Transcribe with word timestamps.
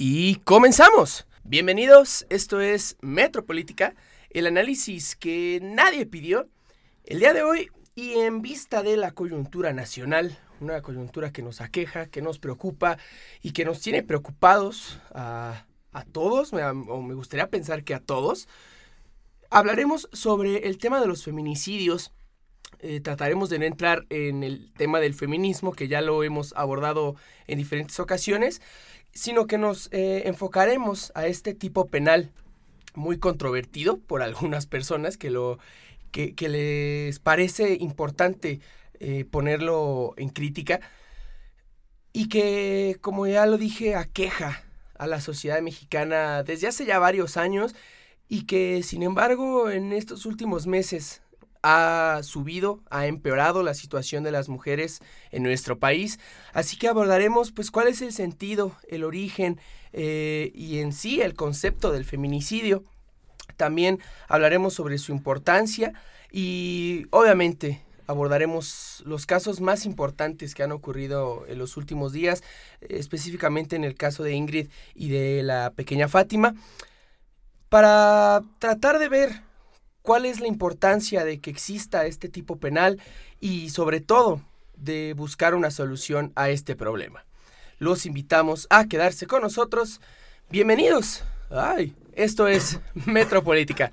Y 0.00 0.36
comenzamos. 0.44 1.26
Bienvenidos, 1.42 2.24
esto 2.30 2.60
es 2.60 2.96
Metropolítica, 3.00 3.96
el 4.30 4.46
análisis 4.46 5.16
que 5.16 5.58
nadie 5.60 6.06
pidió. 6.06 6.48
El 7.04 7.18
día 7.18 7.32
de 7.32 7.42
hoy 7.42 7.68
y 7.96 8.12
en 8.12 8.40
vista 8.40 8.84
de 8.84 8.96
la 8.96 9.10
coyuntura 9.10 9.72
nacional, 9.72 10.38
una 10.60 10.82
coyuntura 10.82 11.32
que 11.32 11.42
nos 11.42 11.60
aqueja, 11.60 12.06
que 12.06 12.22
nos 12.22 12.38
preocupa 12.38 12.96
y 13.42 13.50
que 13.50 13.64
nos 13.64 13.80
tiene 13.80 14.04
preocupados 14.04 15.00
a, 15.12 15.64
todos, 16.12 16.52
o 16.52 17.02
me 17.02 17.14
gustaría 17.14 17.50
pensar 17.50 17.82
que 17.82 17.94
a 17.94 17.98
todos, 17.98 18.46
hablaremos 19.50 20.08
sobre 20.12 20.68
el 20.68 20.78
tema 20.78 21.00
de 21.00 21.08
los 21.08 21.24
feminicidios. 21.24 22.12
Eh, 22.80 23.00
trataremos 23.00 23.50
de 23.50 23.58
no 23.58 23.64
entrar 23.64 24.06
en 24.10 24.44
el 24.44 24.72
tema 24.74 25.00
del 25.00 25.14
feminismo, 25.14 25.72
que 25.72 25.88
ya 25.88 26.02
lo 26.02 26.22
hemos 26.22 26.52
abordado 26.54 27.16
en 27.48 27.58
diferentes 27.58 27.98
ocasiones, 27.98 28.62
sino 29.12 29.46
que 29.46 29.58
nos 29.58 29.88
eh, 29.92 30.22
enfocaremos 30.26 31.12
a 31.14 31.26
este 31.26 31.54
tipo 31.54 31.88
penal 31.88 32.30
muy 32.94 33.18
controvertido 33.18 33.98
por 33.98 34.22
algunas 34.22 34.66
personas 34.66 35.16
que, 35.16 35.30
lo, 35.30 35.58
que, 36.10 36.34
les 36.48 37.18
parece 37.18 37.74
importante 37.80 38.60
eh, 39.00 39.24
ponerlo 39.24 40.14
en 40.16 40.28
crítica 40.28 40.80
y 42.12 42.28
que, 42.28 42.98
como 43.00 43.26
ya 43.26 43.46
lo 43.46 43.58
dije, 43.58 43.94
aqueja 43.94 44.62
a 44.98 45.06
la 45.06 45.20
sociedad 45.20 45.62
mexicana 45.62 46.42
desde 46.42 46.66
hace 46.66 46.84
ya 46.84 46.98
varios 46.98 47.36
años 47.36 47.74
y 48.28 48.44
que, 48.44 48.82
sin 48.82 49.02
embargo, 49.02 49.70
en 49.70 49.92
estos 49.92 50.26
últimos 50.26 50.66
meses 50.66 51.22
ha 51.62 52.20
subido, 52.22 52.80
ha 52.90 53.06
empeorado 53.06 53.62
la 53.62 53.74
situación 53.74 54.22
de 54.24 54.32
las 54.32 54.48
mujeres 54.48 55.00
en 55.30 55.42
nuestro 55.42 55.78
país. 55.78 56.18
Así 56.52 56.76
que 56.76 56.88
abordaremos 56.88 57.52
pues 57.52 57.70
cuál 57.70 57.88
es 57.88 58.02
el 58.02 58.12
sentido, 58.12 58.76
el 58.88 59.04
origen 59.04 59.60
eh, 59.92 60.52
y 60.54 60.78
en 60.78 60.92
sí 60.92 61.20
el 61.20 61.34
concepto 61.34 61.92
del 61.92 62.04
feminicidio. 62.04 62.84
También 63.56 64.00
hablaremos 64.28 64.74
sobre 64.74 64.98
su 64.98 65.12
importancia 65.12 65.92
y 66.30 67.06
obviamente 67.10 67.82
abordaremos 68.06 69.02
los 69.04 69.26
casos 69.26 69.60
más 69.60 69.84
importantes 69.84 70.54
que 70.54 70.62
han 70.62 70.72
ocurrido 70.72 71.44
en 71.46 71.58
los 71.58 71.76
últimos 71.76 72.12
días, 72.12 72.42
específicamente 72.80 73.76
en 73.76 73.84
el 73.84 73.94
caso 73.94 74.22
de 74.22 74.32
Ingrid 74.32 74.68
y 74.94 75.10
de 75.10 75.42
la 75.42 75.72
pequeña 75.76 76.08
Fátima, 76.08 76.54
para 77.68 78.42
tratar 78.58 78.98
de 78.98 79.08
ver 79.08 79.47
cuál 80.08 80.24
es 80.24 80.40
la 80.40 80.46
importancia 80.46 81.22
de 81.22 81.38
que 81.38 81.50
exista 81.50 82.06
este 82.06 82.30
tipo 82.30 82.56
penal 82.56 82.98
y 83.40 83.68
sobre 83.68 84.00
todo 84.00 84.40
de 84.74 85.12
buscar 85.14 85.54
una 85.54 85.70
solución 85.70 86.32
a 86.34 86.48
este 86.48 86.74
problema. 86.74 87.26
Los 87.78 88.06
invitamos 88.06 88.66
a 88.70 88.86
quedarse 88.86 89.26
con 89.26 89.42
nosotros. 89.42 90.00
Bienvenidos. 90.48 91.24
Ay, 91.50 91.94
esto 92.14 92.48
es 92.48 92.80
Metropolítica. 93.04 93.90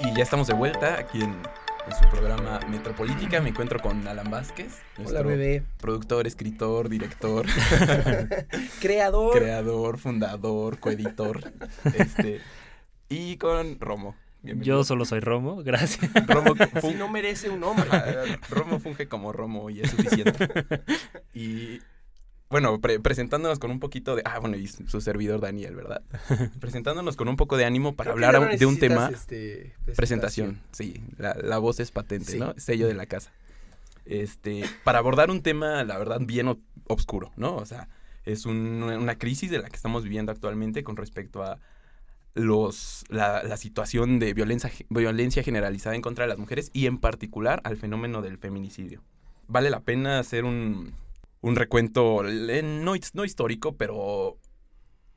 Y 0.00 0.16
ya 0.16 0.22
estamos 0.22 0.46
de 0.46 0.54
vuelta 0.54 0.98
aquí 0.98 1.20
en 1.20 1.42
en 1.86 1.94
su 1.94 2.08
programa 2.10 2.60
Metropolítica. 2.68 3.40
Me 3.40 3.50
encuentro 3.50 3.80
con 3.80 4.06
Alan 4.06 4.30
Vázquez, 4.30 4.80
nuestro 4.98 5.24
bebé. 5.24 5.62
productor, 5.78 6.26
escritor, 6.26 6.88
director, 6.88 7.46
creador, 8.80 9.38
creador, 9.38 9.98
fundador, 9.98 10.78
coeditor, 10.78 11.52
este, 11.94 12.40
y 13.08 13.36
con 13.36 13.78
Romo. 13.80 14.16
Yo 14.42 14.84
solo 14.84 15.06
soy 15.06 15.20
Romo, 15.20 15.62
gracias. 15.62 16.10
Romo 16.26 16.54
si 16.82 16.94
no 16.94 17.08
merece 17.08 17.48
un 17.48 17.60
nombre. 17.60 17.88
Romo 18.50 18.78
funge 18.78 19.08
como 19.08 19.32
Romo 19.32 19.70
y 19.70 19.80
es 19.80 19.90
suficiente. 19.90 20.82
Y 21.32 21.80
bueno, 22.54 22.80
presentándonos 22.80 23.58
con 23.58 23.72
un 23.72 23.80
poquito 23.80 24.14
de... 24.14 24.22
Ah, 24.24 24.38
bueno, 24.38 24.56
y 24.56 24.68
su 24.68 25.00
servidor 25.00 25.40
Daniel, 25.40 25.74
¿verdad? 25.74 26.02
presentándonos 26.60 27.16
con 27.16 27.26
un 27.26 27.34
poco 27.34 27.56
de 27.56 27.64
ánimo 27.64 27.96
para 27.96 28.12
hablar 28.12 28.56
de 28.56 28.64
un 28.64 28.78
tema... 28.78 29.10
Este, 29.12 29.74
presentación. 29.96 30.60
sí. 30.70 31.02
La, 31.18 31.58
voz 31.58 31.80
es 31.80 31.90
patente, 31.90 32.38
¿no? 32.38 32.54
Sello 32.56 32.86
de 32.86 32.94
la 32.94 33.06
casa. 33.06 33.32
Este, 34.04 34.62
para 34.84 35.00
abordar 35.00 35.32
un 35.32 35.42
tema, 35.42 35.82
la 35.82 35.98
verdad, 35.98 36.20
bien 36.20 36.56
oscuro, 36.86 37.32
¿no? 37.34 37.56
O 37.56 37.66
sea, 37.66 37.88
es 38.24 38.46
una 38.46 39.18
crisis 39.18 39.50
de 39.50 39.58
la 39.58 39.68
que 39.68 39.74
estamos 39.74 40.04
viviendo 40.04 40.30
actualmente 40.30 40.84
con 40.84 40.96
respecto 40.96 41.42
a 41.42 41.58
los, 42.34 43.04
la, 43.08 43.42
la, 43.42 43.56
situación 43.56 44.20
de 44.20 44.32
violencia, 44.32 44.70
violencia 44.90 45.42
generalizada 45.42 45.96
en 45.96 46.02
contra 46.02 46.22
de 46.22 46.28
las 46.28 46.38
mujeres 46.38 46.70
y 46.72 46.86
en 46.86 46.98
particular 46.98 47.60
al 47.64 47.76
fenómeno 47.78 48.22
del 48.22 48.38
feminicidio. 48.38 49.02
Vale 49.48 49.70
la 49.70 49.80
pena 49.80 50.20
hacer 50.20 50.44
un, 50.44 50.94
un 51.44 51.56
recuento 51.56 52.22
no, 52.22 52.94
no 53.12 53.24
histórico, 53.26 53.76
pero 53.76 54.38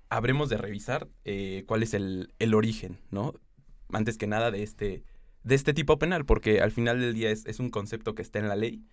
habremos 0.09 0.49
de 0.49 0.57
revisar 0.57 1.07
eh, 1.23 1.63
cuál 1.67 1.83
es 1.83 1.93
el, 1.93 2.33
origen, 2.53 2.99
¿no? 3.11 3.33
Antes 3.93 4.17
que 4.17 4.27
nada 4.27 4.51
de 4.51 4.61
este, 4.61 5.05
de 5.43 5.55
este 5.55 5.73
tipo 5.73 5.97
penal, 5.97 6.25
porque 6.25 6.59
al 6.59 6.71
final 6.71 6.99
del 6.99 7.13
día 7.13 7.29
es, 7.31 7.59
un 7.61 7.69
concepto 7.69 8.13
que 8.13 8.23
está 8.23 8.39
en 8.39 8.49
la 8.49 8.57
ley, 8.57 8.83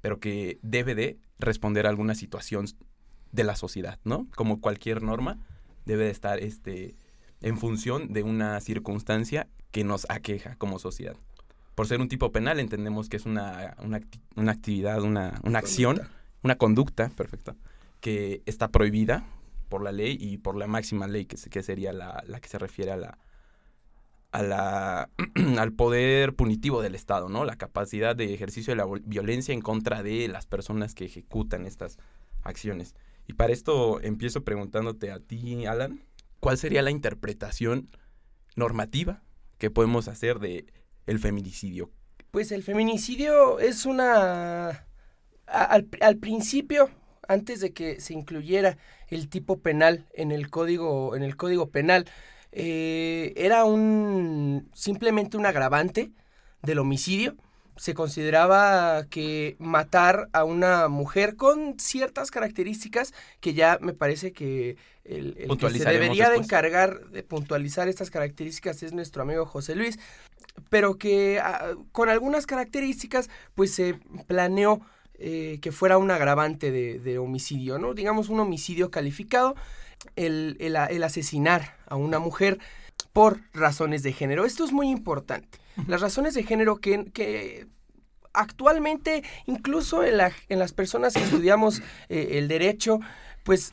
pero 0.00 0.20
que 0.20 0.60
debe 0.62 0.94
de 0.94 1.18
responder 1.40 1.86
a 1.86 1.88
alguna 1.88 2.14
situación 2.14 2.66
de 3.32 3.42
la 3.42 3.56
sociedad, 3.56 3.98
¿no? 4.04 4.28
Como 4.36 4.60
cualquier 4.60 5.02
norma, 5.02 5.40
debe 5.86 6.04
de 6.04 6.10
estar 6.10 6.38
este, 6.38 6.94
en 7.40 7.58
función 7.58 8.12
de 8.12 8.22
una 8.22 8.60
circunstancia 8.60 9.48
que 9.72 9.82
nos 9.82 10.06
aqueja 10.08 10.54
como 10.54 10.78
sociedad. 10.78 11.16
Por 11.74 11.88
ser 11.88 12.00
un 12.00 12.08
tipo 12.08 12.30
penal 12.30 12.60
entendemos 12.60 13.08
que 13.08 13.16
es 13.16 13.26
una, 13.26 13.76
una, 13.82 14.52
actividad, 14.52 15.02
una, 15.02 15.40
una 15.42 15.58
acción 15.58 16.00
una 16.46 16.56
conducta, 16.56 17.10
perfecto, 17.10 17.56
que 18.00 18.42
está 18.46 18.68
prohibida 18.68 19.26
por 19.68 19.82
la 19.82 19.92
ley 19.92 20.16
y 20.18 20.38
por 20.38 20.56
la 20.56 20.66
máxima 20.66 21.06
ley, 21.08 21.26
que, 21.26 21.36
que 21.36 21.62
sería 21.62 21.92
la, 21.92 22.22
que 22.40 22.48
se 22.48 22.58
refiere 22.58 22.92
a 22.92 22.96
la, 22.96 23.18
a 24.30 24.42
la, 24.42 25.10
al 25.58 25.72
poder 25.72 26.34
punitivo 26.34 26.82
del 26.82 26.94
Estado, 26.94 27.28
¿no? 27.28 27.44
La 27.44 27.56
capacidad 27.56 28.14
de 28.14 28.32
ejercicio 28.32 28.72
de 28.72 28.76
la 28.76 28.86
violencia 29.04 29.52
en 29.52 29.60
contra 29.60 30.02
de 30.04 30.28
las 30.28 30.46
personas 30.46 30.94
que 30.94 31.04
ejecutan 31.04 31.66
estas 31.66 31.98
acciones. 32.42 32.94
Y 33.26 33.32
para 33.32 33.52
esto 33.52 34.00
empiezo 34.00 34.44
preguntándote 34.44 35.10
a 35.10 35.18
ti, 35.18 35.66
Alan, 35.66 36.00
¿cuál 36.38 36.58
sería 36.58 36.82
la 36.82 36.92
interpretación 36.92 37.90
normativa 38.54 39.24
que 39.58 39.70
podemos 39.70 40.06
hacer 40.06 40.38
de 40.38 40.72
el 41.06 41.18
feminicidio? 41.18 41.90
Pues 42.30 42.52
el 42.52 42.62
feminicidio 42.62 43.58
es 43.58 43.84
una 43.84 44.85
al, 45.46 46.16
principio, 46.16 46.90
antes 47.28 47.60
de 47.60 47.72
que 47.72 48.00
se 48.00 48.14
incluyera 48.14 48.78
el 49.08 49.28
tipo 49.28 49.58
penal 49.58 50.06
en 50.12 50.32
el 50.32 50.50
código, 50.50 51.16
en 51.16 51.22
el 51.22 51.36
código 51.36 51.70
penal, 51.70 52.06
eh, 52.52 53.32
era 53.36 53.64
un 53.64 54.68
simplemente 54.72 55.36
un 55.36 55.46
agravante 55.46 56.10
del 56.62 56.78
homicidio. 56.78 57.36
Se 57.76 57.92
consideraba 57.92 59.04
que 59.10 59.56
matar 59.58 60.30
a 60.32 60.44
una 60.44 60.88
mujer 60.88 61.36
con 61.36 61.78
ciertas 61.78 62.30
características 62.30 63.12
que 63.40 63.52
ya 63.52 63.78
me 63.82 63.92
parece 63.92 64.32
que 64.32 64.76
el, 65.04 65.34
que 65.58 65.70
se 65.70 65.84
debería 65.84 66.30
de 66.30 66.36
encargar 66.36 67.10
de 67.10 67.22
puntualizar 67.22 67.86
estas 67.88 68.10
características 68.10 68.82
es 68.82 68.94
nuestro 68.94 69.22
amigo 69.22 69.44
José 69.44 69.74
Luis, 69.74 69.98
pero 70.70 70.96
que 70.96 71.38
ah, 71.38 71.74
con 71.92 72.08
algunas 72.08 72.46
características 72.46 73.28
pues 73.54 73.74
se 73.74 74.00
planeó 74.26 74.80
eh, 75.18 75.58
que 75.62 75.72
fuera 75.72 75.96
un 75.96 76.10
agravante 76.10 76.70
de, 76.70 77.18
homicidio, 77.18 77.78
¿no? 77.78 77.94
Digamos 77.94 78.28
un 78.28 78.40
homicidio 78.40 78.90
calificado, 78.90 79.54
el, 80.14 80.76
asesinar 81.04 81.76
a 81.86 81.96
una 81.96 82.18
mujer 82.18 82.58
por 83.12 83.40
razones 83.54 84.02
de 84.02 84.12
género. 84.12 84.44
Esto 84.44 84.64
es 84.64 84.72
muy 84.72 84.90
importante. 84.90 85.58
Las 85.86 86.00
razones 86.02 86.34
de 86.34 86.42
género 86.42 86.76
que, 86.76 87.66
actualmente, 88.34 89.22
incluso 89.46 90.04
en, 90.04 90.18
las 90.18 90.72
personas 90.72 91.14
que 91.14 91.22
estudiamos 91.22 91.80
eh, 92.08 92.32
el 92.32 92.48
derecho, 92.48 93.00
pues 93.42 93.72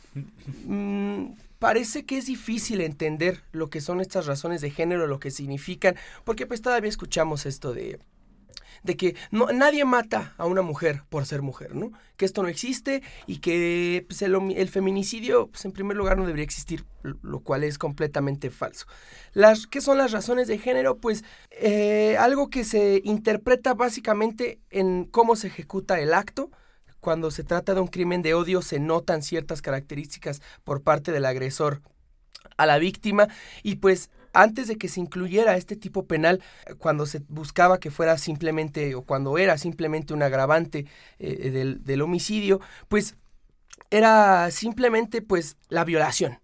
mm, 0.66 1.26
parece 1.60 2.06
que 2.06 2.18
es 2.18 2.26
difícil 2.26 2.80
entender 2.82 3.42
lo 3.52 3.70
que 3.70 3.82
son 3.82 4.02
estas 4.02 4.26
razones 4.28 4.62
de 4.62 4.70
género, 4.70 5.08
lo 5.08 5.20
que 5.20 5.32
significan, 5.32 5.96
porque 6.24 6.46
pues 6.46 6.62
todavía 6.62 6.90
escuchamos 6.90 7.46
esto 7.46 7.74
de 7.74 8.00
de 8.84 8.96
que 8.96 9.16
nadie 9.32 9.86
mata 9.86 10.34
a 10.38 10.46
una 10.46 10.62
mujer 10.62 11.04
por 11.10 11.26
ser 11.26 11.42
mujer, 11.42 11.76
¿no? 11.76 11.92
Que 12.18 12.26
esto 12.26 12.44
no 12.44 12.50
existe 12.50 13.02
y 13.28 13.40
que 13.40 14.06
pues, 14.08 14.22
el, 14.22 14.70
feminicidio, 14.70 15.48
pues, 15.48 15.66
en 15.66 15.72
primer 15.72 15.98
lugar, 15.98 16.18
no 16.18 16.26
debería 16.26 16.44
existir, 16.44 16.86
lo 17.02 17.40
cual 17.40 17.64
es 17.64 17.78
completamente 17.78 18.50
falso. 18.50 18.86
Las, 19.34 19.68
¿Qué 19.68 19.82
son 19.82 19.98
las 19.98 20.12
razones 20.12 20.48
de 20.48 20.58
género? 20.58 20.98
Pues 20.98 21.24
eh, 21.52 22.18
algo 22.20 22.50
que 22.50 22.64
se 22.64 23.02
interpreta 23.04 23.74
básicamente 23.74 24.60
en 24.70 25.06
cómo 25.06 25.36
se 25.36 25.48
ejecuta 25.48 26.00
el 26.00 26.14
acto, 26.14 26.52
cuando 27.00 27.32
se 27.32 27.44
trata 27.44 27.74
de 27.74 27.82
un 27.82 27.88
crimen 27.88 28.22
de 28.22 28.34
odio 28.34 28.62
se 28.62 28.80
notan 28.80 29.24
ciertas 29.24 29.62
características 29.62 30.42
por 30.64 30.84
parte 30.84 31.12
del 31.12 31.26
agresor 31.26 31.82
a 32.56 32.66
la 32.66 32.78
víctima 32.78 33.28
y 33.62 33.76
pues 33.76 34.10
antes 34.34 34.68
de 34.68 34.78
que 34.78 34.88
se 34.88 35.00
incluyera 35.00 35.56
este 35.56 35.76
tipo 35.76 36.06
penal, 36.06 36.42
cuando 36.78 37.06
se 37.06 37.22
buscaba 37.30 37.80
que 37.80 37.92
fuera 37.92 38.18
simplemente, 38.18 38.96
o 38.96 39.04
cuando 39.04 39.38
era 39.38 39.58
simplemente 39.58 40.14
un 40.14 40.24
agravante 40.24 40.86
eh, 41.20 41.50
del, 41.52 41.84
del 41.84 42.02
homicidio, 42.02 42.60
pues 42.90 43.16
era 43.90 44.50
simplemente 44.52 45.22
pues 45.22 45.58
la 45.70 45.86
violación. 45.86 46.40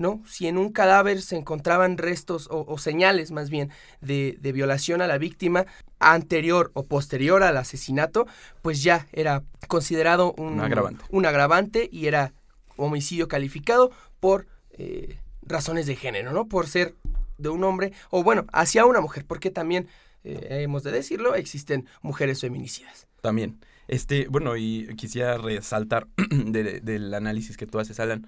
¿no? 0.00 0.22
Si 0.26 0.48
en 0.48 0.56
un 0.56 0.72
cadáver 0.72 1.20
se 1.20 1.36
encontraban 1.36 1.98
restos 1.98 2.48
o, 2.50 2.78
señales 2.78 3.32
más 3.32 3.50
bien 3.50 3.70
de, 4.00 4.34
violación 4.40 5.02
a 5.02 5.06
la 5.06 5.18
víctima 5.18 5.66
anterior 5.98 6.70
o 6.72 6.86
posterior 6.86 7.42
al 7.42 7.58
asesinato, 7.58 8.26
pues 8.62 8.82
ya 8.82 9.06
era 9.12 9.44
considerado 9.68 10.32
un, 10.38 10.58
agravante. 10.58 11.04
un 11.10 11.26
agravante 11.26 11.88
y 11.92 12.06
era 12.06 12.32
homicidio 12.76 13.28
calificado 13.28 13.90
por 14.20 14.46
eh, 14.70 15.18
razones 15.42 15.86
de 15.86 15.96
género, 15.96 16.32
¿no? 16.32 16.48
Por 16.48 16.66
ser 16.66 16.94
de 17.40 17.48
un 17.48 17.64
hombre 17.64 17.92
o 18.10 18.22
bueno, 18.22 18.46
hacia 18.52 18.86
una 18.86 19.00
mujer, 19.00 19.24
porque 19.26 19.50
también, 19.50 19.88
eh, 20.24 20.62
hemos 20.62 20.82
de 20.82 20.92
decirlo, 20.92 21.34
existen 21.34 21.86
mujeres 22.02 22.40
feminicidas. 22.40 23.06
También. 23.20 23.60
Este, 23.88 24.28
bueno, 24.28 24.56
y 24.56 24.88
quisiera 24.96 25.36
resaltar 25.36 26.06
del 26.30 27.12
análisis 27.12 27.56
que 27.56 27.66
tú 27.66 27.78
haces, 27.78 27.98
Alan 28.00 28.26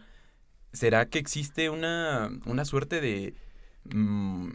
¿será 0.72 1.08
que 1.08 1.18
existe 1.18 1.70
una, 1.70 2.30
una 2.46 2.64
suerte 2.64 3.00
de 3.00 3.34
mm, 3.92 4.50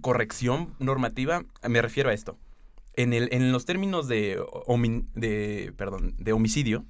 corrección 0.00 0.74
normativa? 0.78 1.44
Me 1.66 1.80
refiero 1.80 2.10
a 2.10 2.12
esto. 2.12 2.38
En, 2.94 3.12
el, 3.12 3.28
en 3.32 3.52
los 3.52 3.64
términos 3.64 4.08
de, 4.08 4.42
de, 5.14 5.72
perdón, 5.76 6.14
de 6.18 6.32
homicidio, 6.32 6.84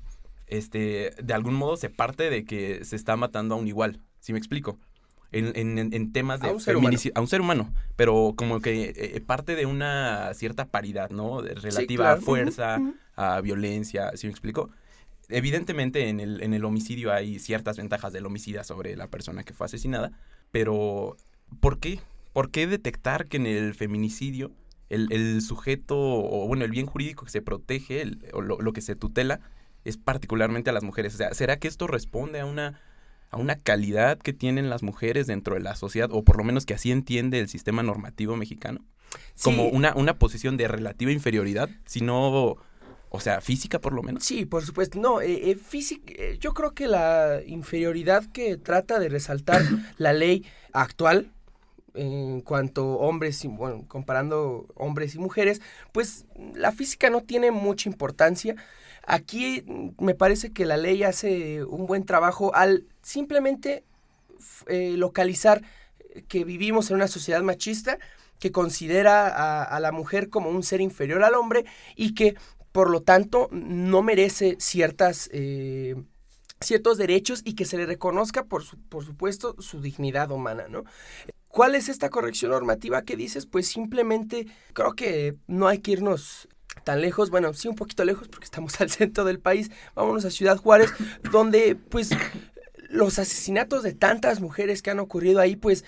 este, 0.46 1.12
de 1.22 1.34
algún 1.34 1.54
modo 1.54 1.76
se 1.76 1.90
parte 1.90 2.30
de 2.30 2.44
que 2.44 2.84
se 2.84 2.96
está 2.96 3.16
matando 3.16 3.54
a 3.54 3.58
un 3.58 3.68
igual. 3.68 4.00
¿Sí 4.18 4.32
me 4.32 4.38
explico? 4.38 4.78
En, 5.32 5.78
en, 5.78 6.12
temas 6.12 6.40
de 6.40 6.48
a 6.48 6.52
un, 6.52 6.60
ser 6.60 6.76
humano. 6.76 6.98
a 7.14 7.20
un 7.20 7.28
ser 7.28 7.40
humano, 7.40 7.72
pero 7.94 8.34
como 8.36 8.60
que 8.60 8.82
eh, 8.82 8.94
eh, 8.96 9.20
parte 9.20 9.54
de 9.54 9.64
una 9.64 10.34
cierta 10.34 10.64
paridad, 10.64 11.10
¿no? 11.10 11.40
Relativa 11.40 12.12
a 12.12 12.16
fuerza, 12.16 12.78
a 13.14 13.40
violencia, 13.40 14.10
¿sí 14.16 14.26
me 14.26 14.32
explico? 14.32 14.70
evidentemente 15.30 16.08
en 16.08 16.20
el, 16.20 16.42
en 16.42 16.54
el 16.54 16.64
homicidio 16.64 17.12
hay 17.12 17.38
ciertas 17.38 17.76
ventajas 17.76 18.12
del 18.12 18.26
homicida 18.26 18.64
sobre 18.64 18.96
la 18.96 19.06
persona 19.08 19.44
que 19.44 19.54
fue 19.54 19.66
asesinada, 19.66 20.12
pero 20.50 21.16
¿por 21.60 21.78
qué? 21.78 22.00
¿Por 22.32 22.50
qué 22.50 22.66
detectar 22.66 23.26
que 23.26 23.36
en 23.38 23.46
el 23.46 23.74
feminicidio 23.74 24.52
el, 24.88 25.40
sujeto, 25.40 25.96
o 25.96 26.48
bueno, 26.48 26.64
el 26.64 26.72
bien 26.72 26.86
jurídico 26.86 27.24
que 27.24 27.30
se 27.30 27.42
protege, 27.42 28.04
o 28.32 28.40
lo, 28.40 28.72
que 28.72 28.80
se 28.80 28.96
tutela, 28.96 29.40
es 29.84 29.96
particularmente 29.96 30.70
a 30.70 30.72
las 30.72 30.82
mujeres? 30.82 31.14
O 31.14 31.16
sea, 31.16 31.32
¿será 31.32 31.58
que 31.58 31.68
esto 31.68 31.86
responde 31.86 32.40
a 32.40 32.46
una, 32.46 32.80
a 33.30 33.36
una 33.36 33.56
calidad 33.60 34.18
que 34.18 34.32
tienen 34.32 34.70
las 34.70 34.82
mujeres 34.82 35.26
dentro 35.26 35.54
de 35.54 35.60
la 35.60 35.76
sociedad, 35.76 36.10
o 36.12 36.24
por 36.24 36.36
lo 36.36 36.44
menos 36.44 36.66
que 36.66 36.74
así 36.74 36.90
entiende 36.90 37.38
el 37.38 37.48
sistema 37.48 37.82
normativo 37.82 38.36
mexicano? 38.36 38.84
Como 39.42 39.64
una, 39.64 39.94
una 39.94 40.18
posición 40.18 40.56
de 40.56 40.68
relativa 40.68 41.10
inferioridad, 41.10 41.68
si 41.84 42.00
no 42.00 42.58
o 43.12 43.18
sea, 43.18 43.40
física 43.40 43.80
por 43.80 43.92
lo 43.92 44.02
menos. 44.02 44.24
Sí, 44.24 44.46
por 44.46 44.64
supuesto. 44.64 44.98
No, 45.00 45.20
eh, 45.20 45.50
eh 45.50 45.56
física, 45.56 46.12
eh, 46.16 46.38
yo 46.40 46.54
creo 46.54 46.74
que 46.74 46.86
la 46.86 47.40
inferioridad 47.44 48.24
que 48.32 48.56
trata 48.56 49.00
de 49.00 49.08
resaltar 49.08 49.62
la 49.98 50.12
ley 50.12 50.46
actual 50.72 51.32
en 51.94 52.40
cuanto 52.40 52.86
hombres, 52.98 53.44
y, 53.44 53.48
bueno, 53.48 53.84
comparando 53.88 54.68
hombres 54.76 55.16
y 55.16 55.18
mujeres, 55.18 55.60
pues 55.90 56.24
la 56.54 56.70
física 56.70 57.10
no 57.10 57.22
tiene 57.22 57.50
mucha 57.50 57.88
importancia. 57.88 58.54
Aquí 59.06 59.62
mm, 59.66 60.04
me 60.04 60.14
parece 60.14 60.52
que 60.52 60.66
la 60.66 60.76
ley 60.76 61.02
hace 61.02 61.64
un 61.64 61.86
buen 61.86 62.04
trabajo 62.04 62.54
al 62.54 62.86
simplemente 63.02 63.84
eh, 64.66 64.94
localizar 64.96 65.62
que 66.28 66.44
vivimos 66.44 66.90
en 66.90 66.96
una 66.96 67.08
sociedad 67.08 67.42
machista 67.42 67.98
que 68.38 68.52
considera 68.52 69.64
a, 69.64 69.80
la 69.80 69.92
mujer 69.92 70.30
como 70.30 70.48
un 70.48 70.62
ser 70.62 70.80
inferior 70.80 71.22
al 71.22 71.34
hombre 71.34 71.66
y 71.94 72.14
que 72.14 72.36
por 72.72 72.90
lo 72.90 73.02
tanto, 73.02 73.48
no 73.50 74.02
merece 74.02 74.56
ciertas, 74.60 75.28
eh, 75.32 75.96
ciertos 76.60 76.98
derechos 76.98 77.42
y 77.44 77.54
que 77.54 77.64
se 77.64 77.76
le 77.76 77.86
reconozca, 77.86 78.44
por, 78.44 78.62
por 78.88 79.04
supuesto, 79.04 79.56
su 79.60 79.80
dignidad 79.80 80.30
humana, 80.30 80.68
¿no? 80.68 80.84
¿Cuál 81.48 81.74
es 81.74 81.88
esta 81.88 82.10
corrección 82.10 82.52
normativa 82.52 83.02
que 83.02 83.16
dices? 83.16 83.46
Pues 83.46 83.66
simplemente 83.66 84.46
creo 84.72 84.92
que 84.92 85.34
no 85.48 85.66
hay 85.66 85.78
que 85.78 85.92
irnos 85.92 86.48
tan 86.90 87.02
lejos, 87.02 87.30
bueno, 87.30 87.54
sí 87.54 87.68
un 87.68 87.76
poquito 87.76 88.04
lejos 88.04 88.26
porque 88.26 88.46
estamos 88.46 88.80
al 88.80 88.90
centro 88.90 89.24
del 89.24 89.38
país, 89.38 89.70
vámonos 89.94 90.24
a 90.24 90.30
Ciudad 90.30 90.56
Juárez, 90.56 90.92
donde 91.30 91.76
pues 91.76 92.10
los 92.88 93.20
asesinatos 93.20 93.84
de 93.84 93.92
tantas 93.92 94.40
mujeres 94.40 94.82
que 94.82 94.90
han 94.90 94.98
ocurrido 94.98 95.38
ahí, 95.38 95.54
pues 95.54 95.84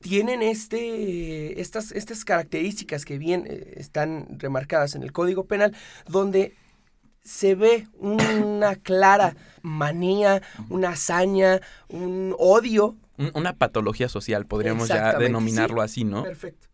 tienen 0.00 0.40
este, 0.40 1.60
estas, 1.60 1.92
estas 1.92 2.24
características 2.24 3.04
que 3.04 3.18
bien 3.18 3.44
eh, 3.46 3.74
están 3.76 4.38
remarcadas 4.38 4.94
en 4.94 5.02
el 5.02 5.12
Código 5.12 5.44
Penal, 5.44 5.76
donde 6.06 6.54
se 7.22 7.54
ve 7.54 7.86
una 7.98 8.76
clara 8.76 9.36
manía, 9.60 10.40
una 10.70 10.90
hazaña, 10.90 11.60
un 11.90 12.34
odio. 12.38 12.96
Una 13.34 13.52
patología 13.52 14.08
social, 14.08 14.46
podríamos 14.46 14.88
ya 14.88 15.18
denominarlo 15.18 15.82
así, 15.82 16.04
¿no? 16.04 16.22
Perfecto. 16.22 16.68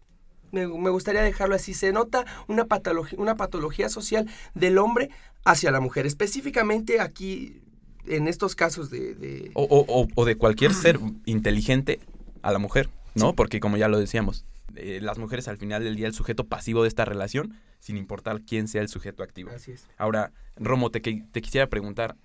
Me, 0.55 0.91
gustaría 0.91 1.23
dejarlo 1.23 1.55
así. 1.55 1.75
Se 1.75 1.93
nota 1.93 2.25
una 2.49 2.67
patología, 2.67 3.19
una 3.21 3.37
patología 3.37 3.89
social 3.89 4.29
del 4.55 4.79
hombre 4.79 5.11
hacia 5.45 5.71
la 5.71 5.81
mujer. 5.81 6.07
Específicamente 6.07 7.01
aquí 7.01 7.61
en 8.07 8.29
estos 8.29 8.55
casos 8.55 8.91
de... 8.91 9.51
O, 9.55 10.25
de 10.25 10.37
cualquier 10.37 10.73
ser 10.73 10.99
inteligente 11.25 12.01
a 12.43 12.53
la 12.53 12.59
mujer, 12.59 12.91
¿no? 13.15 13.35
Porque 13.35 13.61
como 13.61 13.77
ya 13.77 13.89
lo 13.89 13.99
decíamos, 13.99 14.45
eh, 14.77 15.01
las 15.03 15.19
mujeres 15.19 15.49
al 15.49 15.57
final 15.57 15.85
del 15.85 15.97
día 15.97 16.07
el 16.07 16.15
sujeto 16.15 16.45
pasivo 16.45 16.83
de 16.83 16.89
esta 16.89 17.05
relación, 17.05 17.59
sin 17.81 17.97
importar 17.97 18.43
quién 18.43 18.69
sea 18.69 18.83
el 18.83 18.89
sujeto 18.89 19.23
activo. 19.23 19.51
Así 19.51 19.73
es. 19.73 19.87
Ahora, 19.99 20.33
Romo, 20.57 20.91
te, 20.91 21.01
te 21.01 21.43
quisiera 21.43 21.69
preguntar, 21.69 22.17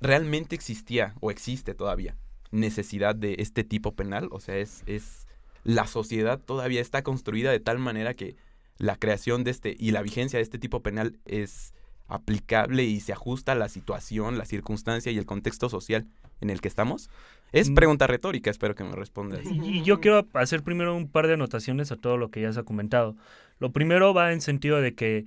¿realmente 0.00 0.54
existía 0.54 1.14
o 1.20 1.30
existe 1.30 1.74
todavía 1.74 2.16
necesidad 2.50 3.14
de 3.14 3.36
este 3.38 3.64
tipo 3.64 3.94
penal? 3.94 4.28
O 4.30 4.40
sea, 4.40 4.56
es, 4.56 4.82
es 4.86 5.25
la 5.66 5.86
sociedad 5.86 6.40
todavía 6.40 6.80
está 6.80 7.02
construida 7.02 7.50
de 7.50 7.60
tal 7.60 7.78
manera 7.78 8.14
que 8.14 8.36
la 8.78 8.96
creación 8.96 9.42
de 9.42 9.50
este 9.50 9.74
y 9.76 9.90
la 9.90 10.02
vigencia 10.02 10.38
de 10.38 10.44
este 10.44 10.58
tipo 10.58 10.80
penal 10.80 11.18
es 11.24 11.74
aplicable 12.06 12.84
y 12.84 13.00
se 13.00 13.12
ajusta 13.12 13.52
a 13.52 13.56
la 13.56 13.68
situación, 13.68 14.38
la 14.38 14.44
circunstancia 14.44 15.10
y 15.10 15.18
el 15.18 15.26
contexto 15.26 15.68
social 15.68 16.06
en 16.40 16.50
el 16.50 16.60
que 16.60 16.68
estamos? 16.68 17.10
Es 17.50 17.70
mm. 17.70 17.74
pregunta 17.74 18.06
retórica, 18.06 18.48
espero 18.48 18.76
que 18.76 18.84
me 18.84 18.92
respondas. 18.92 19.40
Y 19.44 19.82
yo 19.82 20.00
quiero 20.00 20.28
hacer 20.34 20.62
primero 20.62 20.94
un 20.94 21.08
par 21.08 21.26
de 21.26 21.34
anotaciones 21.34 21.90
a 21.90 21.96
todo 21.96 22.16
lo 22.16 22.30
que 22.30 22.42
ya 22.42 22.52
se 22.52 22.60
ha 22.60 22.64
comentado. 22.64 23.16
Lo 23.58 23.72
primero 23.72 24.14
va 24.14 24.32
en 24.32 24.40
sentido 24.40 24.80
de 24.80 24.94
que 24.94 25.24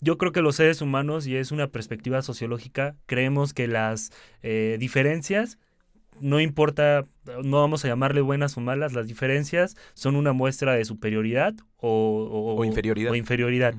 yo 0.00 0.18
creo 0.18 0.32
que 0.32 0.42
los 0.42 0.56
seres 0.56 0.82
humanos, 0.82 1.28
y 1.28 1.36
es 1.36 1.52
una 1.52 1.68
perspectiva 1.68 2.22
sociológica, 2.22 2.96
creemos 3.06 3.54
que 3.54 3.68
las 3.68 4.10
eh, 4.42 4.76
diferencias 4.80 5.58
no 6.20 6.40
importa, 6.40 7.06
no 7.42 7.60
vamos 7.60 7.84
a 7.84 7.88
llamarle 7.88 8.20
buenas 8.20 8.56
o 8.56 8.60
malas, 8.60 8.92
las 8.92 9.06
diferencias 9.06 9.76
son 9.94 10.16
una 10.16 10.32
muestra 10.32 10.74
de 10.74 10.84
superioridad 10.84 11.54
o, 11.78 12.62
inferioridad. 12.64 13.12
O 13.12 13.14
inferioridad. 13.14 13.74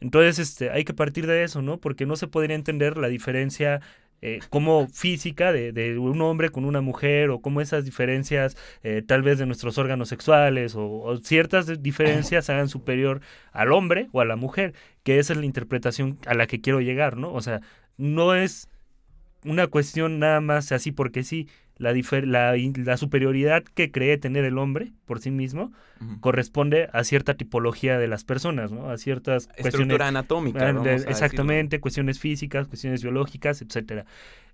Entonces, 0.00 0.38
este, 0.38 0.70
hay 0.70 0.84
que 0.84 0.94
partir 0.94 1.26
de 1.26 1.42
eso, 1.42 1.62
¿no? 1.62 1.78
Porque 1.78 2.06
no 2.06 2.16
se 2.16 2.28
podría 2.28 2.56
entender 2.56 2.96
la 2.98 3.08
diferencia 3.08 3.80
eh, 4.22 4.40
como 4.48 4.88
física 4.88 5.52
de, 5.52 5.98
un 5.98 6.22
hombre 6.22 6.48
con 6.48 6.64
una 6.64 6.80
mujer 6.80 7.28
o 7.28 7.40
como 7.40 7.60
esas 7.60 7.84
diferencias 7.84 8.56
eh, 8.82 9.02
tal 9.06 9.22
vez 9.22 9.38
de 9.38 9.44
nuestros 9.44 9.76
órganos 9.76 10.08
sexuales 10.08 10.74
o, 10.74 11.18
ciertas 11.22 11.82
diferencias 11.82 12.48
hagan 12.48 12.68
superior 12.68 13.20
al 13.52 13.72
hombre 13.72 14.08
o 14.12 14.22
a 14.22 14.24
la 14.24 14.36
mujer, 14.36 14.72
que 15.02 15.18
esa 15.18 15.34
es 15.34 15.38
la 15.38 15.44
interpretación 15.44 16.18
a 16.26 16.34
la 16.34 16.46
que 16.46 16.62
quiero 16.62 16.80
llegar, 16.80 17.18
¿no? 17.18 17.32
O 17.32 17.42
sea, 17.42 17.60
no 17.98 18.34
es 18.34 18.68
una 19.46 19.66
cuestión 19.66 20.18
nada 20.18 20.40
más 20.40 20.72
así 20.72 20.92
porque 20.92 21.22
sí, 21.24 21.48
la, 21.78 21.94
la, 21.94 22.96
superioridad 22.96 23.62
que 23.62 23.90
cree 23.90 24.16
tener 24.16 24.44
el 24.44 24.58
hombre 24.58 24.92
por 25.04 25.20
sí 25.20 25.30
mismo 25.30 25.72
corresponde 26.20 26.88
a 26.92 27.04
cierta 27.04 27.34
tipología 27.34 27.98
de 27.98 28.08
las 28.08 28.24
personas, 28.24 28.72
¿no? 28.72 28.90
A 28.90 28.98
ciertas 28.98 29.48
cuestiones 29.60 30.00
anatómica, 30.00 30.70
exactamente, 31.06 31.80
cuestiones 31.80 32.18
físicas, 32.18 32.66
cuestiones 32.66 33.02
biológicas, 33.02 33.62
etcétera. 33.62 34.06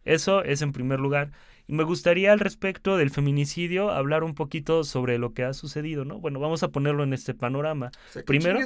Eso 0.05 0.43
es 0.45 0.63
en 0.63 0.73
primer 0.73 1.01
lugar. 1.01 1.31
Y 1.69 1.75
me 1.75 1.85
gustaría 1.85 2.33
al 2.33 2.41
respecto 2.41 2.97
del 2.97 3.11
feminicidio 3.11 3.91
hablar 3.91 4.25
un 4.25 4.35
poquito 4.35 4.83
sobre 4.83 5.19
lo 5.19 5.33
que 5.33 5.45
ha 5.45 5.53
sucedido, 5.53 6.05
¿no? 6.05 6.19
Bueno, 6.19 6.41
vamos 6.41 6.65
a 6.65 6.69
ponerlo 6.69 7.05
en 7.05 7.13
este 7.13 7.35
panorama. 7.35 7.93
Primero, 8.27 8.59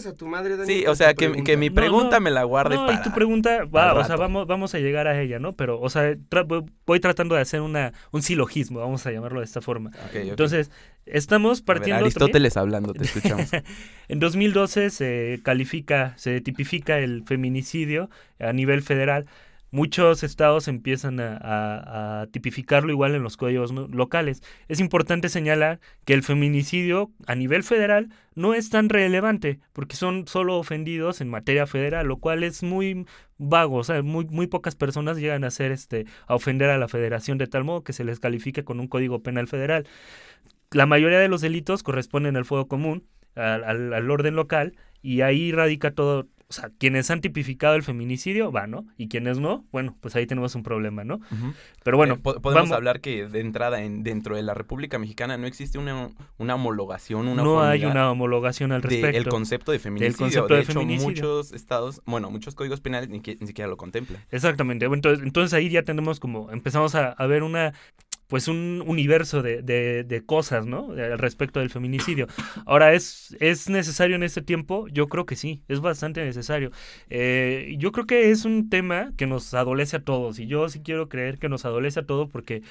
sí, 0.64 0.86
o 0.86 0.94
sea, 0.94 1.12
que, 1.12 1.56
mi 1.56 1.68
pregunta 1.68 2.20
me 2.20 2.30
la 2.30 2.44
guarde 2.44 2.76
no, 2.76 2.86
para. 2.86 2.98
Y 2.98 3.02
tu 3.02 3.12
pregunta, 3.12 3.64
va, 3.64 3.92
o 3.92 4.04
sea, 4.04 4.16
vamos, 4.16 4.46
vamos 4.46 4.74
a 4.74 4.78
llegar 4.78 5.08
a 5.08 5.20
ella, 5.20 5.38
¿no? 5.38 5.52
Pero, 5.52 5.78
o 5.78 5.90
sea, 5.90 6.16
voy 6.86 7.00
tratando 7.00 7.34
de 7.34 7.42
hacer 7.42 7.60
una, 7.60 7.92
un 8.12 8.22
silogismo, 8.22 8.80
vamos 8.80 9.06
a 9.06 9.12
llamarlo 9.12 9.40
de 9.40 9.46
esta 9.46 9.60
forma. 9.60 9.90
Entonces, 10.14 10.70
estamos 11.04 11.60
partiendo. 11.60 12.00
Aristóteles 12.00 12.56
hablando, 12.56 12.94
te 12.94 13.04
escuchamos. 13.04 13.50
en 14.08 14.20
2012 14.20 14.88
se 14.88 15.40
califica, 15.42 16.14
se 16.16 16.40
tipifica 16.40 16.98
el 16.98 17.24
feminicidio 17.26 18.08
a 18.38 18.54
nivel 18.54 18.82
federal 18.82 19.26
muchos 19.70 20.22
estados 20.22 20.68
empiezan 20.68 21.20
a, 21.20 22.26
tipificarlo 22.30 22.90
igual 22.90 23.14
en 23.14 23.22
los 23.22 23.36
códigos 23.36 23.72
locales. 23.72 24.42
Es 24.68 24.80
importante 24.80 25.28
señalar 25.28 25.80
que 26.04 26.14
el 26.14 26.22
feminicidio 26.22 27.10
a 27.26 27.34
nivel 27.34 27.62
federal 27.62 28.10
no 28.34 28.54
es 28.54 28.70
tan 28.70 28.88
relevante 28.88 29.60
porque 29.72 29.96
son 29.96 30.26
solo 30.26 30.56
ofendidos 30.58 31.20
en 31.20 31.28
materia 31.28 31.66
federal, 31.66 32.06
lo 32.06 32.18
cual 32.18 32.42
es 32.42 32.62
muy 32.62 33.06
vago, 33.38 33.76
o 33.76 33.84
sea, 33.84 34.02
muy, 34.02 34.26
muy 34.26 34.46
pocas 34.46 34.74
personas 34.74 35.18
llegan 35.18 35.44
a 35.44 35.48
hacer 35.48 35.72
este 35.72 36.06
a 36.26 36.34
ofender 36.34 36.70
a 36.70 36.78
la 36.78 36.88
federación 36.88 37.38
de 37.38 37.46
tal 37.46 37.64
modo 37.64 37.84
que 37.84 37.92
se 37.92 38.04
les 38.04 38.20
califique 38.20 38.64
con 38.64 38.80
un 38.80 38.88
código 38.88 39.22
penal 39.22 39.48
federal. 39.48 39.86
La 40.70 40.86
mayoría 40.86 41.18
de 41.18 41.28
los 41.28 41.40
delitos 41.40 41.82
corresponden 41.82 42.36
al 42.36 42.44
fuego 42.44 42.66
común, 42.66 43.06
al 43.34 44.10
orden 44.10 44.34
local, 44.34 44.74
y 45.06 45.20
ahí 45.20 45.52
radica 45.52 45.92
todo, 45.92 46.26
o 46.48 46.52
sea, 46.52 46.70
quienes 46.78 47.10
han 47.10 47.20
tipificado 47.20 47.74
el 47.74 47.82
feminicidio, 47.82 48.52
va, 48.52 48.68
¿no? 48.68 48.86
Y 48.96 49.08
quienes 49.08 49.40
no, 49.40 49.64
bueno, 49.72 49.96
pues 50.00 50.14
ahí 50.14 50.26
tenemos 50.26 50.54
un 50.54 50.62
problema, 50.62 51.02
¿no? 51.02 51.20
Pero 51.82 51.96
bueno. 51.96 52.14
Eh, 52.14 52.18
podemos 52.40 52.70
hablar 52.70 53.00
que 53.00 53.26
de 53.26 53.40
entrada 53.40 53.82
en, 53.82 54.04
dentro 54.04 54.36
de 54.36 54.42
la 54.42 54.54
República 54.54 54.98
Mexicana 54.98 55.36
no 55.38 55.48
existe 55.48 55.78
una, 55.78 56.10
una 56.38 56.54
homologación, 56.54 57.26
una 57.26 57.42
No 57.42 57.62
hay 57.62 57.84
una 57.84 58.12
homologación 58.12 58.70
al 58.70 58.82
respecto. 58.82 59.18
El 59.18 59.26
concepto 59.28 59.72
de 59.72 59.80
feminicidio. 59.80 60.16
concepto 60.16 60.54
de, 60.54 60.60
hecho, 60.60 60.82
muchos 60.82 61.52
estados, 61.52 62.00
bueno, 62.06 62.30
muchos 62.30 62.54
códigos 62.54 62.80
penales 62.80 63.08
ni, 63.08 63.18
ni 63.18 63.46
siquiera 63.46 63.68
lo 63.68 63.76
contemplan. 63.76 64.22
Exactamente. 64.30 64.86
Entonces, 64.86 65.24
entonces 65.24 65.52
ahí 65.52 65.68
ya 65.68 65.82
tenemos 65.82 66.20
como, 66.20 66.52
empezamos 66.52 66.94
a, 66.94 67.08
a 67.08 67.26
ver 67.26 67.42
una 67.42 67.74
pues 68.26 68.48
un 68.48 68.82
universo 68.86 69.42
de, 69.42 69.62
de, 69.62 70.26
cosas, 70.26 70.66
¿no? 70.66 70.90
Al 70.92 71.18
respecto 71.18 71.60
del 71.60 71.70
feminicidio. 71.70 72.26
Ahora, 72.66 72.92
¿es, 72.92 73.36
¿es 73.40 73.68
necesario 73.68 74.16
en 74.16 74.22
este 74.22 74.42
tiempo? 74.42 74.88
Yo 74.88 75.08
creo 75.08 75.26
que 75.26 75.36
sí, 75.36 75.62
es 75.68 75.80
bastante 75.80 76.24
necesario. 76.24 76.72
Eh, 77.08 77.76
yo 77.78 77.92
creo 77.92 78.06
que 78.06 78.30
es 78.30 78.44
un 78.44 78.68
tema 78.68 79.12
que 79.16 79.26
nos 79.26 79.54
adolece 79.54 79.96
a 79.96 80.02
todos 80.02 80.38
y 80.40 80.46
yo 80.46 80.68
sí 80.68 80.80
quiero 80.80 81.08
creer 81.08 81.38
que 81.38 81.48
nos 81.48 81.64
adolece 81.64 82.00
a 82.00 82.06
todos 82.06 82.28
porque 82.28 82.62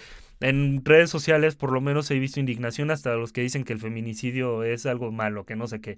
en 0.42 0.84
redes 0.84 1.10
sociales 1.10 1.56
por 1.56 1.72
lo 1.72 1.80
menos 1.80 2.12
he 2.12 2.20
visto 2.20 2.40
indignación 2.42 2.92
hasta 2.92 3.16
los 3.16 3.32
que 3.32 3.42
dicen 3.42 3.64
que 3.64 3.74
el 3.74 3.80
feminicidio 3.80 4.64
es 4.64 4.86
algo 4.86 5.12
malo, 5.12 5.46
que 5.46 5.56
no 5.56 5.68
sé 5.68 5.80
qué. 5.80 5.98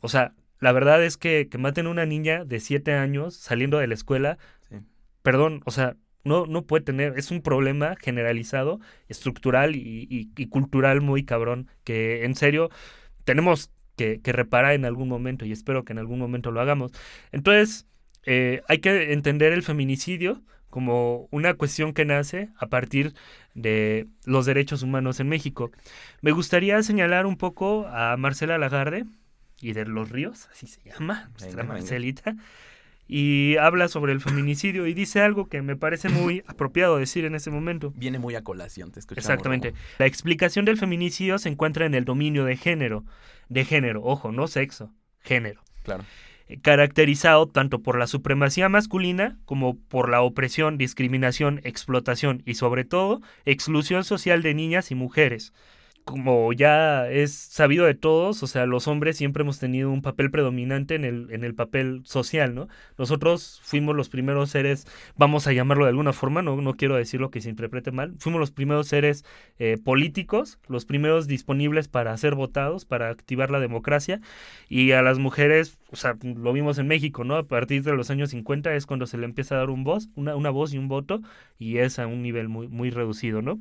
O 0.00 0.08
sea, 0.08 0.34
la 0.60 0.72
verdad 0.72 1.04
es 1.04 1.16
que, 1.16 1.48
que 1.50 1.58
maten 1.58 1.86
a 1.86 1.90
una 1.90 2.06
niña 2.06 2.44
de 2.44 2.60
siete 2.60 2.92
años 2.94 3.34
saliendo 3.34 3.78
de 3.78 3.88
la 3.88 3.94
escuela, 3.94 4.38
perdón, 5.22 5.62
o 5.64 5.70
sea, 5.72 5.96
no, 6.24 6.46
no 6.46 6.64
puede 6.64 6.84
tener, 6.84 7.18
es 7.18 7.30
un 7.30 7.42
problema 7.42 7.96
generalizado, 8.00 8.80
estructural 9.08 9.76
y, 9.76 10.48
cultural 10.48 11.00
muy 11.00 11.24
cabrón, 11.24 11.68
que 11.84 12.24
en 12.24 12.34
serio 12.34 12.70
tenemos 13.24 13.70
que, 13.96 14.20
reparar 14.24 14.72
en 14.74 14.84
algún 14.84 15.08
momento 15.08 15.44
y 15.44 15.52
espero 15.52 15.84
que 15.84 15.92
en 15.92 15.98
algún 15.98 16.18
momento 16.18 16.50
lo 16.50 16.60
hagamos. 16.60 16.92
Entonces, 17.30 17.86
eh, 18.24 18.62
hay 18.68 18.78
que 18.78 19.12
entender 19.12 19.52
el 19.52 19.62
feminicidio 19.62 20.42
como 20.70 21.28
una 21.30 21.54
cuestión 21.54 21.92
que 21.92 22.04
nace 22.04 22.48
a 22.58 22.66
partir 22.66 23.14
de 23.54 24.08
los 24.24 24.46
derechos 24.46 24.82
humanos 24.82 25.20
en 25.20 25.28
México. 25.28 25.70
Me 26.20 26.32
gustaría 26.32 26.82
señalar 26.82 27.26
un 27.26 27.36
poco 27.36 27.86
a 27.86 28.16
Marcela 28.16 28.58
Lagarde 28.58 29.04
y 29.60 29.72
de 29.72 29.84
los 29.84 30.10
ríos, 30.10 30.48
así 30.50 30.66
se 30.66 30.82
llama, 30.82 31.30
nuestra 31.38 31.62
Marcelita 31.62 32.34
y 33.06 33.56
habla 33.56 33.88
sobre 33.88 34.12
el 34.12 34.20
feminicidio 34.20 34.86
y 34.86 34.94
dice 34.94 35.20
algo 35.20 35.48
que 35.48 35.62
me 35.62 35.76
parece 35.76 36.08
muy 36.08 36.42
apropiado 36.46 36.98
decir 36.98 37.24
en 37.24 37.34
ese 37.34 37.50
momento. 37.50 37.92
Viene 37.96 38.18
muy 38.18 38.34
a 38.34 38.42
colación, 38.42 38.90
te 38.92 39.00
escuchamos. 39.00 39.24
Exactamente. 39.24 39.74
La 39.98 40.06
explicación 40.06 40.64
del 40.64 40.78
feminicidio 40.78 41.38
se 41.38 41.48
encuentra 41.48 41.86
en 41.86 41.94
el 41.94 42.04
dominio 42.04 42.44
de 42.44 42.56
género, 42.56 43.04
de 43.48 43.64
género, 43.64 44.02
ojo, 44.02 44.32
no 44.32 44.46
sexo, 44.46 44.92
género. 45.20 45.62
Claro. 45.82 46.04
Eh, 46.48 46.60
caracterizado 46.60 47.46
tanto 47.46 47.80
por 47.80 47.98
la 47.98 48.06
supremacía 48.06 48.68
masculina 48.68 49.38
como 49.44 49.78
por 49.78 50.08
la 50.08 50.20
opresión, 50.20 50.78
discriminación, 50.78 51.60
explotación 51.64 52.42
y 52.44 52.54
sobre 52.54 52.84
todo 52.84 53.22
exclusión 53.44 54.04
social 54.04 54.42
de 54.42 54.54
niñas 54.54 54.90
y 54.90 54.94
mujeres 54.94 55.52
como 56.04 56.52
ya 56.52 57.08
es 57.10 57.32
sabido 57.32 57.86
de 57.86 57.94
todos, 57.94 58.42
o 58.42 58.46
sea, 58.46 58.66
los 58.66 58.86
hombres 58.88 59.16
siempre 59.16 59.42
hemos 59.42 59.58
tenido 59.58 59.90
un 59.90 60.02
papel 60.02 60.30
predominante 60.30 60.94
en 60.94 61.04
el, 61.04 61.28
en 61.30 61.44
el 61.44 61.54
papel 61.54 62.02
social, 62.04 62.54
¿no? 62.54 62.68
Nosotros 62.98 63.60
fuimos 63.64 63.96
los 63.96 64.10
primeros 64.10 64.50
seres, 64.50 64.86
vamos 65.16 65.46
a 65.46 65.52
llamarlo 65.52 65.84
de 65.84 65.90
alguna 65.90 66.12
forma, 66.12 66.42
no, 66.42 66.60
no 66.60 66.74
quiero 66.74 66.96
decirlo 66.96 67.30
que 67.30 67.40
se 67.40 67.48
interprete 67.48 67.90
mal, 67.90 68.14
fuimos 68.18 68.38
los 68.38 68.50
primeros 68.50 68.86
seres 68.86 69.24
eh, 69.58 69.78
políticos, 69.82 70.58
los 70.68 70.84
primeros 70.84 71.26
disponibles 71.26 71.88
para 71.88 72.14
ser 72.18 72.34
votados, 72.34 72.84
para 72.84 73.08
activar 73.08 73.50
la 73.50 73.60
democracia, 73.60 74.20
y 74.68 74.92
a 74.92 75.00
las 75.00 75.18
mujeres, 75.18 75.78
o 75.90 75.96
sea, 75.96 76.18
lo 76.22 76.52
vimos 76.52 76.76
en 76.78 76.86
México, 76.86 77.24
¿no? 77.24 77.36
A 77.36 77.44
partir 77.44 77.82
de 77.82 77.92
los 77.94 78.10
años 78.10 78.30
50 78.30 78.74
es 78.74 78.84
cuando 78.84 79.06
se 79.06 79.16
le 79.16 79.24
empieza 79.24 79.54
a 79.54 79.58
dar 79.58 79.70
un 79.70 79.84
voz, 79.84 80.10
una, 80.16 80.36
una 80.36 80.50
voz 80.50 80.74
y 80.74 80.78
un 80.78 80.88
voto, 80.88 81.22
y 81.58 81.78
es 81.78 81.98
a 81.98 82.06
un 82.06 82.22
nivel 82.22 82.48
muy, 82.48 82.68
muy 82.68 82.90
reducido, 82.90 83.40
¿no? 83.40 83.58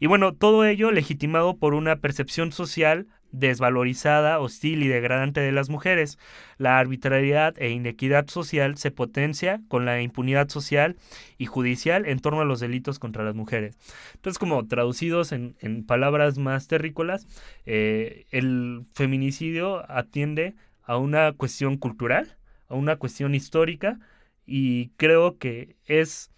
Y 0.00 0.06
bueno, 0.06 0.32
todo 0.34 0.64
ello 0.64 0.90
legitimado 0.90 1.56
por 1.56 1.74
una 1.74 1.96
percepción 1.96 2.52
social 2.52 3.06
desvalorizada, 3.30 4.38
hostil 4.38 4.82
y 4.82 4.88
degradante 4.88 5.40
de 5.40 5.52
las 5.52 5.68
mujeres. 5.68 6.18
La 6.56 6.78
arbitrariedad 6.78 7.54
e 7.58 7.70
inequidad 7.70 8.28
social 8.28 8.76
se 8.78 8.90
potencia 8.90 9.60
con 9.68 9.84
la 9.84 10.00
impunidad 10.00 10.48
social 10.48 10.96
y 11.36 11.46
judicial 11.46 12.06
en 12.06 12.20
torno 12.20 12.40
a 12.40 12.44
los 12.44 12.60
delitos 12.60 12.98
contra 12.98 13.24
las 13.24 13.34
mujeres. 13.34 13.76
Entonces, 14.14 14.38
como 14.38 14.66
traducidos 14.66 15.32
en, 15.32 15.84
palabras 15.86 16.38
más 16.38 16.68
terrícolas, 16.68 17.26
eh, 17.66 18.26
el 18.30 18.84
feminicidio 18.94 19.90
atiende 19.90 20.54
a 20.82 20.96
una 20.96 21.32
cuestión 21.32 21.76
cultural, 21.76 22.36
a 22.68 22.74
una 22.74 22.96
cuestión 22.96 23.34
histórica, 23.34 23.98
y 24.46 24.88
creo 24.96 25.36
que 25.36 25.76
es 25.84 26.30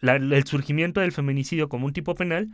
el 0.00 0.44
surgimiento 0.46 1.00
del 1.00 1.12
feminicidio 1.12 1.68
como 1.68 1.86
un 1.86 1.92
tipo 1.92 2.14
penal 2.14 2.48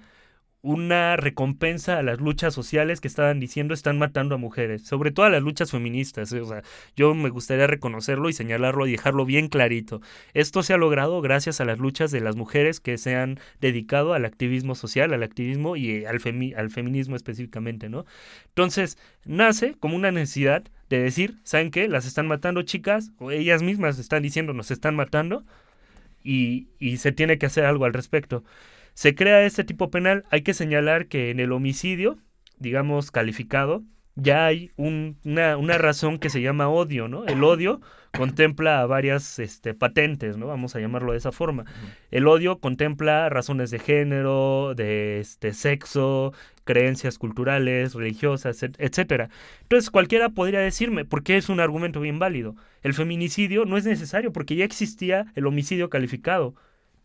una 0.67 1.15
recompensa 1.15 1.97
a 1.97 2.03
las 2.03 2.21
luchas 2.21 2.53
sociales 2.53 3.01
que 3.01 3.07
estaban 3.07 3.39
diciendo 3.39 3.73
están 3.73 3.99
matando 3.99 4.35
a 4.35 4.39
mujeres, 4.39 4.83
sobre 4.83 5.13
todo 5.13 5.25
a 5.27 5.31
las 5.31 5.43
luchas 5.43 5.71
feministas. 5.71 6.33
¿eh? 6.33 6.41
O 6.41 6.47
sea, 6.47 6.63
yo 6.97 7.15
me 7.15 7.31
gustaría 7.31 7.69
reconocerlo 7.69 8.29
y 8.29 8.33
señalarlo 8.33 8.85
y 8.89 8.91
dejarlo 8.91 9.25
bien 9.25 9.47
clarito. 9.47 10.01
Esto 10.35 10.65
se 10.65 10.75
ha 10.75 10.77
logrado 10.77 11.21
gracias 11.21 11.61
a 11.61 11.65
las 11.65 11.79
luchas 11.79 12.11
de 12.11 12.21
las 12.21 12.35
mujeres 12.35 12.81
que 12.81 12.99
se 12.99 13.15
han 13.15 13.39
dedicado 13.61 14.13
al 14.13 14.25
activismo 14.25 14.75
social, 14.75 15.13
al 15.15 15.23
activismo 15.23 15.77
y 15.77 16.05
al, 16.05 16.21
al 16.57 16.71
feminismo 16.71 17.15
específicamente, 17.15 17.89
¿no? 17.89 18.05
Entonces, 18.49 18.99
nace 19.25 19.77
como 19.79 19.95
una 19.95 20.11
necesidad 20.11 20.65
de 20.91 21.01
decir, 21.01 21.37
¿saben 21.45 21.71
qué? 21.71 21.87
Las 21.87 22.07
están 22.07 22.27
matando 22.27 22.63
chicas, 22.63 23.13
o 23.19 23.31
ellas 23.31 23.63
mismas 23.63 24.01
están 24.01 24.25
diciendo, 24.25 24.53
nos 24.53 24.73
están 24.73 24.97
matando, 24.97 25.45
y, 26.25 26.67
y 26.81 26.97
se 26.97 27.13
tiene 27.13 27.39
que 27.39 27.47
hacer 27.47 27.65
algo 27.67 27.85
al 27.85 27.93
respecto 27.93 28.43
se 28.97 29.15
crea 29.15 29.45
este 29.45 29.63
tipo 29.63 29.91
penal, 29.91 30.25
hay 30.31 30.41
que 30.41 30.55
señalar 30.55 31.07
que 31.07 31.29
en 31.29 31.39
el 31.39 31.53
homicidio, 31.53 32.17
digamos, 32.59 33.11
calificado, 33.11 33.83
ya 34.15 34.47
hay 34.47 34.71
una, 34.77 35.59
una, 35.59 35.77
razón 35.77 36.19
que 36.19 36.31
se 36.31 36.41
llama 36.41 36.71
odio, 36.71 37.07
¿no? 37.07 37.27
El 37.27 37.45
odio 37.45 37.83
contempla 38.17 38.87
varias 38.87 39.39
este, 39.39 39.75
patentes, 39.75 40.39
¿no? 40.39 40.47
Vamos 40.47 40.75
a 40.75 40.81
llamarlo 40.81 41.13
de 41.13 41.19
esa 41.19 41.31
forma. 41.31 41.67
El 42.11 42.27
odio 42.27 42.59
contempla 42.59 43.29
razones 43.29 43.71
de 43.71 43.81
género, 43.81 44.73
de 44.75 45.21
este, 45.21 45.53
sexo, 45.53 46.33
creencias 46.65 47.19
culturales, 47.19 47.93
religiosas, 47.93 48.63
etcétera. 48.63 49.29
Entonces 49.61 49.91
cualquiera 49.91 50.31
podría 50.31 50.61
decirme, 50.61 51.05
¿por 51.05 51.23
qué 51.23 51.37
es 51.37 51.51
un 51.51 51.61
argumento 51.61 52.01
bien 52.01 52.19
válido? 52.19 52.57
El 52.81 52.95
feminicidio 52.95 53.67
no 53.67 53.77
es 53.77 53.85
necesario 53.85 54.33
porque 54.33 54.57
ya 54.57 54.65
existía 54.65 55.27
el 55.35 55.47
homicidio 55.47 55.91
calificado. 55.91 56.55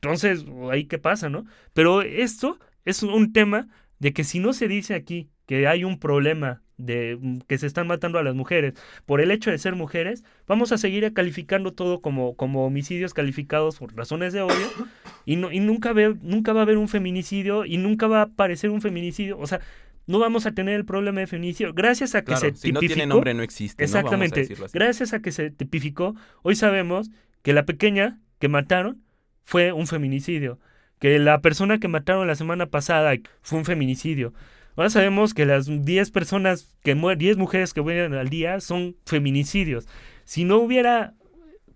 Entonces, 0.02 0.46
ahí 0.72 0.86
qué 0.86 0.98
pasa, 0.98 1.30
¿no? 1.30 1.46
Pero 1.74 2.02
esto 2.02 2.58
es 2.86 3.04
un 3.04 3.34
tema 3.34 3.68
de 4.00 4.14
que 4.14 4.24
si 4.24 4.40
no 4.40 4.52
se 4.52 4.68
dice 4.68 4.96
aquí 4.96 5.30
que 5.46 5.68
hay 5.68 5.84
un 5.84 6.00
problema 6.00 6.64
de 6.78 7.20
mm, 7.22 7.40
que 7.48 7.60
se 7.60 7.68
están 7.68 7.86
matando 7.86 8.18
a 8.18 8.24
las 8.24 8.34
mujeres 8.34 8.74
por 9.06 9.22
el 9.22 9.30
hecho 9.30 9.52
de 9.52 9.60
ser 9.60 9.76
mujeres, 9.76 10.24
vamos 10.48 10.72
a 10.72 10.80
seguir 10.80 11.14
calificando 11.14 11.74
todo 11.74 12.02
como, 12.02 12.36
como 12.36 12.66
homicidios 12.66 13.14
calificados 13.14 13.78
por 13.78 13.96
razones 13.96 14.34
de 14.34 14.42
odio 14.42 14.56
y, 15.26 15.36
no, 15.36 15.52
y 15.52 15.60
nunca, 15.60 15.94
ve, 15.94 16.16
nunca 16.24 16.52
va 16.52 16.62
a 16.62 16.64
haber 16.64 16.78
un 16.78 16.88
feminicidio 16.88 17.66
y 17.66 17.78
nunca 17.78 18.08
va 18.08 18.22
a 18.22 18.24
aparecer 18.24 18.72
un 18.72 18.82
feminicidio. 18.82 19.38
O 19.38 19.46
sea, 19.46 19.62
no 20.08 20.18
vamos 20.18 20.48
a 20.48 20.54
tener 20.54 20.74
el 20.74 20.86
problema 20.86 21.20
de 21.20 21.28
feminicidio. 21.28 21.74
Gracias 21.76 22.16
a 22.16 22.24
que 22.24 22.36
se 22.38 22.52
tipificó. 22.54 22.62
Si 22.62 22.72
no 22.72 22.80
tiene 22.80 23.06
nombre, 23.06 23.36
no 23.36 23.44
existe. 23.44 23.84
Exactamente. 23.84 24.48
gracias 24.74 25.14
a 25.14 25.22
que 25.22 25.32
se 25.32 25.52
tipificó, 25.52 26.16
hoy 26.42 26.56
sabemos 26.56 27.12
que 27.44 27.54
la 27.54 27.66
pequeña 27.66 28.20
que 28.40 28.48
mataron 28.48 29.04
fue 29.44 29.72
un 29.72 29.88
feminicidio. 29.88 30.60
Que 31.00 31.18
la 31.18 31.42
persona 31.42 31.80
que 31.80 31.88
mataron 31.88 32.28
la 32.28 32.36
semana 32.36 32.68
pasada 32.68 33.14
fue 33.42 33.60
un 33.60 33.66
feminicidio. 33.66 34.34
Ahora 34.76 34.90
sabemos 34.90 35.34
que 35.34 35.46
las 35.46 35.68
10 35.68 36.12
personas 36.12 36.78
que 36.84 36.96
mueren, 36.96 37.20
10 37.20 37.38
mujeres 37.38 37.74
que 37.74 37.82
mueren 37.82 38.14
al 38.14 38.30
día 38.30 38.60
son 38.62 38.96
feminicidios. 39.06 39.88
Si 40.24 40.46
no 40.46 40.58
hubiera, 40.58 41.14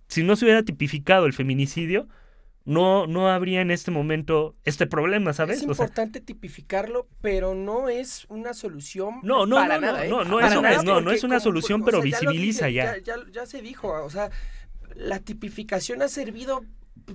si 0.07 0.24
no 0.24 0.36
se 0.36 0.45
hubiera 0.45 0.63
tipificado 0.63 1.25
el 1.25 1.34
feminicidio, 1.34 2.07
no, 2.65 3.05
no 3.05 3.29
habría 3.29 3.62
en 3.62 3.69
este 3.69 3.91
momento 3.91 4.55
este 4.63 4.88
problema, 4.88 5.34
¿sabes? 5.34 5.57
Es 5.57 5.63
importante 5.63 6.19
tipificarlo, 6.19 7.07
pero 7.22 7.53
no 7.53 7.89
es 7.89 8.25
una 8.29 8.53
solución 8.53 9.19
no, 9.22 9.45
no, 9.45 9.57
para 9.57 9.75
no, 9.75 9.81
nada. 9.81 10.05
No, 10.05 10.24
no, 10.24 10.39
es 10.39 10.55
una, 10.55 10.81
no, 10.81 11.00
no 11.00 11.12
es 11.12 11.24
una 11.24 11.39
solución, 11.39 11.84
pero 11.84 12.01
visibiliza 12.01 12.69
ya, 12.69 12.98
ya. 12.98 13.03
ya. 13.03 13.15
Ya 13.31 13.45
se 13.45 13.62
dijo, 13.62 13.91
o 14.03 14.10
sea, 14.10 14.31
la 14.95 15.19
tipificación 15.19 16.01
ha 16.01 16.07
servido 16.07 16.65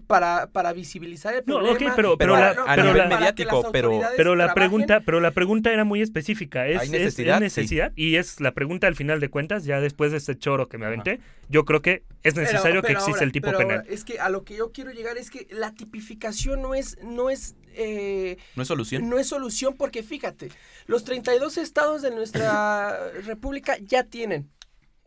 para, 0.07 0.49
para 0.51 0.73
visibilizar 0.73 1.35
el 1.35 1.43
No, 1.47 1.57
problema. 1.59 1.75
ok, 1.91 1.97
pero- 1.97 2.17
pero 2.19 2.37
la- 2.37 2.55
no, 2.55 2.63
a 2.63 2.67
para- 2.67 2.83
nivel 2.85 3.03
que 3.09 3.09
mediático, 3.15 3.71
pero- 3.73 4.01
Pero 4.17 4.37
la 4.37 4.45
trabajen. 4.47 4.55
pregunta, 4.55 5.01
pero 5.01 5.21
la 5.21 5.31
pregunta 5.33 5.73
era 5.73 5.85
muy 5.85 6.01
específica. 6.03 6.67
Es, 6.69 6.79
¿Hay 6.81 6.87
es- 6.87 6.93
necesidad? 6.93 7.43
es 7.43 7.53
Sí. 7.53 7.61
necesidad 7.61 7.93
y 7.97 8.17
es 8.17 8.41
la 8.41 8.53
pregunta 8.53 8.87
al 8.87 8.95
final 8.97 9.21
de 9.21 9.29
cuentas, 9.31 9.65
ya 9.65 9.81
después 9.81 10.13
de 10.13 10.19
este 10.19 10.39
choro 10.39 10.69
que 10.69 10.79
me 10.79 10.87
aventé, 10.87 11.21
yo 11.49 11.65
creo 11.65 11.83
que 11.83 12.05
es 12.23 12.35
Pero- 12.35 12.47
necesario 12.47 12.83
que 12.83 12.89
pero 12.89 12.99
exista 13.01 13.19
ahora- 13.19 13.25
el 13.25 13.33
tipo 13.33 13.47
pero 13.47 13.59
penal. 13.59 13.77
ahora, 13.79 13.89
es 13.91 14.05
que 14.05 14.21
a 14.21 14.29
lo 14.29 14.45
que 14.45 14.57
yo 14.57 14.71
quiero 14.73 14.93
llegar 14.93 15.19
es 15.19 15.31
que 15.31 15.47
la 15.51 15.73
tipificación 15.75 16.63
no 16.63 16.75
es, 16.75 16.99
no 17.03 17.31
es, 17.31 17.57
eh, 17.75 18.37
¿No 18.57 18.63
es 18.63 18.69
solución? 18.69 19.09
no 19.09 19.19
es 19.19 19.27
solución 19.27 19.75
porque 19.77 20.03
fíjate, 20.03 20.51
los 20.87 21.05
32 21.05 21.57
estados 21.59 22.03
de 22.03 22.11
nuestra 22.11 22.99
república 23.27 23.77
ya 23.81 24.05
tienen 24.05 24.49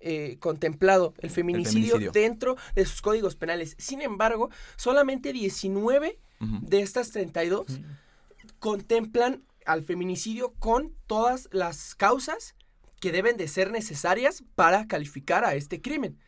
eh, 0.03 0.37
contemplado 0.39 1.13
el 1.19 1.29
feminicidio, 1.29 1.93
feminicidio. 1.95 2.11
dentro 2.11 2.57
de 2.75 2.85
sus 2.85 3.01
códigos 3.01 3.35
penales. 3.35 3.75
Sin 3.79 4.01
embargo, 4.01 4.49
solamente 4.75 5.33
19 5.33 6.19
Ujú. 6.41 6.59
de 6.61 6.81
estas 6.81 7.09
32 7.11 7.65
contemplan 8.59 9.43
al 9.65 9.83
feminicidio 9.83 10.53
con 10.59 10.93
todas 11.07 11.47
las 11.51 11.95
causas 11.95 12.55
que 12.99 13.11
deben 13.11 13.37
de 13.37 13.47
ser 13.47 13.71
necesarias 13.71 14.43
para 14.55 14.87
calificar 14.87 15.45
a 15.45 15.55
este 15.55 15.81
crimen. 15.81 16.19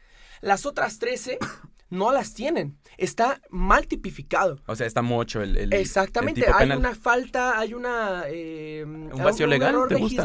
Las 0.42 0.66
otras 0.66 1.00
13 1.00 1.38
no 1.90 2.12
las 2.12 2.34
tienen. 2.34 2.78
Está 2.98 3.42
mal 3.50 3.88
tipificado. 3.88 4.60
O 4.68 4.76
sea, 4.76 4.88
está 4.88 5.02
mucho 5.02 5.42
el, 5.42 5.58
el- 5.58 5.74
el 5.74 5.80
Exactamente, 5.80 6.46
hay 6.54 6.70
una 6.72 6.96
falta, 6.96 7.60
hay 7.60 7.74
una 7.74 8.24
eh, 8.28 8.84
¿Un 8.86 9.10
vacío 9.24 9.48
legal? 9.48 9.70
error 9.74 9.88
¿Te 9.90 9.96
gusta? 9.96 10.24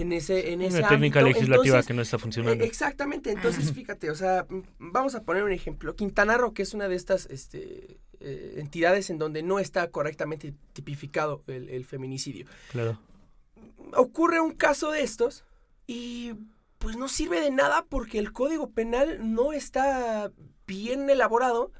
En 0.00 0.12
ese 0.12 0.52
en 0.52 0.62
ese 0.62 0.78
Una 0.80 0.88
técnica 0.88 1.20
ámbito. 1.20 1.34
legislativa 1.38 1.64
Entonces, 1.76 1.86
que 1.86 1.94
no 1.94 2.02
está 2.02 2.18
funcionando. 2.18 2.64
eh, 2.64 2.66
Exactamente, 2.66 3.30
entonces 3.30 3.72
fíjate, 3.72 4.10
o 4.10 4.14
sea, 4.14 4.46
vamos 4.78 5.14
a 5.14 5.22
poner 5.22 5.42
un 5.44 5.52
ejemplo. 5.52 5.94
Quintana 5.96 6.36
Roo, 6.36 6.52
que 6.54 6.62
es 6.62 6.74
una 6.74 6.88
de 6.88 6.96
estas 6.96 7.26
este, 7.26 7.98
eh, 8.20 8.54
entidades 8.58 9.10
en 9.10 9.18
donde 9.18 9.42
no 9.42 9.58
está 9.58 9.90
correctamente 9.90 10.54
tipificado 10.72 11.42
el, 11.46 11.68
el 11.68 11.84
feminicidio. 11.84 12.46
Claro. 12.70 12.98
Ocurre 13.96 14.40
un 14.40 14.52
caso 14.52 14.90
de 14.92 15.02
estos 15.02 15.44
y 15.86 16.34
pues 16.78 16.96
no 16.96 17.08
sirve 17.08 17.40
de 17.40 17.50
nada 17.50 17.84
porque 17.88 18.18
el 18.18 18.32
código 18.32 18.70
penal 18.70 19.18
no 19.34 19.52
está 19.52 20.30
bien 20.66 21.10
elaborado. 21.10 21.72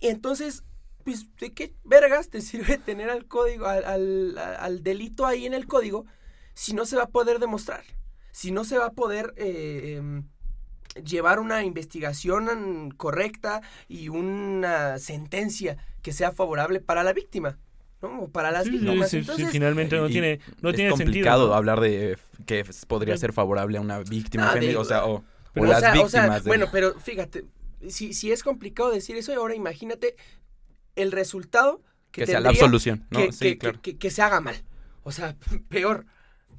Y 0.00 0.08
entonces, 0.08 0.64
pues, 1.04 1.26
¿de 1.38 1.52
qué 1.52 1.72
vergas 1.84 2.28
te 2.28 2.40
sirve 2.42 2.78
tener 2.78 3.10
al 3.10 3.26
código, 3.26 3.66
al, 3.66 3.84
al- 3.84 4.38
al 4.38 4.82
delito 4.82 5.24
ahí 5.26 5.46
en 5.46 5.54
el 5.54 5.66
código 5.66 6.04
si 6.54 6.72
no 6.74 6.84
se 6.86 6.96
va 6.96 7.04
a 7.04 7.08
poder 7.08 7.38
demostrar? 7.38 7.82
Si 8.32 8.52
no 8.52 8.64
se 8.64 8.78
va 8.78 8.86
a 8.86 8.92
poder 8.92 9.34
eh, 9.36 9.96
em, 9.98 10.24
llevar 11.04 11.38
una 11.40 11.64
investigación 11.64 12.90
correcta 12.96 13.60
y 13.88 14.08
una 14.08 14.98
sentencia 14.98 15.76
que 16.02 16.12
sea 16.12 16.32
favorable 16.32 16.80
para 16.80 17.02
la 17.04 17.12
víctima, 17.12 17.58
¿no? 18.02 18.22
O 18.22 18.28
para 18.28 18.50
las 18.50 18.64
Sí, 18.64 18.70
víctimas. 18.70 19.10
sí, 19.10 19.22
finalmente 19.50 19.96
no 19.96 20.08
tiene, 20.08 20.40
no 20.62 20.70
es 20.70 20.76
tiene 20.76 20.90
complicado 20.90 21.38
sentido. 21.40 21.48
¿no? 21.48 21.54
hablar 21.54 21.80
de 21.80 22.18
que 22.46 22.64
podría 22.86 23.16
ser 23.16 23.32
favorable 23.32 23.78
a 23.78 23.80
una 23.80 23.98
víctima, 24.00 24.48
Ah, 24.48 24.52
gente, 24.52 24.68
de- 24.68 24.76
o 24.76 24.84
sea, 24.84 25.04
o, 25.04 25.16
o 25.16 25.24
Pero, 25.52 25.66
las 25.66 25.78
o 25.78 25.80
sea, 25.80 25.90
o 25.90 25.92
víctimas. 25.94 26.10
sea, 26.12 26.40
de- 26.40 26.48
bueno, 26.48 26.66
pero 26.72 26.98
fíjate, 26.98 27.44
si, 27.88 28.12
si 28.14 28.32
es 28.32 28.42
complicado 28.42 28.90
decir 28.90 29.16
eso, 29.16 29.32
ahora 29.34 29.54
imagínate 29.54 30.16
el 30.96 31.12
resultado 31.12 31.82
que, 32.10 32.22
que 32.22 32.26
sea 32.26 32.40
la 32.40 32.48
absolución, 32.50 33.06
¿no? 33.10 33.20
que, 33.26 33.32
sí, 33.32 33.38
que- 33.50 33.58
claro. 33.58 33.80
que- 33.82 33.96
que 33.98 34.10
se 34.10 34.22
haga 34.22 34.40
mal. 34.40 34.56
O 35.02 35.12
sea, 35.12 35.36
peor. 35.68 36.06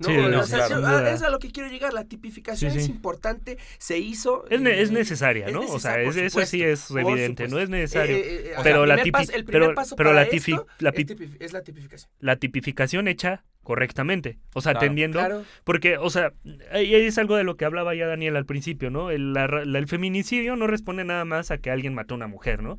¿No? 0.01 0.07
Sí, 0.07 0.17
O 0.17 0.29
no, 0.29 0.43
sea, 0.45 0.67
claro. 0.67 0.87
ah, 0.87 1.09
es 1.11 1.21
a 1.21 1.29
lo 1.29 1.39
que 1.39 1.51
quiero 1.51 1.69
llegar. 1.69 1.93
La 1.93 2.03
tipificación 2.05 2.71
Sí, 2.71 2.79
es 2.79 2.87
importante, 2.89 3.57
se 3.77 3.97
hizo. 3.99 4.45
Es, 4.49 4.59
ne- 4.61 4.75
y- 4.77 4.81
es 4.81 4.91
necesaria, 4.91 5.47
es 5.47 5.53
¿no? 5.53 5.61
o 5.61 5.79
sea, 5.79 6.01
es- 6.01 6.15
eso 6.17 6.45
sí 6.45 6.61
es 6.63 6.89
evidente, 6.91 7.47
no 7.47 7.59
es 7.59 7.69
necesario. 7.69 8.15
Eh, 8.17 8.19
eh, 8.19 8.41
eh, 8.47 8.51
o 8.51 8.53
sea, 8.55 8.63
pero 8.63 8.85
la 8.85 8.97
tipi- 9.03 9.11
paso- 9.11 9.31
el 9.33 9.45
primer 9.45 9.61
pero- 9.69 9.75
paso 9.75 9.95
pero 9.95 10.09
para 10.09 10.21
la 10.25 10.29
tipi- 10.29 10.53
esto 10.53 10.67
la 10.79 10.89
es 10.89 10.95
pi- 10.95 11.05
tipi- 11.05 11.37
es 11.39 11.53
la 11.53 11.61
tipificación. 11.63 12.11
la 12.19 12.35
tipificación 12.35 13.07
hecha 13.07 13.43
correctamente. 13.63 14.39
O 14.55 14.61
sea, 14.61 14.71
Claro. 14.73 14.85
atendiendo. 14.85 15.19
Claro. 15.19 15.43
Porque, 15.63 15.97
o 15.97 16.09
sea, 16.09 16.33
ahí 16.71 16.93
es 16.95 17.17
algo 17.17 17.35
de 17.35 17.43
lo 17.43 17.55
que 17.57 17.65
hablaba 17.65 17.93
ya 17.95 18.07
Daniel 18.07 18.35
al 18.35 18.45
principio, 18.45 18.89
¿no? 18.89 19.11
El, 19.11 19.33
la- 19.33 19.45
el 19.63 19.87
feminicidio 19.87 20.55
no 20.55 20.65
responde 20.67 21.03
nada 21.05 21.25
más 21.25 21.51
a 21.51 21.57
que 21.59 21.69
alguien 21.69 21.93
mató 21.93 22.15
a 22.15 22.17
una 22.17 22.27
mujer, 22.27 22.63
¿no? 22.63 22.77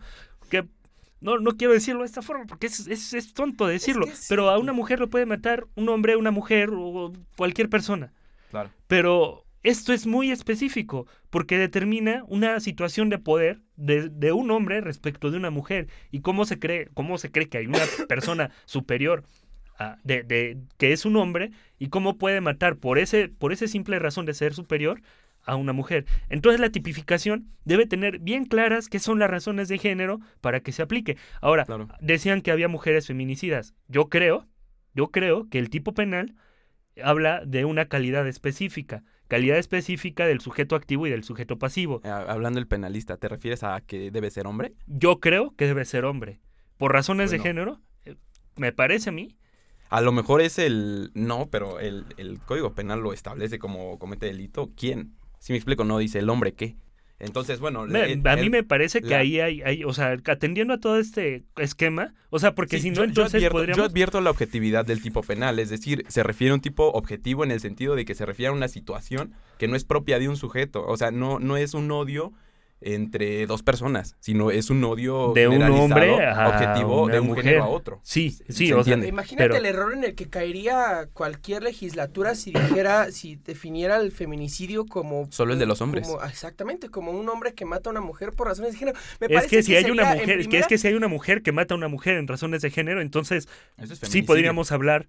Que 0.50 0.64
no, 1.22 1.38
no 1.38 1.56
quiero 1.56 1.72
decirlo 1.72 2.00
de 2.00 2.06
esta 2.06 2.22
forma 2.22 2.46
porque 2.46 2.66
es, 2.66 2.86
es, 2.86 3.14
es 3.14 3.32
tonto 3.34 3.66
decirlo, 3.66 4.06
que 4.06 4.12
pero 4.28 4.50
a 4.50 4.58
una 4.58 4.72
mujer 4.72 4.98
lo 5.00 5.08
puede 5.10 5.26
matar 5.26 5.66
un 5.74 5.88
hombre, 5.88 6.16
una 6.16 6.30
mujer 6.30 6.70
o 6.74 7.12
cualquier 7.36 7.68
persona. 7.68 8.12
Claro. 8.50 8.70
Pero 8.86 9.44
esto 9.62 9.92
es 9.92 10.06
muy 10.06 10.30
específico 10.30 11.06
porque 11.30 11.56
determina 11.58 12.24
una 12.28 12.58
situación 12.60 13.08
de 13.08 13.18
poder 13.18 13.60
de, 13.76 14.08
de 14.08 14.32
un 14.32 14.50
hombre 14.50 14.80
respecto 14.80 15.30
de 15.30 15.36
una 15.36 15.50
mujer 15.50 15.88
y 16.10 16.20
cómo 16.20 16.44
se 16.44 16.58
cree, 16.58 16.88
cómo 16.94 17.16
se 17.18 17.30
cree 17.30 17.48
que 17.48 17.58
hay 17.58 17.66
una 17.66 17.78
persona 18.08 18.50
superior 18.64 19.24
a- 19.78 19.96
de, 20.04 20.22
de- 20.24 20.58
que 20.78 20.92
es 20.92 21.04
un 21.06 21.16
hombre 21.16 21.52
y 21.78 21.88
cómo 21.88 22.18
puede 22.18 22.40
matar 22.40 22.76
por 22.76 22.98
ese 22.98 23.28
por 23.28 23.52
esa 23.52 23.66
simple 23.68 23.98
razón 23.98 24.26
de 24.26 24.34
ser 24.34 24.52
superior 24.54 25.00
a 25.44 25.56
una 25.56 25.72
mujer. 25.72 26.06
Entonces 26.28 26.60
la 26.60 26.70
tipificación 26.70 27.48
debe 27.64 27.86
tener 27.86 28.18
bien 28.18 28.44
claras 28.44 28.88
qué 28.88 28.98
son 28.98 29.18
las 29.18 29.30
razones 29.30 29.68
de 29.68 29.78
género 29.78 30.20
para 30.40 30.60
que 30.60 30.72
se 30.72 30.82
aplique. 30.82 31.16
Ahora, 31.40 31.64
Claro. 31.64 31.88
decían 32.00 32.40
que 32.42 32.50
había 32.50 32.68
mujeres 32.68 33.06
feminicidas. 33.06 33.74
Yo 33.88 34.08
creo, 34.08 34.46
yo 34.94 35.10
creo 35.10 35.48
que 35.48 35.58
el 35.58 35.70
tipo 35.70 35.94
penal 35.94 36.34
habla 37.02 37.42
de 37.46 37.64
una 37.64 37.86
calidad 37.86 38.26
específica, 38.28 39.02
calidad 39.28 39.56
específica 39.58 40.26
del 40.26 40.40
sujeto 40.40 40.76
activo 40.76 41.06
y 41.06 41.10
del 41.10 41.24
sujeto 41.24 41.58
pasivo. 41.58 42.00
Eh, 42.04 42.08
hablando 42.08 42.58
del 42.58 42.68
penalista, 42.68 43.16
¿te 43.16 43.28
refieres 43.28 43.62
a 43.62 43.80
que 43.80 44.10
debe 44.10 44.30
ser 44.30 44.46
hombre? 44.46 44.74
Yo 44.86 45.18
creo 45.20 45.54
que 45.56 45.66
debe 45.66 45.84
ser 45.84 46.04
hombre. 46.04 46.40
Por 46.76 46.92
razones 46.92 47.30
de 47.30 47.38
género, 47.38 47.80
eh, 48.04 48.16
me 48.56 48.72
parece 48.72 49.08
a 49.08 49.12
mí. 49.12 49.36
A 49.88 50.00
lo 50.00 50.10
mejor 50.12 50.40
es 50.40 50.58
el... 50.58 51.10
No, 51.14 51.48
pero 51.50 51.78
el, 51.78 52.06
el 52.16 52.40
Código 52.40 52.74
Penal 52.74 53.00
lo 53.00 53.12
establece 53.12 53.58
como 53.58 53.98
comete 53.98 54.26
delito. 54.26 54.70
¿Quién? 54.76 55.14
Si 55.42 55.52
me 55.52 55.56
explico, 55.58 55.82
no 55.82 55.98
dice 55.98 56.20
el 56.20 56.30
hombre 56.30 56.52
qué. 56.54 56.76
Entonces, 57.18 57.58
bueno... 57.58 57.84
Me- 57.86 58.12
el- 58.12 58.26
a 58.26 58.36
mí 58.36 58.42
el- 58.42 58.50
me 58.50 58.62
parece 58.62 59.00
que 59.00 59.08
la- 59.10 59.18
ahí 59.18 59.40
hay, 59.40 59.60
hay- 59.62 59.82
o 59.84 59.92
sea, 59.92 60.16
atendiendo 60.26 60.72
a 60.74 60.78
todo 60.78 60.98
este 60.98 61.42
esquema, 61.56 62.14
o 62.30 62.38
sea, 62.38 62.54
porque 62.54 62.76
Sí, 62.76 62.82
si 62.84 62.90
no, 62.90 62.94
yo- 62.96 63.02
yo 63.02 63.08
entonces 63.08 63.34
advierto, 63.34 63.56
podríamos... 63.58 63.76
Yo 63.78 63.84
advierto 63.84 64.20
la 64.20 64.30
objetividad 64.30 64.84
del 64.86 65.02
tipo 65.02 65.20
penal, 65.22 65.58
es 65.58 65.68
decir, 65.68 66.04
se 66.08 66.22
refiere 66.22 66.52
a 66.52 66.54
un 66.54 66.60
tipo 66.60 66.88
objetivo 66.92 67.42
en 67.42 67.50
el 67.50 67.58
sentido 67.58 67.96
de 67.96 68.04
que 68.04 68.14
se 68.14 68.24
refiere 68.24 68.50
a 68.50 68.52
una 68.52 68.68
situación 68.68 69.34
que 69.58 69.66
no 69.66 69.74
es 69.74 69.84
propia 69.84 70.20
de 70.20 70.28
un 70.28 70.36
sujeto, 70.36 70.84
o 70.86 70.96
sea, 70.96 71.10
no, 71.10 71.40
no 71.40 71.56
es 71.56 71.74
un 71.74 71.90
odio 71.90 72.32
entre 72.84 73.46
dos 73.46 73.62
personas, 73.62 74.16
sino 74.20 74.50
es 74.50 74.70
un 74.70 74.82
odio 74.84 75.32
De 75.34 75.48
un 75.48 75.62
hombre 75.62 76.24
a 76.26 76.48
objetivo 76.48 77.04
una 77.04 77.14
de 77.14 77.20
un 77.20 77.26
mujer. 77.28 77.44
género 77.44 77.64
a 77.64 77.68
otro. 77.68 78.00
Sí, 78.02 78.30
sí, 78.48 78.66
se 78.68 78.74
o 78.74 78.82
sea. 78.84 78.96
Imagínate 78.96 79.44
pero- 79.48 79.56
el 79.56 79.66
error 79.66 79.92
en 79.92 80.04
el 80.04 80.14
que 80.14 80.28
caería 80.28 81.08
cualquier 81.12 81.62
legislatura 81.62 82.34
si 82.34 82.52
dijera, 82.52 83.10
si 83.12 83.36
definiera 83.36 83.96
el 83.98 84.12
feminicidio 84.12 84.84
como... 84.86 85.26
Solo 85.30 85.52
el 85.52 85.58
de 85.58 85.66
los 85.66 85.80
hombres. 85.80 86.06
como- 86.08 86.22
exactamente, 86.24 86.88
como 86.88 87.12
un 87.12 87.28
hombre 87.28 87.54
que 87.54 87.64
mata 87.64 87.88
a 87.88 87.92
una 87.92 88.00
mujer 88.00 88.32
por 88.32 88.48
razones 88.48 88.72
de 88.72 88.78
género. 88.78 88.98
Me 89.20 89.26
es 89.26 89.32
parece 89.32 89.48
que 89.56 89.62
si 89.62 89.76
hay 89.76 89.90
una 89.90 90.04
mujer, 90.04 90.20
es 90.20 90.26
que, 90.26 90.34
primera- 90.42 90.60
es 90.60 90.66
que 90.66 90.78
si 90.78 90.88
hay 90.88 90.94
una 90.94 91.08
mujer 91.08 91.42
que 91.42 91.52
mata 91.52 91.74
a 91.74 91.76
una 91.76 91.88
mujer 91.88 92.16
en 92.16 92.26
razones 92.28 92.62
de 92.62 92.70
género, 92.70 93.00
entonces 93.00 93.48
es 93.78 93.98
sí 94.00 94.22
podríamos 94.22 94.72
hablar 94.72 95.08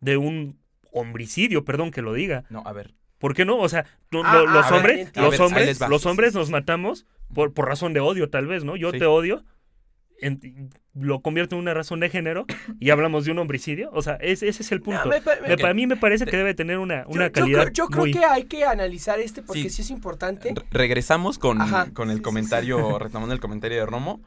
de 0.00 0.16
un 0.16 0.58
homicidio, 0.92 1.64
perdón 1.64 1.90
que 1.90 2.02
lo 2.02 2.12
diga. 2.12 2.44
No, 2.50 2.62
a 2.66 2.72
ver, 2.72 2.94
¿Por 3.24 3.34
qué 3.34 3.46
no? 3.46 3.56
O 3.56 3.70
sea, 3.70 3.86
no- 4.10 4.20
Ah, 4.22 4.34
lo- 4.34 4.50
ah, 4.50 4.52
los 4.52 4.66
a 4.66 4.70
ver, 4.72 4.76
hombres, 4.76 5.12
los 5.16 5.30
ver, 5.30 5.40
hombres, 5.40 5.80
va. 5.82 5.88
los 5.88 6.02
Sí, 6.02 6.08
hombres 6.08 6.32
sí, 6.32 6.38
nos 6.38 6.50
matamos 6.50 7.06
por, 7.32 7.54
por 7.54 7.66
razón 7.66 7.94
de 7.94 8.00
odio, 8.00 8.28
tal 8.28 8.46
vez, 8.46 8.64
¿no? 8.64 8.76
Yo 8.76 8.90
Sí. 8.90 8.98
te 8.98 9.06
odio, 9.06 9.44
en- 10.20 10.68
lo 10.92 11.20
convierto 11.22 11.54
en 11.56 11.62
una 11.62 11.72
razón 11.72 12.00
de 12.00 12.10
género 12.10 12.44
y 12.80 12.90
hablamos 12.90 13.24
de 13.24 13.32
un 13.32 13.38
homicidio. 13.38 13.88
O 13.94 14.02
sea, 14.02 14.16
es- 14.16 14.42
ese 14.42 14.62
es 14.62 14.72
el 14.72 14.80
No, 14.80 14.84
punto. 14.84 15.08
me 15.08 15.22
pa- 15.22 15.36
me- 15.40 15.48
Me- 15.48 15.56
Para 15.56 15.72
mí 15.72 15.86
me 15.86 15.96
parece 15.96 16.26
que 16.26 16.36
debe 16.36 16.52
tener 16.52 16.76
una, 16.76 17.04
una 17.06 17.28
yo 17.28 17.32
calidad 17.32 17.60
creo- 17.62 17.72
Yo 17.72 17.86
creo, 17.86 18.00
muy... 18.00 18.12
que 18.12 18.26
hay 18.26 18.44
que 18.44 18.66
analizar 18.66 19.18
este 19.18 19.40
porque 19.40 19.62
Sí. 19.62 19.70
sí, 19.70 19.80
es 19.80 19.90
importante. 19.90 20.52
Re- 20.54 20.62
regresamos 20.70 21.38
con, 21.38 21.62
Ajá. 21.62 21.86
con 21.94 22.08
Sí, 22.08 22.12
el 22.12 22.18
sí, 22.18 22.22
comentario, 22.22 22.98
retomando 22.98 23.32
el 23.32 23.40
comentario 23.40 23.78
de 23.78 23.86
Romo, 23.86 24.20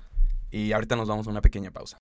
y 0.50 0.72
ahorita 0.72 0.96
nos 0.96 1.08
vamos 1.08 1.28
a 1.28 1.30
una 1.30 1.42
pequeña 1.42 1.70
pausa. 1.70 1.98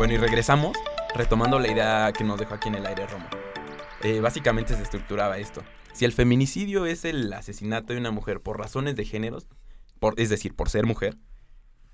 Bueno, 0.00 0.14
y 0.14 0.16
regresamos 0.16 0.78
retomando 1.14 1.58
la 1.58 1.70
idea 1.70 2.10
que 2.16 2.24
nos 2.24 2.38
dejó 2.38 2.54
aquí 2.54 2.68
en 2.70 2.76
el 2.76 2.86
aire 2.86 3.06
Romo. 3.06 3.26
Eh, 4.02 4.20
básicamente 4.20 4.74
se 4.74 4.82
estructuraba 4.82 5.36
esto. 5.36 5.62
Si 5.92 6.06
el 6.06 6.12
feminicidio 6.12 6.86
es 6.86 7.04
el 7.04 7.30
asesinato 7.34 7.92
de 7.92 7.98
una 7.98 8.10
mujer 8.10 8.40
por 8.40 8.58
razones 8.58 8.96
de 8.96 9.04
géneros, 9.04 9.46
es 10.16 10.30
decir, 10.30 10.54
por 10.54 10.70
ser 10.70 10.86
mujer, 10.86 11.18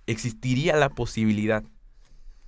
existiría 0.06 0.76
la 0.76 0.88
posibilidad 0.88 1.64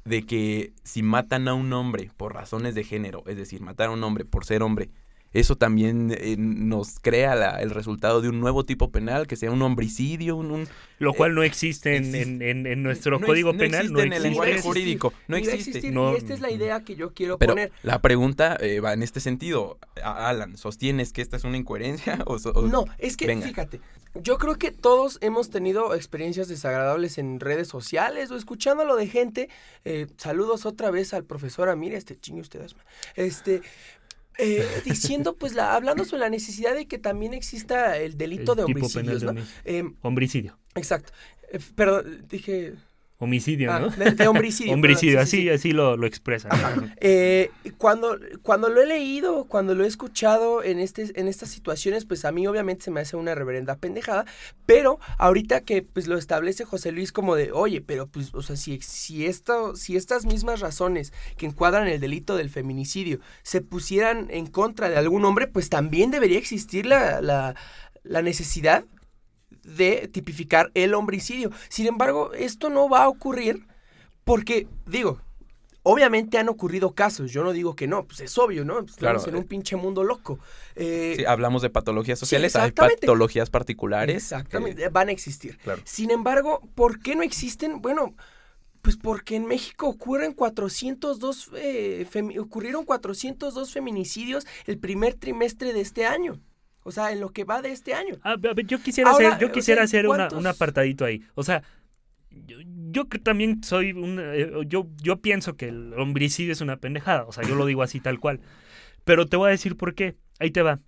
de 0.04 0.22
que 0.22 0.74
si 0.84 1.02
matan 1.02 1.48
a 1.48 1.54
un 1.54 1.72
hombre 1.72 2.12
por 2.16 2.34
razones 2.34 2.76
de 2.76 2.84
género, 2.84 3.24
es 3.26 3.36
decir, 3.36 3.60
matar 3.60 3.88
a 3.88 3.90
un 3.90 4.04
hombre 4.04 4.24
por 4.24 4.44
ser 4.44 4.62
hombre, 4.62 4.90
eso 5.32 5.56
también 5.56 6.14
eh, 6.18 6.36
nos 6.38 6.98
crea 7.00 7.34
la- 7.34 7.60
el 7.60 7.70
resultado 7.70 8.20
de 8.20 8.28
un 8.28 8.40
nuevo 8.40 8.64
tipo 8.64 8.90
penal, 8.90 9.26
que 9.26 9.36
sea 9.36 9.50
un 9.50 9.60
homicidio, 9.62 10.36
un... 10.36 10.50
un- 10.50 10.68
Lo 10.98 11.12
cual 11.14 11.32
Eh, 11.32 11.34
no 11.34 11.42
existe 11.42 11.96
en, 11.96 12.04
existe. 12.06 12.22
en- 12.22 12.42
en- 12.42 12.66
en 12.66 12.82
nuestro 12.82 13.18
no 13.18 13.26
código 13.26 13.52
no 13.52 13.58
penal. 13.58 13.80
existe 13.86 13.92
no 13.94 14.00
en 14.02 14.12
el 14.12 14.22
lenguaje 14.22 14.60
jurídico, 14.60 15.12
no 15.28 15.36
existe. 15.36 15.90
No. 15.90 16.12
y 16.12 16.16
esta 16.16 16.34
es 16.34 16.40
la 16.40 16.50
idea 16.50 16.82
que 16.82 16.96
yo 16.96 17.12
quiero 17.12 17.38
Pero 17.38 17.52
poner. 17.52 17.72
la 17.82 18.00
pregunta 18.00 18.56
eh, 18.60 18.80
va 18.80 18.92
en 18.94 19.02
este 19.02 19.20
sentido. 19.20 19.78
A- 20.02 20.28
Alan, 20.28 20.56
¿sostienes 20.56 21.12
que 21.12 21.22
esta 21.22 21.36
es 21.36 21.44
una 21.44 21.56
incoherencia? 21.56 22.18
O, 22.26 22.38
so- 22.38 22.50
o- 22.52 22.66
No, 22.66 22.84
es 22.98 23.16
que 23.16 23.26
Venga. 23.26 23.46
fíjate, 23.46 23.80
yo 24.14 24.38
creo 24.38 24.56
que 24.56 24.70
todos 24.72 25.18
hemos 25.20 25.50
tenido 25.50 25.94
experiencias 25.94 26.48
desagradables 26.48 27.18
en 27.18 27.38
redes 27.40 27.68
sociales 27.68 28.30
o 28.30 28.36
escuchándolo 28.36 28.96
de 28.96 29.06
gente. 29.06 29.48
eh, 29.84 30.06
saludos 30.16 30.66
otra 30.66 30.90
vez 30.90 31.14
al 31.14 31.24
profesor 31.24 31.68
Amir, 31.68 31.94
este 31.94 32.18
chingue 32.18 32.40
ustedes. 32.40 32.74
Este. 33.14 33.60
Eh, 34.38 34.66
diciendo, 34.84 35.36
pues, 35.36 35.54
la, 35.54 35.74
hablando 35.74 36.04
sobre 36.04 36.20
la 36.20 36.30
necesidad 36.30 36.74
de 36.74 36.86
que 36.86 36.98
también 36.98 37.34
exista 37.34 37.98
el 37.98 38.16
delito 38.16 38.52
El 38.52 38.56
de 38.58 38.62
de 38.62 38.68
¿no? 38.72 39.30
homicidio. 39.30 39.44
Em, 39.64 39.94
Homicidio. 40.02 40.58
exacto. 40.74 41.12
Eh, 41.50 41.58
perdón, 41.74 42.26
dije. 42.28 42.74
Homicidio, 43.20 43.72
ah, 43.72 43.80
¿no? 43.80 43.88
de, 43.90 44.12
de 44.12 44.28
homicidio. 44.28 44.72
Homicidio, 44.74 45.12
sí, 45.12 45.16
así, 45.16 45.42
sí. 45.42 45.50
así 45.50 45.72
lo, 45.72 45.96
lo 45.96 46.06
expresa. 46.06 46.48
¿no? 46.50 46.88
Eh, 47.00 47.50
cuando, 47.76 48.16
cuando 48.42 48.68
lo 48.68 48.80
he 48.80 48.86
leído, 48.86 49.46
cuando 49.46 49.74
lo 49.74 49.82
he 49.82 49.88
escuchado 49.88 50.62
en, 50.62 50.78
este, 50.78 51.10
en 51.20 51.26
estas 51.26 51.48
situaciones, 51.48 52.04
pues 52.04 52.24
a 52.24 52.30
mí 52.30 52.46
obviamente 52.46 52.84
se 52.84 52.92
me 52.92 53.00
hace 53.00 53.16
una 53.16 53.34
reverenda 53.34 53.74
pendejada, 53.74 54.24
pero 54.66 55.00
ahorita 55.18 55.62
que 55.62 55.82
pues 55.82 56.06
lo 56.06 56.16
establece 56.16 56.64
José 56.64 56.92
Luis 56.92 57.10
como 57.10 57.34
de, 57.34 57.50
oye, 57.50 57.80
pero 57.80 58.06
pues, 58.06 58.32
o 58.34 58.42
sea, 58.42 58.54
si, 58.54 58.78
si, 58.82 59.26
esto, 59.26 59.74
si 59.74 59.96
estas 59.96 60.24
mismas 60.24 60.60
razones 60.60 61.12
que 61.36 61.46
encuadran 61.46 61.88
el 61.88 61.98
delito 61.98 62.36
del 62.36 62.50
feminicidio 62.50 63.18
se 63.42 63.62
pusieran 63.62 64.28
en 64.30 64.46
contra 64.46 64.88
de 64.90 64.96
algún 64.96 65.24
hombre, 65.24 65.48
pues 65.48 65.70
también 65.70 66.12
debería 66.12 66.38
existir 66.38 66.86
la, 66.86 67.20
la, 67.20 67.56
la 68.04 68.22
necesidad 68.22 68.84
de 69.76 70.08
tipificar 70.08 70.70
el 70.74 70.94
homicidio. 70.94 71.50
Sin 71.68 71.86
embargo, 71.86 72.32
esto 72.32 72.70
no 72.70 72.88
va 72.88 73.04
a 73.04 73.08
ocurrir 73.08 73.66
porque, 74.24 74.66
digo, 74.86 75.20
obviamente 75.82 76.36
han 76.38 76.48
ocurrido 76.48 76.94
casos, 76.94 77.30
yo 77.32 77.42
no 77.42 77.52
digo 77.52 77.74
que 77.74 77.86
no, 77.86 78.04
pues 78.06 78.20
es 78.20 78.36
obvio, 78.36 78.64
¿no? 78.64 78.80
Estamos 78.80 78.96
Claro, 78.96 79.28
en 79.28 79.36
un 79.36 79.42
eh. 79.42 79.46
pinche 79.46 79.76
mundo 79.76 80.04
loco. 80.04 80.38
Eh, 80.74 81.14
Sí, 81.16 81.24
hablamos 81.24 81.62
de 81.62 81.70
patologías 81.70 82.18
sociales, 82.18 82.54
hay 82.56 82.72
patologías 82.72 83.48
particulares. 83.50 84.16
Exactamente, 84.16 84.82
que- 84.82 84.88
van 84.90 85.08
a 85.08 85.12
existir. 85.12 85.56
claro. 85.58 85.80
Sin 85.84 86.10
embargo, 86.10 86.60
¿por 86.74 87.00
qué 87.00 87.14
no 87.16 87.22
existen? 87.22 87.80
Bueno, 87.80 88.14
pues 88.82 88.96
porque 88.96 89.36
en 89.36 89.46
México 89.46 89.88
ocurren 89.88 90.32
402, 90.34 91.50
eh, 91.56 92.06
femi- 92.10 92.38
ocurrieron 92.38 92.84
402 92.84 93.72
feminicidios 93.72 94.46
el 94.66 94.78
primer 94.78 95.14
trimestre 95.14 95.72
de 95.72 95.80
este 95.80 96.06
año. 96.06 96.38
O 96.82 96.90
sea, 96.90 97.12
en 97.12 97.20
lo 97.20 97.30
que 97.30 97.44
va 97.44 97.60
de 97.62 97.70
este 97.70 97.94
año. 97.94 98.16
Ah, 98.22 98.36
yo 98.66 98.80
quisiera 98.80 99.10
Ahora, 99.10 99.28
hacer, 99.28 99.40
yo 99.40 99.48
o 99.48 99.52
quisiera 99.52 99.86
sea, 99.86 100.00
hacer 100.00 100.08
una, 100.08 100.28
un 100.28 100.46
apartadito 100.46 101.04
ahí. 101.04 101.22
O 101.34 101.42
sea, 101.42 101.62
yo, 102.30 102.58
yo 102.90 103.06
también 103.22 103.62
soy 103.62 103.92
un, 103.92 104.18
eh, 104.20 104.50
yo, 104.66 104.88
yo 105.02 105.20
pienso 105.20 105.56
que 105.56 105.68
el 105.68 105.92
homicidio 105.94 106.52
es 106.52 106.60
una 106.60 106.78
pendejada. 106.78 107.24
O 107.24 107.32
sea, 107.32 107.44
yo 107.44 107.54
lo 107.54 107.66
digo 107.66 107.82
así 107.82 108.00
tal 108.00 108.18
cual. 108.20 108.40
Pero 109.04 109.26
te 109.26 109.36
voy 109.36 109.48
a 109.48 109.52
decir 109.52 109.76
por 109.76 109.94
qué. 109.94 110.16
Ahí 110.38 110.50
te 110.50 110.62
va. 110.62 110.80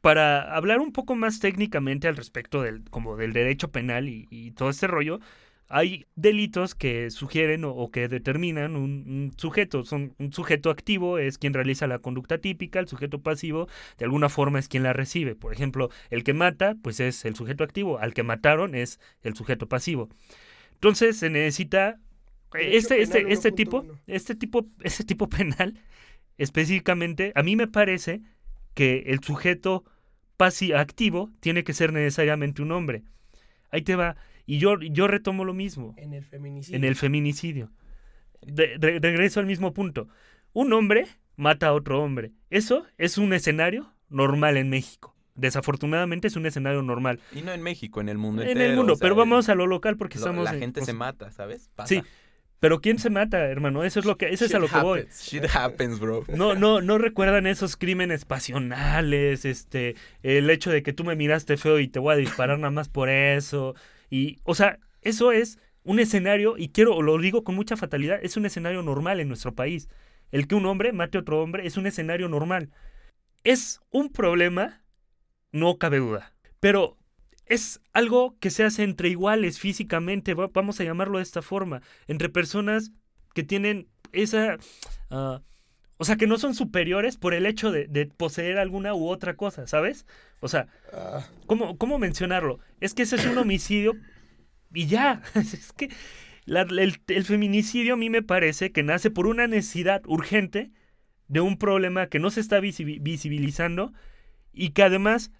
Para 0.00 0.54
hablar 0.56 0.80
un 0.80 0.92
poco 0.92 1.14
más 1.14 1.38
técnicamente 1.38 2.08
al 2.08 2.16
respecto 2.16 2.62
del, 2.62 2.84
como 2.90 3.16
del 3.16 3.32
derecho 3.32 3.70
penal 3.70 4.08
y, 4.08 4.26
y 4.30 4.50
todo 4.52 4.70
este 4.70 4.88
rollo, 4.88 5.20
hay 5.72 6.06
delitos 6.16 6.74
que 6.74 7.10
sugieren 7.10 7.64
o, 7.64 7.70
o 7.70 7.90
que 7.90 8.08
determinan 8.08 8.76
un, 8.76 9.04
un 9.08 9.32
sujeto. 9.36 9.84
Son, 9.84 10.14
un 10.18 10.32
sujeto 10.32 10.70
activo 10.70 11.18
es 11.18 11.38
quien 11.38 11.54
realiza 11.54 11.86
la 11.86 11.98
conducta 11.98 12.38
típica, 12.38 12.78
el 12.78 12.88
sujeto 12.88 13.22
pasivo 13.22 13.68
de 13.96 14.04
alguna 14.04 14.28
forma 14.28 14.58
es 14.58 14.68
quien 14.68 14.82
la 14.82 14.92
recibe. 14.92 15.34
Por 15.34 15.52
ejemplo, 15.52 15.88
el 16.10 16.24
que 16.24 16.34
mata, 16.34 16.76
pues 16.82 17.00
es 17.00 17.24
el 17.24 17.34
sujeto 17.34 17.64
activo, 17.64 17.98
al 17.98 18.12
que 18.12 18.22
mataron 18.22 18.74
es 18.74 19.00
el 19.22 19.34
sujeto 19.34 19.66
pasivo. 19.66 20.10
Entonces 20.74 21.16
se 21.16 21.30
necesita 21.30 21.98
este, 22.54 23.00
este, 23.00 23.20
penal 23.20 23.32
este 23.32 23.52
tipo, 23.52 23.82
1.1. 23.82 23.98
este 24.06 24.34
tipo, 24.34 24.66
este 24.82 25.04
tipo 25.04 25.28
penal, 25.30 25.80
específicamente, 26.38 27.32
a 27.34 27.42
mí 27.42 27.56
me 27.56 27.66
parece 27.66 28.20
que 28.74 29.04
el 29.06 29.20
sujeto 29.20 29.84
pasi 30.36 30.72
activo 30.72 31.30
tiene 31.40 31.64
que 31.64 31.72
ser 31.72 31.92
necesariamente 31.92 32.62
un 32.62 32.72
hombre. 32.72 33.04
Ahí 33.70 33.82
te 33.82 33.96
va. 33.96 34.16
Y 34.46 34.58
yo, 34.58 34.78
yo 34.80 35.06
retomo 35.08 35.44
lo 35.44 35.54
mismo 35.54 35.94
En 35.96 36.12
el 36.14 36.24
feminicidio. 36.24 36.76
en 36.76 36.84
el 36.84 36.96
feminicidio. 36.96 37.70
De- 38.44 38.76
re- 38.80 38.98
regreso 38.98 39.40
al 39.40 39.46
mismo 39.46 39.72
punto. 39.72 40.08
Un 40.52 40.72
hombre 40.72 41.06
mata 41.36 41.68
a 41.68 41.72
otro 41.72 42.02
hombre. 42.02 42.32
Eso 42.50 42.84
es 42.98 43.18
un 43.18 43.32
escenario 43.32 43.92
normal 44.08 44.56
en 44.56 44.68
México. 44.68 45.14
Desafortunadamente 45.34 46.28
es 46.28 46.36
un 46.36 46.44
escenario 46.46 46.82
normal. 46.82 47.20
Y 47.32 47.42
no 47.42 47.52
en 47.52 47.62
México, 47.62 48.00
en 48.00 48.08
el 48.08 48.18
mundo 48.18 48.42
en 48.42 48.48
entero. 48.48 48.70
el 48.70 48.76
mundo, 48.76 48.92
o 48.94 48.96
sea, 48.96 49.04
pero 49.04 49.14
vamos 49.14 49.48
a 49.48 49.54
lo 49.54 49.66
local 49.66 49.96
porque 49.96 50.18
lo- 50.18 50.24
estamos... 50.24 50.44
La 50.44 50.52
en- 50.54 50.58
gente 50.60 50.84
se 50.84 50.92
mata, 50.92 51.30
¿sabes? 51.30 51.70
Pasa. 51.74 51.88
Sí, 51.88 52.02
pero 52.60 52.80
¿quién 52.80 52.98
se 52.98 53.10
mata, 53.10 53.38
hermano? 53.46 53.82
Eso 53.82 53.98
es 54.00 54.04
lo 54.06 54.16
que, 54.18 54.26
eso 54.28 54.44
es 54.44 54.50
Shit 54.50 54.56
a 54.56 54.58
lo 54.60 54.68
que 54.68 54.78
voy. 54.80 55.00
happens. 55.00 55.22
Shit 55.22 55.44
happens, 55.54 55.98
bro. 56.00 56.24
No, 56.28 56.54
no, 56.54 56.80
no 56.82 56.98
recuerdan 56.98 57.46
esos 57.46 57.76
crímenes 57.76 58.24
pasionales, 58.24 59.44
este, 59.44 59.94
el 60.22 60.48
hecho 60.50 60.70
de 60.70 60.82
que 60.82 60.92
tú 60.92 61.02
me 61.04 61.16
miraste 61.16 61.56
feo 61.56 61.78
y 61.78 61.88
te 61.88 61.98
voy 61.98 62.12
a 62.14 62.16
disparar 62.18 62.58
nada 62.58 62.70
más 62.70 62.88
por 62.88 63.08
eso. 63.08 63.74
Y, 64.12 64.40
o 64.44 64.54
sea, 64.54 64.78
eso 65.00 65.32
es 65.32 65.58
un 65.84 65.98
escenario, 65.98 66.58
y 66.58 66.68
quiero, 66.68 67.00
lo 67.00 67.16
digo 67.16 67.44
con 67.44 67.54
mucha 67.54 67.78
fatalidad, 67.78 68.20
es 68.22 68.36
un 68.36 68.44
escenario 68.44 68.82
normal 68.82 69.20
en 69.20 69.28
nuestro 69.28 69.54
país. 69.54 69.88
El 70.30 70.46
que 70.46 70.54
un 70.54 70.66
hombre 70.66 70.92
mate 70.92 71.16
a 71.16 71.22
otro 71.22 71.40
hombre 71.42 71.66
es 71.66 71.78
un 71.78 71.86
escenario 71.86 72.28
normal. 72.28 72.70
Es 73.42 73.80
un 73.90 74.10
problema, 74.12 74.82
no 75.50 75.78
cabe 75.78 75.98
duda. 75.98 76.34
Pero 76.60 76.98
es 77.46 77.80
algo 77.94 78.36
que 78.38 78.50
se 78.50 78.64
hace 78.64 78.82
entre 78.82 79.08
iguales 79.08 79.58
físicamente, 79.58 80.34
va- 80.34 80.50
vamos 80.52 80.78
a 80.78 80.84
llamarlo 80.84 81.16
de 81.16 81.24
esta 81.24 81.40
forma, 81.40 81.80
entre 82.06 82.28
personas 82.28 82.92
que 83.34 83.44
tienen 83.44 83.88
esa... 84.12 84.58
ah, 85.08 85.40
o 86.02 86.04
sea, 86.04 86.16
que 86.16 86.26
no 86.26 86.36
son 86.36 86.54
superiores 86.56 87.16
por 87.16 87.32
el 87.32 87.46
hecho 87.46 87.70
de, 87.70 87.86
de 87.86 88.06
poseer 88.06 88.58
alguna 88.58 88.92
u 88.92 89.06
otra 89.08 89.34
cosa, 89.36 89.68
¿sabes? 89.68 90.04
O 90.40 90.48
sea, 90.48 90.66
Ah, 90.92 91.24
¿cómo, 91.46 91.78
¿cómo 91.78 91.98
mencionarlo? 92.00 92.58
Es 92.80 92.92
que 92.94 93.02
ese 93.02 93.16
es 93.16 93.24
un 93.26 93.38
homicidio 93.38 93.96
y 94.74 94.86
ya. 94.86 95.22
Es 95.36 95.72
que 95.72 95.90
la- 96.44 96.62
el, 96.62 97.00
el 97.06 97.24
feminicidio 97.24 97.94
a 97.94 97.96
mí 97.96 98.10
me 98.10 98.22
parece 98.22 98.72
que 98.72 98.82
nace 98.82 99.10
por 99.10 99.26
una 99.28 99.46
necesidad 99.46 100.02
urgente 100.06 100.72
de 101.28 101.40
un 101.40 101.56
problema 101.56 102.08
que 102.08 102.18
no 102.18 102.30
se 102.30 102.40
está 102.40 102.60
visi- 102.60 102.98
visibilizando 103.00 103.92
y 104.52 104.70
que 104.70 104.82
además 104.82 105.30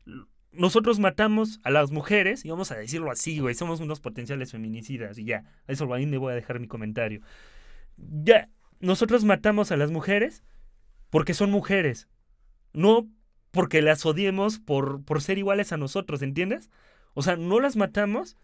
nosotros 0.53 1.01
matamos 1.01 1.61
a 1.65 1.71
las 1.71 1.91
mujeres, 1.91 2.45
y 2.45 2.51
vamos 2.51 2.71
a 2.73 2.77
decirlo 2.77 3.11
así, 3.11 3.41
güey, 3.41 3.55
somos 3.57 3.81
unos 3.81 4.01
potenciales 4.01 4.53
feminicidas 4.53 5.19
y 5.19 5.25
ya, 5.25 5.45
a 5.67 5.73
eso 5.73 5.93
ahí 5.95 6.07
me 6.07 6.19
voy 6.19 6.33
a 6.33 6.37
dejar 6.37 6.61
mi 6.61 6.69
comentario. 6.69 7.21
Ya, 7.97 8.49
nosotros 8.81 9.25
matamos 9.25 9.73
a 9.73 9.77
las 9.77 9.91
mujeres 9.91 10.43
porque 11.13 11.35
son 11.35 11.51
mujeres, 11.51 12.09
no 12.73 13.07
porque 13.51 13.83
las 13.83 14.07
odiemos 14.07 14.59
por, 14.59 15.05
por 15.05 15.21
ser 15.21 15.37
iguales 15.37 15.71
a 15.73 15.77
nosotros, 15.77 16.23
¿entiendes? 16.23 16.71
O 17.13 17.21
sea, 17.21 17.37
no 17.37 17.61
las 17.61 17.77
matamos 17.77 18.39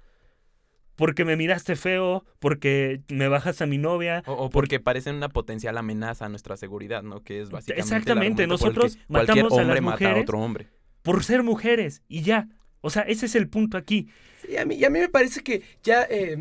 porque 0.97 1.25
me 1.25 1.35
miraste 1.37 1.77
feo, 1.77 2.25
porque 2.41 3.01
me 3.09 3.29
bajas 3.29 3.63
a 3.63 3.67
mi 3.67 3.79
novia. 3.79 4.23
O, 4.27 4.35
o 4.35 4.51
porque 4.51 4.81
parecen 4.81 5.17
una 5.17 5.31
potencial 5.31 5.79
amenaza 5.79 6.27
a 6.27 6.29
nuestra 6.29 6.59
seguridad, 6.59 7.03
¿no? 7.03 7.23
Que 7.23 7.41
es 7.41 7.51
básicamente. 7.51 7.81
el 7.81 7.81
Exactamente, 7.81 8.43
argumento 8.43 8.59
por 8.59 8.69
el 8.69 8.77
que 8.77 8.81
nosotros 8.83 8.99
Cualquier 9.11 9.45
matamos 9.45 9.59
a 9.59 9.65
las 9.65 9.79
hombre 9.79 9.81
mata 9.81 10.11
a 10.11 10.11
mujeres. 10.11 10.23
otro 10.25 10.39
hombre. 10.41 10.69
por 11.03 11.25
ser 11.25 11.43
mujeres 11.43 12.03
y 12.07 12.21
ya. 12.23 12.49
O 12.81 12.91
sea, 12.91 13.03
ese 13.03 13.27
es 13.27 13.35
el 13.35 13.49
punto 13.49 13.77
aquí. 13.77 14.09
Sí, 14.47 14.57
a 14.57 14.65
mí, 14.65 14.77
y 14.77 14.85
a 14.85 14.91
mí 14.91 15.01
me 15.01 15.09
parece 15.09 15.43
que 15.43 15.63
ya 15.83 16.05
eh, 16.09 16.39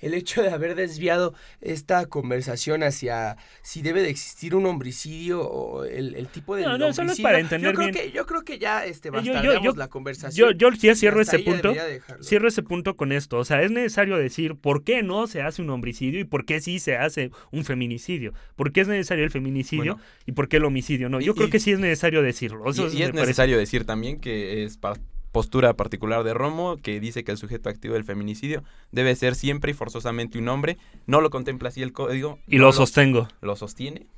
el 0.00 0.12
hecho 0.14 0.42
de 0.42 0.50
haber 0.50 0.74
desviado 0.74 1.32
esta 1.62 2.04
conversación 2.06 2.82
hacia 2.82 3.38
si 3.62 3.80
debe 3.80 4.02
de 4.02 4.10
existir 4.10 4.54
un 4.54 4.66
homicidio 4.66 5.40
o 5.40 5.84
el, 5.84 6.14
el 6.14 6.28
tipo 6.28 6.56
de 6.56 6.62
No, 6.64 6.76
no, 6.76 6.92
solo 6.92 7.10
es 7.12 7.20
para 7.20 7.40
entender 7.40 7.70
yo 7.72 7.74
creo 7.76 7.90
bien. 7.90 8.04
Que, 8.06 8.12
yo 8.12 8.26
creo 8.26 8.44
que 8.44 8.58
ya 8.58 8.84
este, 8.84 9.10
yo- 9.24 9.42
yo- 9.42 9.62
yo- 9.62 9.72
la 9.76 9.88
conversación. 9.88 10.50
Yo, 10.50 10.70
yo 10.70 10.76
ya 10.76 10.94
cierro 10.94 11.22
ese 11.22 11.38
punto. 11.38 11.74
Cierro 12.22 12.48
ese 12.48 12.62
punto 12.62 12.96
con 12.98 13.10
esto. 13.12 13.38
O 13.38 13.44
sea, 13.46 13.62
es 13.62 13.70
necesario 13.70 14.18
decir 14.18 14.54
por 14.56 14.84
qué 14.84 15.02
no 15.02 15.26
se 15.26 15.40
hace 15.40 15.62
un 15.62 15.70
homicidio 15.70 16.20
y 16.20 16.24
por 16.24 16.44
qué 16.44 16.60
sí 16.60 16.78
se 16.80 16.96
hace 16.98 17.30
un 17.50 17.64
feminicidio. 17.64 18.34
¿Por 18.56 18.72
qué 18.72 18.82
es 18.82 18.88
necesario 18.88 19.24
el 19.24 19.30
feminicidio 19.30 19.94
Bueno. 19.94 20.08
y 20.26 20.32
por 20.32 20.48
qué 20.50 20.58
el 20.58 20.64
homicidio 20.66 21.08
no? 21.08 21.18
Y- 21.20 21.24
Yo 21.24 21.34
creo 21.34 21.48
y- 21.48 21.50
que 21.50 21.60
sí 21.60 21.72
es 21.72 21.78
necesario 21.78 22.20
decirlo. 22.22 22.68
Eso 22.70 22.84
y, 22.84 23.02
es 23.02 23.10
parece- 23.10 23.12
necesario 23.14 23.56
decir 23.58 23.84
también 23.86 24.20
que 24.20 24.64
es 24.64 24.76
pa- 24.76 24.98
postura 25.38 25.74
particular 25.74 26.24
de 26.24 26.34
Romo, 26.34 26.78
que 26.78 26.98
dice 26.98 27.22
que 27.22 27.30
el 27.30 27.38
sujeto 27.38 27.68
activo 27.68 27.94
del 27.94 28.02
feminicidio 28.02 28.64
debe 28.90 29.14
ser 29.14 29.36
siempre 29.36 29.70
y 29.70 29.74
forzosamente 29.74 30.36
un 30.36 30.48
hombre. 30.48 30.78
No 31.06 31.20
lo 31.20 31.30
contempla 31.30 31.68
así 31.68 31.80
el 31.80 31.92
código. 31.92 32.40
Y 32.48 32.58
no 32.58 32.64
lo 32.64 32.72
sostengo. 32.72 33.28
lo 33.40 33.54
sostiene. 33.54 34.08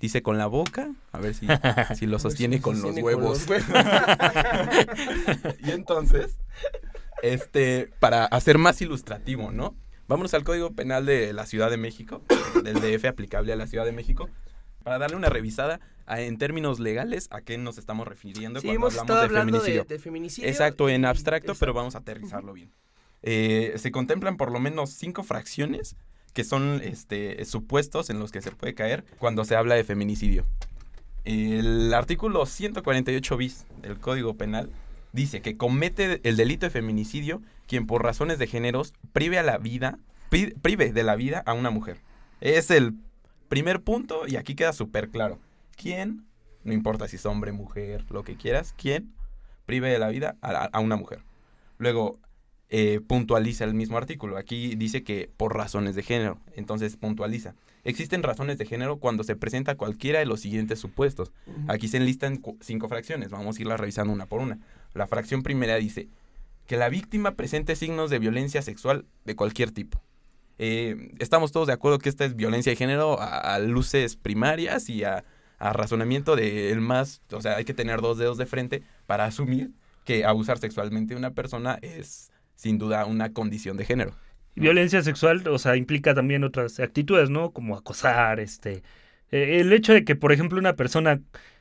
Dice 0.00 0.22
con 0.22 0.38
la 0.38 0.46
boca, 0.46 0.90
a 1.12 1.18
ver 1.18 1.34
si, 1.34 1.46
si 1.98 2.06
lo 2.06 2.18
sostiene 2.18 2.62
con 2.62 2.80
los 2.80 2.96
huevos. 2.96 3.44
y 5.66 5.70
entonces, 5.70 6.38
este, 7.22 7.90
para 7.98 8.24
hacer 8.24 8.56
más 8.56 8.80
ilustrativo, 8.80 9.52
¿no? 9.52 9.76
Vámonos 10.08 10.32
al 10.32 10.44
Código 10.44 10.72
Penal 10.72 11.04
de 11.04 11.34
la 11.34 11.44
Ciudad 11.44 11.68
de 11.68 11.76
México, 11.76 12.22
del 12.64 12.80
DF 12.80 13.04
aplicable 13.04 13.52
a 13.52 13.56
la 13.56 13.66
Ciudad 13.66 13.84
de 13.84 13.92
México, 13.92 14.30
para 14.82 14.96
darle 14.96 15.16
una 15.16 15.28
revisada 15.28 15.78
en 16.18 16.38
términos 16.38 16.80
legales, 16.80 17.28
¿a 17.30 17.40
qué 17.42 17.56
nos 17.58 17.78
estamos 17.78 18.08
refiriendo 18.08 18.60
Sí, 18.60 18.66
cuando 18.66 18.86
hemos 18.88 18.98
hablamos 18.98 19.20
de 19.20 19.26
hablando 19.26 19.50
feminicidio? 19.60 19.84
de, 19.84 19.94
de 19.94 20.00
feminicidio. 20.00 20.48
Exacto, 20.50 20.88
en 20.88 21.04
abstracto, 21.04 21.54
pero 21.54 21.72
vamos 21.74 21.94
a 21.94 21.98
aterrizarlo 21.98 22.52
bien. 22.52 22.72
Eh, 23.22 23.74
se 23.76 23.92
contemplan 23.92 24.36
por 24.36 24.50
lo 24.50 24.58
menos 24.60 24.90
cinco 24.90 25.22
fracciones 25.22 25.94
que 26.32 26.42
son 26.42 26.80
este, 26.82 27.44
supuestos 27.44 28.08
en 28.10 28.18
los 28.18 28.32
que 28.32 28.40
se 28.40 28.50
puede 28.50 28.74
caer 28.74 29.04
cuando 29.18 29.44
se 29.44 29.54
habla 29.56 29.74
de 29.74 29.84
feminicidio. 29.84 30.46
El 31.24 31.92
artículo 31.92 32.46
148 32.46 33.36
bis 33.36 33.66
del 33.82 33.98
Código 33.98 34.34
Penal 34.34 34.70
dice 35.12 35.42
que 35.42 35.56
comete 35.56 36.20
el 36.26 36.36
delito 36.36 36.66
de 36.66 36.70
feminicidio 36.70 37.42
quien 37.66 37.86
por 37.86 38.02
razones 38.02 38.38
de 38.38 38.46
géneros 38.46 38.94
prive 39.12 39.38
a 39.38 39.42
la 39.42 39.58
vida, 39.58 39.98
pri- 40.30 40.54
prive 40.62 40.92
de 40.92 41.02
la 41.04 41.14
vida 41.16 41.42
a 41.46 41.52
una 41.52 41.70
mujer. 41.70 41.98
Es 42.40 42.70
el 42.70 42.94
primer 43.48 43.80
punto 43.80 44.26
y 44.26 44.36
aquí 44.36 44.54
queda 44.54 44.72
súper 44.72 45.10
claro. 45.10 45.38
¿Quién? 45.80 46.26
No 46.62 46.74
importa 46.74 47.08
si 47.08 47.16
es 47.16 47.24
hombre, 47.24 47.52
mujer, 47.52 48.04
lo 48.10 48.22
que 48.22 48.36
quieras. 48.36 48.74
¿Quién 48.76 49.14
prive 49.64 49.88
de 49.88 49.98
la 49.98 50.08
vida 50.08 50.36
a, 50.42 50.78
una 50.78 50.96
mujer? 50.96 51.22
Luego, 51.78 52.18
eh, 52.68 53.00
puntualiza 53.00 53.64
el 53.64 53.72
mismo 53.72 53.96
artículo. 53.96 54.36
Aquí 54.36 54.74
dice 54.74 55.02
que 55.02 55.30
por 55.38 55.56
razones 55.56 55.94
de 55.94 56.02
género. 56.02 56.38
Entonces, 56.54 56.98
puntualiza. 56.98 57.54
Existen 57.82 58.22
razones 58.22 58.58
de 58.58 58.66
género 58.66 58.98
cuando 58.98 59.24
se 59.24 59.36
presenta 59.36 59.76
cualquiera 59.76 60.18
de 60.18 60.26
los 60.26 60.40
siguientes 60.40 60.78
supuestos. 60.78 61.32
Aquí 61.66 61.88
se 61.88 61.96
enlistan 61.96 62.42
cinco 62.60 62.88
fracciones. 62.88 63.30
Vamos 63.30 63.56
a 63.56 63.62
irlas 63.62 63.80
revisando 63.80 64.12
una 64.12 64.26
por 64.26 64.42
una. 64.42 64.58
La 64.92 65.06
fracción 65.06 65.42
primera 65.42 65.76
dice 65.76 66.10
que 66.66 66.76
la 66.76 66.90
víctima 66.90 67.36
presente 67.36 67.74
signos 67.74 68.10
de 68.10 68.18
violencia 68.18 68.60
sexual 68.60 69.06
de 69.24 69.34
cualquier 69.34 69.70
tipo. 69.70 70.02
Eh, 70.58 71.14
estamos 71.20 71.52
todos 71.52 71.68
de 71.68 71.72
acuerdo 71.72 71.98
que 71.98 72.10
esta 72.10 72.26
es 72.26 72.36
violencia 72.36 72.70
de 72.70 72.76
género 72.76 73.18
a, 73.18 73.54
a 73.54 73.58
luces 73.60 74.16
primarias 74.16 74.90
y 74.90 75.04
a, 75.04 75.24
a 75.60 75.72
razonamiento 75.72 76.34
de 76.34 76.72
el 76.72 76.80
más, 76.80 77.22
o 77.30 77.40
sea, 77.40 77.56
hay 77.56 77.64
que 77.64 77.74
tener 77.74 78.00
dos 78.00 78.18
dedos 78.18 78.38
de 78.38 78.46
frente 78.46 78.82
para 79.06 79.26
asumir 79.26 79.70
que 80.04 80.24
abusar 80.24 80.58
sexualmente 80.58 81.14
de 81.14 81.18
una 81.18 81.32
persona 81.32 81.78
es 81.82 82.32
sin 82.56 82.78
duda 82.78 83.04
una 83.06 83.32
condición 83.32 83.76
de 83.76 83.84
género. 83.84 84.12
Violencia 84.56 85.02
sexual, 85.02 85.46
o 85.46 85.58
sea, 85.58 85.76
implica 85.76 86.14
también 86.14 86.44
otras 86.44 86.80
actitudes, 86.80 87.30
¿no? 87.30 87.52
Como 87.52 87.76
acosar, 87.76 88.40
este... 88.40 88.82
eh, 89.30 89.60
el 89.60 89.72
hecho 89.72 89.92
de 89.92 90.04
que, 90.04 90.16
por 90.16 90.32
ejemplo, 90.32 90.58
una 90.58 90.74
persona 90.76 91.20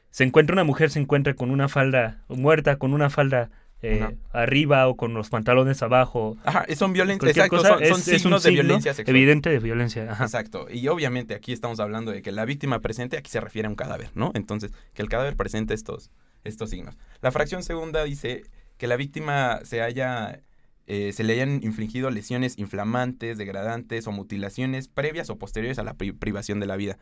se 0.10 0.24
encuentre, 0.24 0.54
una 0.54 0.64
mujer 0.64 0.90
se 0.90 1.00
encuentre 1.00 1.36
con 1.36 1.52
una 1.52 1.70
falda 1.70 2.24
muerta, 2.30 2.78
con 2.78 2.94
una 2.94 3.10
falda 3.10 3.52
eh, 3.82 4.18
arriba 4.32 4.88
o 4.88 4.96
con 4.98 5.13
los 5.13 5.30
pantalones 5.30 5.82
abajo, 5.82 6.36
Ajá, 6.44 6.65
son 6.76 6.92
violencia, 6.94 7.30
exacto, 7.30 7.58
cosa, 7.58 7.70
son, 7.70 7.78
son 7.80 7.84
es, 7.84 8.08
es 8.08 8.13
un 8.13 8.20
signos 8.20 8.44
de 8.44 8.50
signo 8.50 8.63
violencia 8.63 8.94
sexual. 8.94 9.15
evidente 9.15 9.50
de 9.50 9.60
violencia. 9.60 10.12
Ajá. 10.12 10.26
Exacto. 10.26 10.68
Y 10.70 10.88
obviamente 10.89 11.34
aquí 11.34 11.54
estamos 11.54 11.80
hablando 11.80 12.12
de 12.12 12.22
que 12.22 12.32
la 12.32 12.44
víctima 12.46 12.80
presente, 12.80 13.18
aquí 13.18 13.30
se 13.32 13.39
refiere 13.39 13.68
a 13.68 13.70
un 13.70 13.76
cadáver, 13.76 14.10
¿no? 14.15 14.32
Entonces, 14.36 14.72
que 14.94 15.02
el 15.02 15.08
cadáver 15.10 15.36
presente 15.38 15.74
estos, 15.74 16.12
estos 16.44 16.70
signos. 16.72 16.98
La 17.22 17.32
fracción 17.32 17.63
segunda 17.63 18.04
dice 18.04 18.44
que 18.78 18.88
la 18.88 18.96
víctima 18.98 19.60
se 19.63 19.82
haya, 19.82 20.42
eh, 20.88 21.12
se 21.13 21.24
le 21.24 21.34
hayan 21.34 21.62
infligido 21.63 22.10
lesiones 22.12 22.58
inflamantes, 22.58 23.38
degradantes 23.38 24.08
o 24.08 24.12
mutilaciones 24.12 24.88
previas 24.89 25.30
o 25.30 25.38
posteriores 25.38 25.80
a 25.80 25.84
la 25.84 25.94
pri- 25.94 26.12
privación 26.13 26.60
de 26.60 26.65
la 26.65 26.76
vida. 26.76 26.98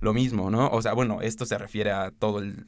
Lo 0.00 0.12
mismo, 0.14 0.50
¿no? 0.50 0.68
O 0.68 0.82
sea, 0.82 0.92
bueno, 0.92 1.20
esto 1.22 1.46
se 1.46 1.56
refiere 1.58 1.90
a 1.90 2.10
todo 2.10 2.38
el 2.40 2.66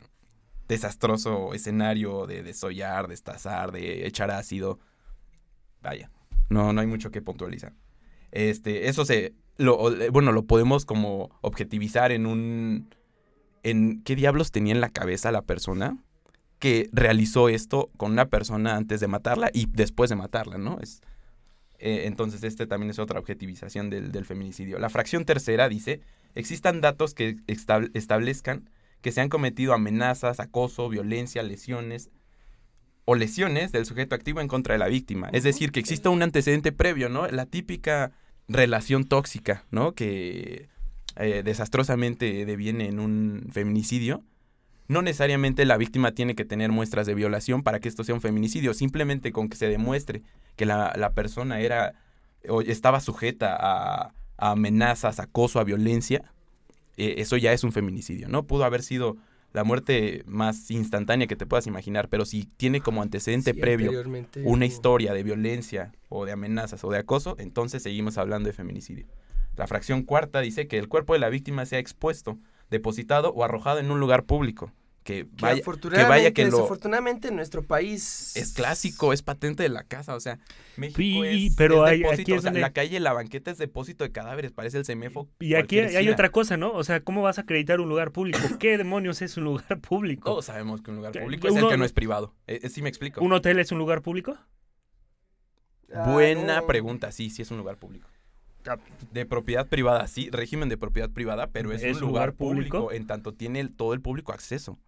desastroso 0.68 1.54
escenario 1.54 2.26
de 2.26 2.42
desollar, 2.42 3.08
destazar, 3.08 3.72
de 3.72 4.06
echar 4.06 4.30
ácido. 4.30 4.78
Vaya, 5.82 6.10
no, 6.50 6.72
no 6.72 6.80
hay 6.80 6.86
mucho 6.86 7.10
que 7.10 7.22
puntualizar. 7.22 7.72
Este, 8.30 8.88
eso 8.88 9.04
se, 9.04 9.34
lo, 9.56 9.90
bueno, 10.12 10.32
lo 10.32 10.44
podemos 10.44 10.84
como 10.84 11.30
objetivizar 11.40 12.12
en 12.12 12.26
un, 12.26 12.94
en 13.62 14.02
qué 14.02 14.14
diablos 14.14 14.50
tenía 14.52 14.74
en 14.74 14.80
la 14.80 14.90
cabeza 14.90 15.32
la 15.32 15.42
persona 15.42 15.96
que 16.58 16.90
realizó 16.92 17.48
esto 17.48 17.90
con 17.96 18.12
una 18.12 18.26
persona 18.26 18.76
antes 18.76 19.00
de 19.00 19.06
matarla 19.06 19.50
y 19.52 19.66
después 19.70 20.10
de 20.10 20.16
matarla, 20.16 20.58
¿no? 20.58 20.78
Es, 20.80 21.00
eh, 21.78 22.02
entonces, 22.06 22.42
este 22.42 22.66
también 22.66 22.90
es 22.90 22.98
otra 22.98 23.20
objetivización 23.20 23.88
del, 23.88 24.24
feminicidio. 24.24 24.80
La 24.80 24.90
fracción 24.90 25.24
tercera 25.24 25.68
dice, 25.68 26.00
existan 26.34 26.80
datos 26.80 27.14
que 27.14 27.36
estab- 27.46 27.90
establezcan 27.94 28.68
que 29.00 29.12
se 29.12 29.20
han 29.20 29.28
cometido 29.28 29.72
amenazas, 29.74 30.40
acoso, 30.40 30.88
violencia, 30.88 31.42
lesiones 31.42 32.10
o 33.04 33.14
lesiones 33.14 33.72
del 33.72 33.86
sujeto 33.86 34.14
activo 34.14 34.40
en 34.40 34.48
contra 34.48 34.74
de 34.74 34.78
la 34.78 34.88
víctima. 34.88 35.30
Es 35.32 35.42
decir, 35.42 35.72
que 35.72 35.80
exista 35.80 36.10
un 36.10 36.22
antecedente 36.22 36.72
previo, 36.72 37.08
¿no? 37.08 37.26
La 37.28 37.46
típica 37.46 38.12
relación 38.48 39.04
tóxica, 39.04 39.64
¿no? 39.70 39.94
Que 39.94 40.68
eh, 41.16 41.42
desastrosamente 41.44 42.44
deviene 42.44 42.88
en 42.88 43.00
un 43.00 43.48
feminicidio. 43.50 44.24
No 44.88 45.02
necesariamente 45.02 45.64
la 45.64 45.76
víctima 45.76 46.12
tiene 46.12 46.34
que 46.34 46.44
tener 46.44 46.70
muestras 46.70 47.06
de 47.06 47.14
violación 47.14 47.62
para 47.62 47.80
que 47.80 47.88
esto 47.88 48.04
sea 48.04 48.14
un 48.14 48.20
feminicidio. 48.20 48.74
Simplemente 48.74 49.32
con 49.32 49.48
que 49.48 49.56
se 49.56 49.68
demuestre 49.68 50.22
que 50.56 50.66
la, 50.66 50.92
la 50.96 51.12
persona 51.14 51.60
era 51.60 51.94
o 52.48 52.62
estaba 52.62 53.00
sujeta 53.00 53.56
a, 53.58 54.14
a 54.36 54.50
amenazas, 54.50 55.18
acoso, 55.18 55.60
a 55.60 55.64
violencia, 55.64 56.32
eh, 56.98 57.14
eso 57.18 57.36
ya 57.36 57.52
es 57.52 57.64
un 57.64 57.72
feminicidio, 57.72 58.28
¿no? 58.28 58.46
Pudo 58.46 58.64
haber 58.64 58.82
sido 58.82 59.16
la 59.52 59.64
muerte 59.64 60.24
más 60.26 60.70
instantánea 60.70 61.26
que 61.26 61.36
te 61.36 61.46
puedas 61.46 61.66
imaginar, 61.66 62.08
pero 62.08 62.26
si 62.26 62.44
tiene 62.56 62.80
como 62.80 63.00
antecedente 63.00 63.54
Sí, 63.54 63.60
previo 63.60 63.92
una 64.44 64.66
historia 64.66 65.14
de 65.14 65.22
violencia 65.22 65.92
o 66.08 66.26
de 66.26 66.32
amenazas 66.32 66.84
o 66.84 66.90
de 66.90 66.98
acoso, 66.98 67.36
entonces 67.38 67.82
seguimos 67.82 68.18
hablando 68.18 68.48
de 68.48 68.52
feminicidio. 68.52 69.06
La 69.56 69.66
fracción 69.66 70.02
cuarta 70.02 70.40
dice 70.40 70.68
que 70.68 70.78
el 70.78 70.88
cuerpo 70.88 71.14
de 71.14 71.20
la 71.20 71.30
víctima 71.30 71.64
sea 71.66 71.78
expuesto, 71.78 72.38
depositado 72.70 73.30
o 73.30 73.42
arrojado 73.42 73.78
en 73.78 73.90
un 73.90 74.00
lugar 74.00 74.24
público. 74.24 74.72
Que 75.08 75.24
Que 75.24 75.28
vaya, 75.40 75.54
que 75.54 75.60
afortunadamente, 75.62 76.08
vaya 76.10 76.30
que 76.34 76.44
lo... 76.44 76.50
desafortunadamente 76.50 77.28
en 77.28 77.36
nuestro 77.36 77.62
país 77.62 78.36
Es 78.36 78.52
clásico, 78.52 79.14
es 79.14 79.22
patente 79.22 79.62
de 79.62 79.70
la 79.70 79.82
casa, 79.84 80.14
o 80.14 80.20
sea, 80.20 80.38
México 80.76 81.00
Y- 81.24 81.46
es, 81.46 81.54
pero 81.56 81.86
es 81.86 81.92
hay- 81.92 81.98
depósito, 82.00 82.22
aquí 82.22 82.32
es 82.32 82.38
o 82.38 82.42
sea, 82.42 82.50
donde- 82.50 82.60
la 82.60 82.72
calle, 82.74 83.00
la 83.00 83.14
banqueta 83.14 83.50
es 83.50 83.56
depósito 83.56 84.04
de 84.04 84.12
cadáveres, 84.12 84.52
parece 84.52 84.76
el 84.76 84.84
semefo. 84.84 85.26
Y 85.40 85.54
aquí 85.54 85.78
hay 85.78 86.10
otra 86.10 86.28
cosa, 86.28 86.58
¿no? 86.58 86.72
O 86.72 86.84
sea, 86.84 87.00
¿cómo 87.00 87.22
vas 87.22 87.38
a 87.38 87.40
acreditar 87.40 87.80
un 87.80 87.88
lugar 87.88 88.10
público? 88.12 88.38
¿Qué 88.60 88.76
demonios 88.76 89.22
es 89.22 89.38
un 89.38 89.44
lugar 89.44 89.80
público? 89.80 90.28
Todos 90.28 90.44
sabemos 90.44 90.82
que 90.82 90.90
un 90.90 90.98
lugar 90.98 91.12
Que- 91.12 91.20
público 91.20 91.40
que 91.48 91.54
es 91.54 91.56
el 91.56 91.68
que 91.70 91.76
no 91.78 91.86
es 91.86 91.92
privado. 91.94 92.34
Eh, 92.46 92.60
eh, 92.64 92.68
sí 92.68 92.82
me 92.82 92.90
explico. 92.90 93.22
¿Un 93.24 93.32
hotel 93.32 93.58
es 93.60 93.72
un 93.72 93.78
lugar 93.78 94.02
público? 94.02 94.36
Ah, 95.94 96.12
Buena 96.12 96.60
no. 96.60 96.66
pregunta, 96.66 97.12
sí, 97.12 97.30
sí 97.30 97.40
es 97.42 97.50
un 97.50 97.56
lugar 97.56 97.76
público. 97.78 98.08
Ah. 98.66 98.76
De 99.12 99.24
propiedad 99.24 99.66
privada, 99.66 100.06
sí, 100.06 100.28
régimen 100.30 100.68
de 100.68 100.76
propiedad 100.76 101.08
privada, 101.10 101.46
pero 101.46 101.72
es, 101.72 101.82
¿Es 101.82 101.96
un 101.96 102.02
un 102.04 102.08
lugar 102.10 102.26
lugar 102.28 102.34
público? 102.34 102.78
público 102.82 102.92
en 102.92 103.06
tanto 103.06 103.32
tiene 103.32 103.60
el- 103.60 103.72
todo 103.74 103.94
el 103.94 104.02
público 104.02 104.32
acceso. 104.32 104.78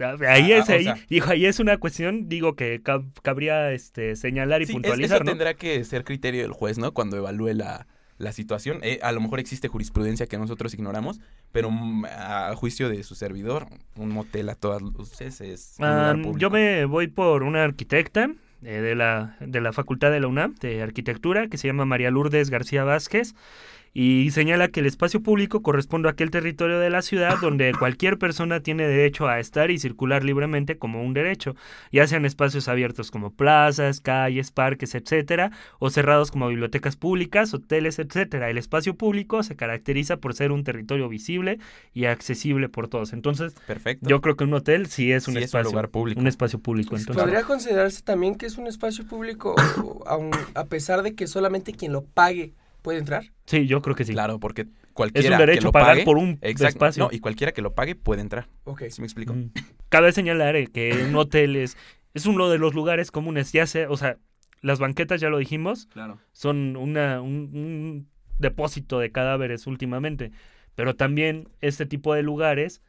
Ah, 0.00 0.16
Ahí 0.28 0.52
Ah, 0.52 0.58
es, 0.58 0.68
o 0.68 0.72
ahí, 0.72 0.84
sea- 0.84 0.96
ahí 1.28 1.46
es 1.46 1.60
una 1.60 1.76
cuestión, 1.78 2.28
digo, 2.28 2.56
que 2.56 2.82
cab- 2.82 3.06
cabría 3.22 3.70
este, 3.72 4.16
señalar 4.16 4.62
y 4.62 4.66
Sí, 4.66 4.72
es- 4.72 4.74
puntualizar, 4.74 5.16
eso 5.18 5.24
¿no? 5.24 5.30
tendrá 5.30 5.54
que 5.54 5.84
ser 5.84 6.04
criterio 6.04 6.42
del 6.42 6.52
juez, 6.52 6.78
¿no? 6.78 6.92
Cuando 6.92 7.16
evalúe 7.16 7.52
la, 7.54 7.86
la 8.18 8.32
situación. 8.32 8.78
Eh, 8.82 8.98
a 9.02 9.12
lo 9.12 9.20
mejor 9.20 9.38
existe 9.40 9.68
jurisprudencia 9.68 10.26
que 10.26 10.36
nosotros 10.38 10.74
ignoramos, 10.74 11.20
pero 11.52 11.70
mm, 11.70 12.04
a 12.06 12.52
juicio 12.56 12.88
de 12.88 13.02
su 13.04 13.14
servidor, 13.14 13.66
un 13.96 14.08
motel 14.10 14.48
a 14.48 14.54
todas 14.56 14.82
luces 14.82 15.40
es 15.40 15.76
un 15.78 15.86
lugar 15.86 16.06
Ah, 16.10 16.12
público. 16.14 16.38
yo 16.38 16.50
me 16.50 16.84
voy 16.86 17.06
por 17.08 17.42
una 17.44 17.62
arquitecta 17.64 18.30
eh, 18.62 18.80
de, 18.80 18.94
la, 18.94 19.36
de 19.40 19.60
la 19.60 19.72
Facultad 19.72 20.10
de 20.10 20.20
la 20.20 20.26
UNAM 20.26 20.54
de 20.56 20.82
Arquitectura 20.82 21.48
que 21.48 21.58
se 21.58 21.66
llama 21.68 21.84
María 21.84 22.10
Lourdes 22.10 22.50
García 22.50 22.82
Vázquez 22.82 23.34
y 23.96 24.30
señala 24.32 24.68
que 24.68 24.80
el 24.80 24.86
espacio 24.86 25.22
público 25.22 25.62
corresponde 25.62 26.08
a 26.08 26.12
aquel 26.12 26.30
territorio 26.32 26.80
de 26.80 26.90
la 26.90 27.00
ciudad 27.00 27.38
donde 27.40 27.72
cualquier 27.78 28.18
persona 28.18 28.58
tiene 28.60 28.88
derecho 28.88 29.28
a 29.28 29.38
estar 29.38 29.70
y 29.70 29.78
circular 29.78 30.24
libremente 30.24 30.76
como 30.76 31.02
un 31.04 31.14
derecho, 31.14 31.54
ya 31.92 32.06
sean 32.08 32.24
espacios 32.24 32.66
abiertos 32.66 33.12
como 33.12 33.30
plazas, 33.32 34.00
calles, 34.00 34.50
parques, 34.50 34.96
etcétera, 34.96 35.52
o 35.78 35.90
cerrados 35.90 36.32
como 36.32 36.48
bibliotecas 36.48 36.96
públicas, 36.96 37.54
hoteles, 37.54 38.00
etcétera. 38.00 38.50
El 38.50 38.58
espacio 38.58 38.96
público 38.96 39.42
se 39.44 39.54
caracteriza 39.54 40.16
por 40.16 40.34
ser 40.34 40.50
un 40.50 40.64
territorio 40.64 41.08
visible 41.08 41.60
y 41.92 42.06
accesible 42.06 42.68
por 42.68 42.88
todos. 42.88 43.12
Entonces, 43.12 43.54
Perfecto. 43.66 44.08
yo 44.08 44.20
creo 44.20 44.36
que 44.36 44.42
un 44.42 44.54
hotel 44.54 44.86
sí 44.88 45.12
es 45.12 45.28
un 45.28 45.34
Sí 45.34 45.38
es 45.38 45.42
un 45.42 45.44
espacio, 45.44 45.70
lugar 45.70 45.90
público. 45.90 46.20
un 46.20 46.26
espacio 46.26 46.58
público. 46.58 46.96
Entonces, 46.96 47.22
Podría 47.22 47.42
considerarse 47.44 48.02
también 48.02 48.34
que 48.34 48.46
es 48.46 48.58
un 48.58 48.66
espacio 48.66 49.06
público, 49.06 49.54
aun- 50.06 50.32
a 50.54 50.64
pesar 50.64 51.02
de 51.04 51.14
que 51.14 51.28
solamente 51.28 51.72
quien 51.74 51.92
lo 51.92 52.02
pague 52.04 52.54
puede 52.84 52.98
entrar. 52.98 53.24
sí, 53.46 53.66
yo 53.66 53.82
creo 53.82 53.96
que 53.96 54.04
sí. 54.04 54.12
Claro, 54.12 54.38
porque 54.38 54.62
es 54.62 54.68
cualquiera 54.92 55.30
un 55.36 55.40
que 55.40 55.46
derecho 55.46 55.64
lo 55.66 55.72
pagar 55.72 55.88
pague, 55.94 56.04
por 56.04 56.18
un 56.18 56.38
exacto, 56.42 56.66
espacio. 56.68 57.02
No, 57.04 57.08
y 57.10 57.18
cualquiera 57.18 57.52
que 57.52 57.62
lo 57.62 57.74
pague 57.74 57.96
puede 57.96 58.20
entrar. 58.20 58.46
Ok. 58.62 58.84
¿Sí 58.90 59.00
me 59.00 59.06
explico? 59.08 59.34
Mm. 59.34 59.50
Cabe 59.88 60.12
señalar 60.12 60.54
eh, 60.54 60.68
que 60.68 61.06
un 61.08 61.16
hotel 61.16 61.56
es, 61.56 61.76
es 62.14 62.26
uno 62.26 62.48
de 62.48 62.58
los 62.58 62.74
lugares 62.74 63.10
comunes, 63.10 63.50
ya 63.52 63.66
sea, 63.66 63.90
o 63.90 63.96
sea, 63.96 64.18
las 64.60 64.78
banquetas, 64.78 65.20
ya 65.20 65.28
lo 65.30 65.38
dijimos, 65.38 65.86
Claro. 65.92 66.18
son 66.32 66.76
una, 66.76 67.20
un, 67.20 67.50
un 67.54 68.08
depósito 68.38 68.98
de 69.00 69.10
cadáveres 69.10 69.66
últimamente, 69.66 70.30
pero 70.74 70.94
también 70.94 71.48
este 71.60 71.86
tipo 71.86 72.14
de 72.14 72.22
lugares, 72.22 72.82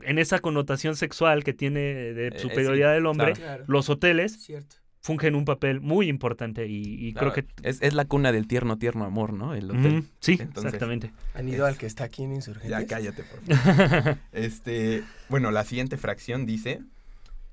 en 0.00 0.18
esa 0.18 0.40
connotación 0.40 0.96
sexual 0.96 1.44
que 1.44 1.52
tiene 1.52 1.80
de 1.80 2.28
Eh, 2.28 2.38
superioridad 2.38 2.90
sí, 2.90 2.94
del 2.94 3.06
hombre. 3.06 3.32
Claro. 3.34 3.64
los 3.68 3.88
hoteles 3.88 4.42
Cierto. 4.42 4.76
Fungen 5.02 5.34
un 5.34 5.44
papel 5.44 5.80
muy 5.80 6.08
importante 6.08 6.66
y, 6.68 7.12
creo 7.14 7.32
que... 7.32 7.44
Es, 7.62 7.92
la 7.92 8.04
cuna 8.04 8.30
del 8.30 8.46
tierno, 8.46 8.78
tierno 8.78 9.04
amor, 9.04 9.32
¿no? 9.32 9.54
El 9.54 9.70
hotel. 9.70 10.04
sí, 10.20 10.38
exactamente. 10.40 11.12
¿Han 11.34 11.48
ido 11.48 11.66
al 11.66 11.76
que 11.76 11.86
está 11.86 12.04
aquí 12.04 12.22
en 12.22 12.32
Insurgentes? 12.32 12.70
Ya 12.70 12.86
cállate, 12.86 13.24
por 13.24 13.56
favor. 13.56 14.18
este, 14.32 15.02
bueno, 15.28 15.50
la 15.50 15.64
siguiente 15.64 15.96
fracción 15.96 16.46
dice, 16.46 16.80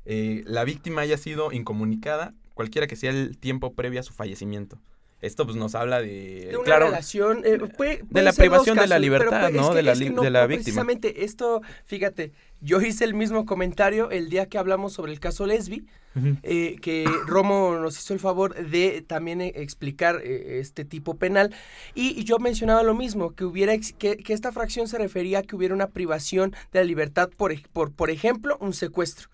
eh, 0.05 0.43
la 0.45 0.63
víctima 0.63 1.01
haya 1.01 1.17
sido 1.17 1.51
incomunicada, 1.51 2.33
cualquiera 2.53 2.85
que 2.85 2.95
sea 2.95 3.09
el 3.09 3.37
tiempo 3.37 3.73
previo 3.73 3.99
a 3.99 4.03
su 4.03 4.13
fallecimiento. 4.13 4.79
Esto 5.21 5.45
pues 5.45 5.57
nos 5.57 5.75
habla 5.75 6.01
de, 6.01 6.47
de 6.49 6.57
una 6.57 6.79
relación 6.79 7.41
eh, 7.43 7.57
de 8.09 8.21
la 8.21 8.31
privación 8.31 8.77
de 8.77 8.87
la 8.87 8.99
libertad, 8.99 9.51
¿no? 9.51 9.73
de 9.73 9.83
la, 9.83 9.93
de 9.93 10.29
la 10.29 10.47
víctima. 10.47 10.63
Precisamente 10.63 11.25
esto, 11.25 11.61
fíjate, 11.85 12.31
yo 12.61 12.81
hice 12.81 13.03
el 13.03 13.13
mismo 13.13 13.45
comentario 13.45 14.11
el 14.11 14.29
día 14.29 14.45
que 14.45 14.57
hablamos 14.57 14.93
sobre 14.93 15.11
el 15.11 15.19
caso 15.19 15.45
Lesbi, 15.45 15.85
eh, 16.43 16.77
que 16.81 17.05
Romo 17.27 17.77
nos 17.79 17.97
hizo 17.97 18.13
el 18.13 18.19
favor 18.19 18.55
de 18.55 19.03
también 19.05 19.41
eh, 19.41 19.53
explicar 19.55 20.21
este 20.23 20.83
tipo 20.85 21.15
penal 21.15 21.53
y, 21.95 22.23
yo 22.23 22.39
mencionaba 22.39 22.83
lo 22.83 22.93
mismo, 22.93 23.31
que 23.35 23.43
hubiera 23.43 23.77
que, 23.77 24.17
que, 24.17 24.33
esta 24.33 24.51
fracción 24.51 24.87
se 24.87 24.97
refería 24.97 25.39
a 25.39 25.43
que 25.43 25.55
hubiera 25.55 25.75
una 25.75 25.87
privación 25.87 26.55
de 26.71 26.79
la 26.79 26.85
libertad 26.85 27.29
por, 27.35 27.53
por, 27.71 27.91
por 27.91 28.09
ejemplo, 28.09 28.57
un 28.61 28.73
secuestro. 28.73 29.29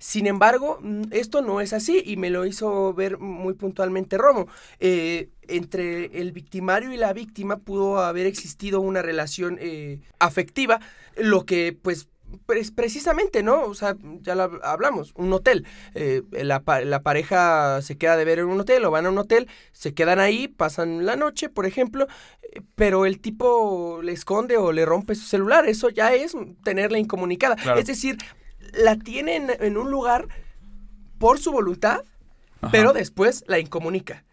Sin 0.00 0.26
embargo, 0.26 0.78
mm, 0.80 1.02
esto 1.10 1.42
no 1.42 1.60
es 1.60 1.74
así 1.74 2.02
y 2.04 2.16
me 2.16 2.30
lo 2.30 2.46
hizo 2.46 2.94
ver 2.94 3.18
muy 3.18 3.52
puntualmente 3.52 4.16
Romo. 4.16 4.48
Eh, 4.80 5.28
entre 5.46 6.18
el 6.20 6.32
victimario 6.32 6.90
y 6.90 6.96
la 6.96 7.12
víctima 7.12 7.58
pudo 7.58 7.98
haber 7.98 8.26
existido 8.26 8.80
una 8.80 9.02
relación 9.02 9.58
eh, 9.60 10.00
afectiva, 10.18 10.80
lo 11.16 11.44
que 11.44 11.76
pues 11.80 12.08
precisamente, 12.46 13.42
¿no? 13.42 13.64
O 13.64 13.74
sea, 13.74 13.96
ya 14.22 14.34
lo 14.34 14.60
hablamos, 14.62 15.12
un 15.16 15.32
hotel. 15.32 15.66
Eh, 15.94 16.22
la, 16.30 16.62
la, 16.84 17.02
pareja 17.02 17.82
se 17.82 17.98
queda 17.98 18.16
de 18.16 18.24
ver 18.24 18.38
en 18.38 18.46
un 18.46 18.60
hotel 18.60 18.84
o 18.84 18.90
van 18.90 19.04
a 19.04 19.10
un 19.10 19.18
hotel, 19.18 19.48
se 19.72 19.92
quedan 19.92 20.18
ahí, 20.18 20.48
pasan 20.48 21.04
la 21.04 21.16
noche, 21.16 21.48
por 21.48 21.66
ejemplo, 21.66 22.06
pero 22.74 23.04
el 23.04 23.20
tipo 23.20 24.00
le 24.02 24.12
esconde 24.12 24.56
o 24.56 24.72
le 24.72 24.86
rompe 24.86 25.14
su 25.14 25.26
celular. 25.26 25.66
Eso 25.66 25.90
ya 25.90 26.14
es 26.14 26.36
tenerla 26.64 26.98
incomunicada. 26.98 27.56
Es 27.76 27.86
decir, 27.86 28.16
la 28.74 28.96
tiene 28.96 29.36
en, 29.60 29.76
un 29.76 29.90
lugar 29.90 30.28
por 31.18 31.38
su 31.38 31.52
voluntad, 31.52 32.02
pero 32.70 32.92
después 32.92 33.44
la 33.46 33.58
incomunica. 33.58 34.24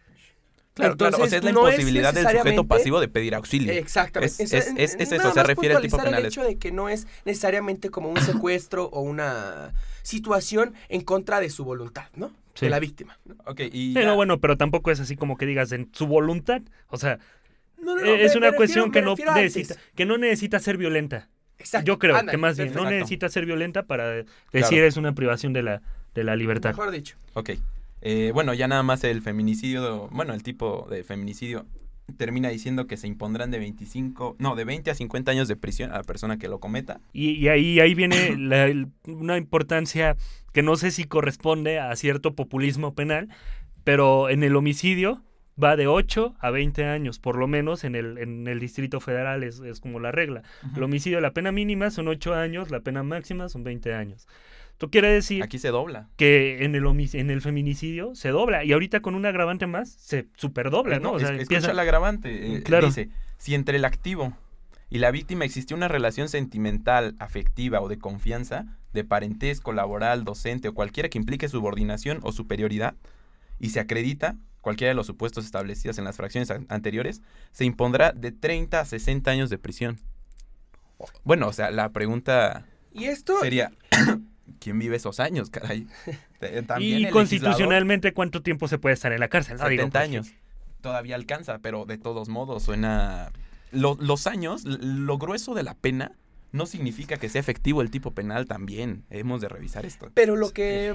Claro, 0.73 0.95
claro, 0.95 1.17
o 1.23 1.27
sea, 1.27 1.39
es 1.39 1.43
la 1.43 1.49
imposibilidad 1.49 2.13
del 2.13 2.27
sujeto 2.27 2.65
pasivo 2.65 2.99
de 2.99 3.07
pedir 3.07 3.33
auxilio. 3.33 3.73
Exactamente. 3.73 4.43
Es, 4.43 4.53
eso, 4.53 5.33
se 5.33 5.43
refiere 5.43 5.75
al 5.75 5.81
tipo 5.81 5.97
penal. 5.97 6.19
el 6.21 6.27
hecho 6.27 6.43
de 6.43 6.57
que 6.57 6.71
no 6.71 6.87
es 6.87 7.07
necesariamente 7.25 7.89
como 7.89 8.09
un 8.09 8.21
secuestro 8.21 8.85
o 8.85 9.01
una 9.01 9.73
situación 10.03 10.75
en 10.89 11.01
contra 11.01 11.39
de 11.39 11.49
su 11.49 11.65
voluntad, 11.65 12.05
¿no? 12.15 12.31
De 12.59 12.69
la 12.69 12.79
víctima. 12.79 13.17
pero 13.55 14.15
bueno, 14.15 14.39
pero 14.39 14.57
tampoco 14.57 14.91
es 14.91 14.99
así 14.99 15.15
como 15.15 15.37
que 15.37 15.45
digas 15.45 15.71
en 15.71 15.89
su 15.93 16.07
voluntad. 16.07 16.61
O 16.89 16.97
sea, 16.97 17.19
es 18.05 18.35
una 18.35 18.51
cuestión 18.53 18.91
que 18.91 19.01
no, 19.01 19.15
necesita, 19.15 19.75
que 19.95 20.05
no 20.05 20.17
necesita 20.17 20.59
ser 20.59 20.77
violenta. 20.77 21.29
Yo 21.83 21.99
creo 21.99 22.25
que 22.25 22.37
más 22.37 22.57
bien 22.57 22.73
no 22.73 22.89
necesita 22.89 23.29
ser 23.29 23.45
violenta 23.45 23.83
para 23.83 24.23
decir 24.51 24.83
es 24.83 24.97
una 24.97 25.13
privación 25.13 25.53
de 25.53 25.63
la, 25.63 25.81
de 26.13 26.23
la 26.23 26.35
libertad. 26.35 26.71
Mejor 26.71 26.91
dicho. 26.91 27.17
Ok. 27.33 27.51
Eh, 28.01 28.31
bueno, 28.33 28.53
ya 28.53 28.67
nada 28.67 28.83
más 28.83 29.03
el 29.03 29.21
feminicidio, 29.21 30.07
bueno, 30.11 30.33
el 30.33 30.43
tipo 30.43 30.87
de 30.89 31.03
feminicidio 31.03 31.65
termina 32.15 32.49
diciendo 32.49 32.87
que 32.87 32.95
se 32.95 33.07
impondrán 33.07 33.51
de 33.51 33.59
25, 33.59 34.37
no, 34.39 34.55
de 34.55 34.63
20 34.63 34.91
a 34.91 34.95
50 34.95 35.31
años 35.31 35.47
de 35.47 35.55
prisión 35.55 35.91
a 35.91 35.97
la 35.97 36.03
persona 36.03 36.37
que 36.37 36.47
lo 36.47 36.59
cometa. 36.59 37.01
Y, 37.11 37.47
ahí, 37.47 37.79
ahí 37.79 37.95
viene 37.95 38.87
una 39.05 39.37
importancia 39.37 40.15
que 40.53 40.63
no 40.63 40.75
sé 40.77 40.91
si 40.91 41.03
corresponde 41.03 41.79
a 41.79 41.95
cierto 41.95 42.33
populismo 42.33 42.93
penal, 42.93 43.29
pero 43.83 44.29
en 44.29 44.43
el 44.43 44.55
homicidio 44.55 45.21
va 45.61 45.75
de 45.75 45.87
8 45.87 46.35
a 46.39 46.51
20 46.51 46.85
años, 46.85 47.19
por 47.19 47.37
lo 47.37 47.47
menos 47.47 47.83
en 47.83 47.95
el, 47.95 48.17
en 48.17 48.47
el 48.47 48.59
Distrito 48.59 48.99
Federal 48.99 49.43
es, 49.43 49.61
como 49.79 49.99
la 49.99 50.11
regla. 50.11 50.43
El 50.75 50.83
homicidio, 50.83 51.19
la 51.21 51.31
pena 51.31 51.51
mínima 51.51 51.89
son 51.89 52.07
8 52.07 52.33
años, 52.35 52.71
la 52.71 52.81
pena 52.81 53.03
máxima 53.03 53.49
son 53.49 53.63
20 53.63 53.93
años. 53.93 54.27
Esto 54.71 54.91
quiere 54.91 55.09
decir... 55.09 55.41
Aquí 55.41 55.57
se 55.57 55.69
dobla. 55.69 56.07
Que 56.17 56.63
en 56.63 56.75
el, 56.75 56.85
en 57.13 57.31
el 57.31 57.41
feminicidio 57.41 58.13
se 58.13 58.29
dobla. 58.29 58.63
Y 58.63 58.73
ahorita 58.73 58.99
con 58.99 59.15
un 59.15 59.25
agravante 59.25 59.65
más 59.65 59.89
se 59.89 60.27
superdobla, 60.35 60.99
¿no? 60.99 61.13
O 61.13 61.19
sea, 61.19 61.29
empieza... 61.29 61.71
el 61.71 61.79
agravante. 61.79 62.57
Eh, 62.57 62.61
claro. 62.61 62.85
Dice, 62.85 63.09
si 63.39 63.55
entre 63.55 63.77
el 63.77 63.85
activo 63.85 64.37
y 64.91 64.99
la 64.99 65.09
víctima 65.09 65.45
existió 65.45 65.75
una 65.75 65.87
relación 65.87 66.29
sentimental, 66.29 67.15
afectiva 67.17 67.81
o 67.81 67.87
de 67.87 67.97
confianza, 67.97 68.65
de 68.93 69.03
parentesco, 69.03 69.73
laboral, 69.73 70.23
docente 70.23 70.67
o 70.67 70.75
cualquiera 70.75 71.09
que 71.09 71.17
implique 71.17 71.49
subordinación 71.49 72.19
o 72.21 72.31
superioridad, 72.31 72.93
y 73.59 73.69
se 73.69 73.79
acredita, 73.79 74.35
cualquiera 74.67 74.89
de 74.89 74.95
los 74.95 75.07
supuestos 75.07 75.45
establecidos 75.45 75.97
en 75.97 76.03
las 76.03 76.17
fracciones 76.17 76.51
anteriores, 76.67 77.21
se 77.53 77.63
impondrá 77.63 78.11
de 78.11 78.33
30 78.33 78.81
a 78.81 78.83
60 78.83 79.31
años 79.31 79.49
de 79.49 79.57
prisión. 79.57 79.97
Bueno, 81.23 81.47
o 81.47 81.53
sea, 81.53 81.71
la 81.71 81.93
pregunta 81.93 82.65
¿Y 82.91 83.05
esto? 83.05 83.39
sería, 83.39 83.71
¿quién 84.59 84.77
vive 84.77 84.97
esos 84.97 85.21
años, 85.21 85.49
caray? 85.49 85.87
y 86.79 87.07
constitucionalmente, 87.11 88.11
¿cuánto 88.11 88.41
tiempo 88.41 88.67
se 88.67 88.77
puede 88.77 88.95
estar 88.95 89.13
en 89.13 89.21
la 89.21 89.29
cárcel? 89.29 89.57
70 89.57 89.97
años. 90.01 90.33
Todavía 90.81 91.15
alcanza, 91.15 91.59
pero 91.59 91.85
de 91.85 91.97
todos 91.97 92.27
modos 92.27 92.63
suena... 92.63 93.31
los 93.71 94.27
años, 94.27 94.65
lo 94.65 95.17
grueso 95.17 95.53
de 95.53 95.63
la 95.63 95.75
pena 95.75 96.11
no 96.51 96.65
significa 96.65 97.15
que 97.15 97.29
sea 97.29 97.39
efectivo 97.39 97.81
el 97.81 97.89
tipo 97.89 98.11
penal 98.11 98.47
también. 98.47 99.05
Hemos 99.09 99.39
de 99.39 99.47
revisar 99.47 99.85
esto. 99.85 100.11
Pero 100.13 100.35
lo 100.35 100.51
que 100.51 100.93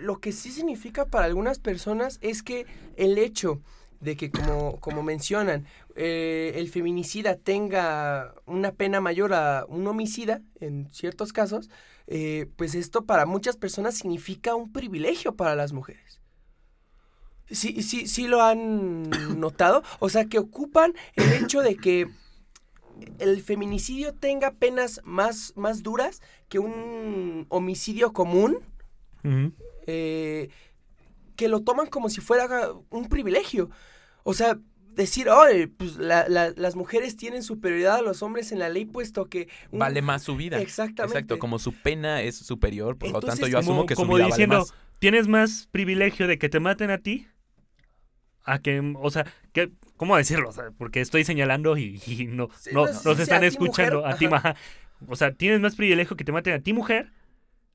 lo 0.00 0.20
que 0.20 0.32
sí 0.32 0.50
significa 0.50 1.06
para 1.06 1.26
algunas 1.26 1.58
personas 1.58 2.18
es 2.22 2.42
que 2.42 2.66
el 2.96 3.18
hecho 3.18 3.60
de 4.00 4.16
que, 4.16 4.30
como, 4.30 4.80
como 4.80 5.02
mencionan, 5.02 5.66
eh, 5.94 6.52
el 6.56 6.70
feminicida 6.70 7.36
tenga 7.36 8.34
una 8.46 8.72
pena 8.72 9.00
mayor 9.00 9.34
a 9.34 9.66
un 9.68 9.86
homicida, 9.86 10.40
en 10.58 10.88
ciertos 10.90 11.32
casos, 11.32 11.68
eh, 12.06 12.48
pues 12.56 12.74
esto 12.74 13.04
para 13.04 13.26
muchas 13.26 13.56
personas 13.56 13.94
significa 13.94 14.54
un 14.54 14.72
privilegio 14.72 15.36
para 15.36 15.54
las 15.54 15.72
mujeres. 15.72 16.20
Sí, 17.50 17.82
sí, 17.82 18.06
sí 18.06 18.26
lo 18.26 18.42
han 18.42 19.10
notado. 19.38 19.82
O 19.98 20.08
sea, 20.08 20.24
que 20.24 20.38
ocupan 20.38 20.94
el 21.14 21.44
hecho 21.44 21.60
de 21.60 21.76
que 21.76 22.08
el 23.18 23.42
feminicidio 23.42 24.14
tenga 24.14 24.52
penas 24.52 25.00
más, 25.04 25.52
más 25.56 25.82
duras 25.82 26.22
que 26.48 26.58
un 26.58 27.46
homicidio 27.48 28.12
común. 28.12 28.58
Eh, 29.90 30.48
que 31.36 31.48
lo 31.48 31.62
toman 31.62 31.86
como 31.86 32.08
si 32.08 32.20
fuera 32.20 32.70
un 32.90 33.08
privilegio. 33.08 33.70
O 34.24 34.34
sea, 34.34 34.58
decir, 34.94 35.28
oh, 35.28 35.44
pues 35.76 35.96
las 35.96 36.76
mujeres 36.76 37.16
tienen 37.16 37.42
superioridad 37.42 37.96
a 37.96 38.02
los 38.02 38.22
hombres 38.22 38.52
en 38.52 38.58
la 38.58 38.68
ley, 38.68 38.84
puesto 38.84 39.26
que... 39.26 39.48
Vale 39.72 40.02
más 40.02 40.22
su 40.22 40.36
vida. 40.36 40.60
Exactamente. 40.60 41.18
Exacto, 41.18 41.38
como 41.38 41.58
su 41.58 41.72
pena 41.72 42.22
es 42.22 42.36
superior, 42.36 42.96
por 42.98 43.10
lo 43.10 43.20
tanto 43.20 43.46
yo 43.46 43.58
asumo 43.58 43.86
que 43.86 43.96
su 43.96 44.06
vida 44.06 44.26
diciendo, 44.26 44.58
vale 44.58 44.70
más. 44.70 44.98
¿tienes 44.98 45.28
más 45.28 45.68
privilegio 45.70 46.26
de 46.26 46.38
que 46.38 46.48
te 46.48 46.60
maten 46.60 46.90
a 46.90 46.98
ti? 46.98 47.26
A 48.44 48.58
que, 48.58 48.94
o 48.96 49.10
sea, 49.10 49.26
que, 49.52 49.70
¿cómo 49.96 50.16
decirlo? 50.16 50.50
porque 50.76 51.00
estoy 51.00 51.24
señalando 51.24 51.76
y, 51.76 52.00
no, 52.28 52.48
no, 52.72 52.86
nos 52.86 53.18
están 53.18 53.44
escuchando 53.44 54.06
a 54.06 54.16
ti, 54.16 54.28
maja. 54.28 54.56
O 55.08 55.16
sea, 55.16 55.32
¿tienes 55.32 55.60
más 55.60 55.76
privilegio 55.76 56.16
que 56.16 56.24
te 56.24 56.32
maten 56.32 56.52
a 56.52 56.60
ti, 56.60 56.74
mujer? 56.74 57.10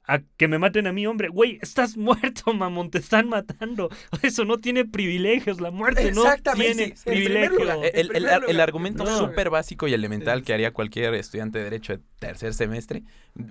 A 0.08 0.20
que 0.38 0.48
me 0.48 0.60
maten 0.60 0.88
a 0.88 0.94
mí, 0.94 1.06
hombre. 1.08 1.30
Güey, 1.30 1.60
estás 1.62 1.98
muerto, 1.98 2.54
mamón, 2.54 2.92
te 2.92 3.00
están 3.00 3.30
matando. 3.30 3.90
Eso 4.22 4.46
no 4.46 4.60
tiene 4.60 4.86
privilegios, 4.86 5.62
la 5.62 5.72
muerte 5.72 6.12
no 6.12 6.24
tiene 6.56 6.96
privilegios. 7.04 7.70
El, 7.94 8.60
argumento 8.60 9.06
súper 9.06 9.50
básico 9.50 9.88
y 9.88 9.94
elemental 9.94 10.44
que 10.44 10.54
haría 10.54 10.72
cualquier 10.72 11.14
estudiante 11.16 11.60
de 11.60 11.64
Derecho 11.66 11.94
de 11.94 12.04
tercer 12.26 12.54
semestre, 12.54 13.04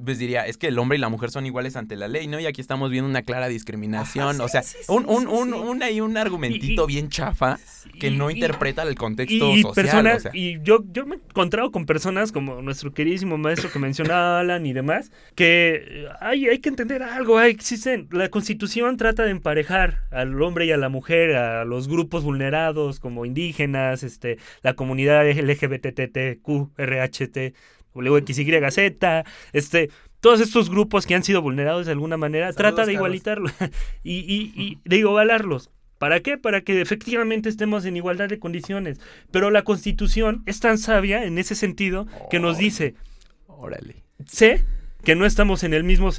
pues 0.04 0.18
diría, 0.18 0.46
es 0.46 0.56
que 0.56 0.68
el 0.68 0.78
hombre 0.78 0.98
y 0.98 1.00
la 1.00 1.08
mujer 1.08 1.30
son 1.30 1.46
iguales 1.46 1.76
ante 1.76 1.96
la 1.96 2.08
ley, 2.08 2.26
¿no? 2.26 2.40
Y 2.40 2.46
aquí 2.46 2.60
estamos 2.60 2.90
viendo 2.90 3.08
una 3.08 3.22
clara 3.22 3.48
discriminación. 3.48 4.40
o 4.40 4.48
sea, 4.48 4.62
un, 4.88 5.06
un, 5.08 5.28
un, 5.28 5.54
un, 5.54 5.82
ahí 5.82 6.00
un 6.00 6.16
argumentito 6.16 6.86
bien 6.86 7.08
chafa 7.08 7.58
que 7.98 8.10
no 8.10 8.30
interpreta 8.30 8.82
el 8.82 8.94
contexto 8.94 9.54
social. 9.56 10.20
Y 10.32 10.60
yo, 10.62 10.84
yo 10.92 11.06
me 11.06 11.16
he 11.16 11.18
encontrado 11.18 11.70
con 11.70 11.86
personas 11.86 12.32
como 12.32 12.62
nuestro 12.62 12.92
queridísimo 12.92 13.38
maestro 13.38 13.70
que 13.70 13.78
mencionaba 13.78 14.40
Alan 14.40 14.66
y 14.66 14.72
demás, 14.72 15.12
que 15.34 16.06
hay 16.20 16.48
hay 16.48 16.58
que 16.58 16.68
entender 16.68 17.02
algo, 17.02 17.40
existen, 17.40 18.08
la 18.10 18.28
constitución 18.28 18.96
trata 18.96 19.24
de 19.24 19.30
emparejar 19.30 20.00
al 20.10 20.40
hombre 20.42 20.66
y 20.66 20.72
a 20.72 20.76
la 20.76 20.88
mujer, 20.88 21.36
a 21.36 21.64
los 21.64 21.88
grupos 21.88 22.24
vulnerados 22.24 23.00
como 23.00 23.24
indígenas, 23.24 24.02
este, 24.02 24.38
la 24.62 24.74
comunidad 24.74 25.26
LGBTTQ, 25.26 26.70
RHT, 26.76 27.54
WXYZ, 27.94 28.78
este, 29.52 29.90
todos 30.20 30.40
estos 30.40 30.70
grupos 30.70 31.06
que 31.06 31.14
han 31.14 31.22
sido 31.22 31.42
vulnerados 31.42 31.86
de 31.86 31.92
alguna 31.92 32.16
manera, 32.16 32.52
trata 32.52 32.86
de 32.86 32.94
igualitarlo 32.94 33.50
y, 34.02 34.18
y, 34.20 34.52
y 34.54 34.78
de 34.84 34.96
igualarlos. 34.96 35.70
¿Para 35.98 36.20
qué? 36.20 36.36
Para 36.36 36.60
que 36.60 36.80
efectivamente 36.80 37.48
estemos 37.48 37.84
en 37.84 37.96
igualdad 37.96 38.28
de 38.28 38.38
condiciones. 38.38 39.00
Pero 39.30 39.50
la 39.50 39.62
constitución 39.62 40.42
es 40.44 40.60
tan 40.60 40.76
sabia 40.76 41.24
en 41.24 41.38
ese 41.38 41.54
sentido 41.54 42.06
que 42.30 42.40
nos 42.40 42.58
dice, 42.58 42.94
órale, 43.46 44.02
sé 44.26 44.64
que 45.02 45.14
no 45.14 45.24
estamos 45.24 45.64
en 45.64 45.72
el 45.72 45.84
mismo... 45.84 46.10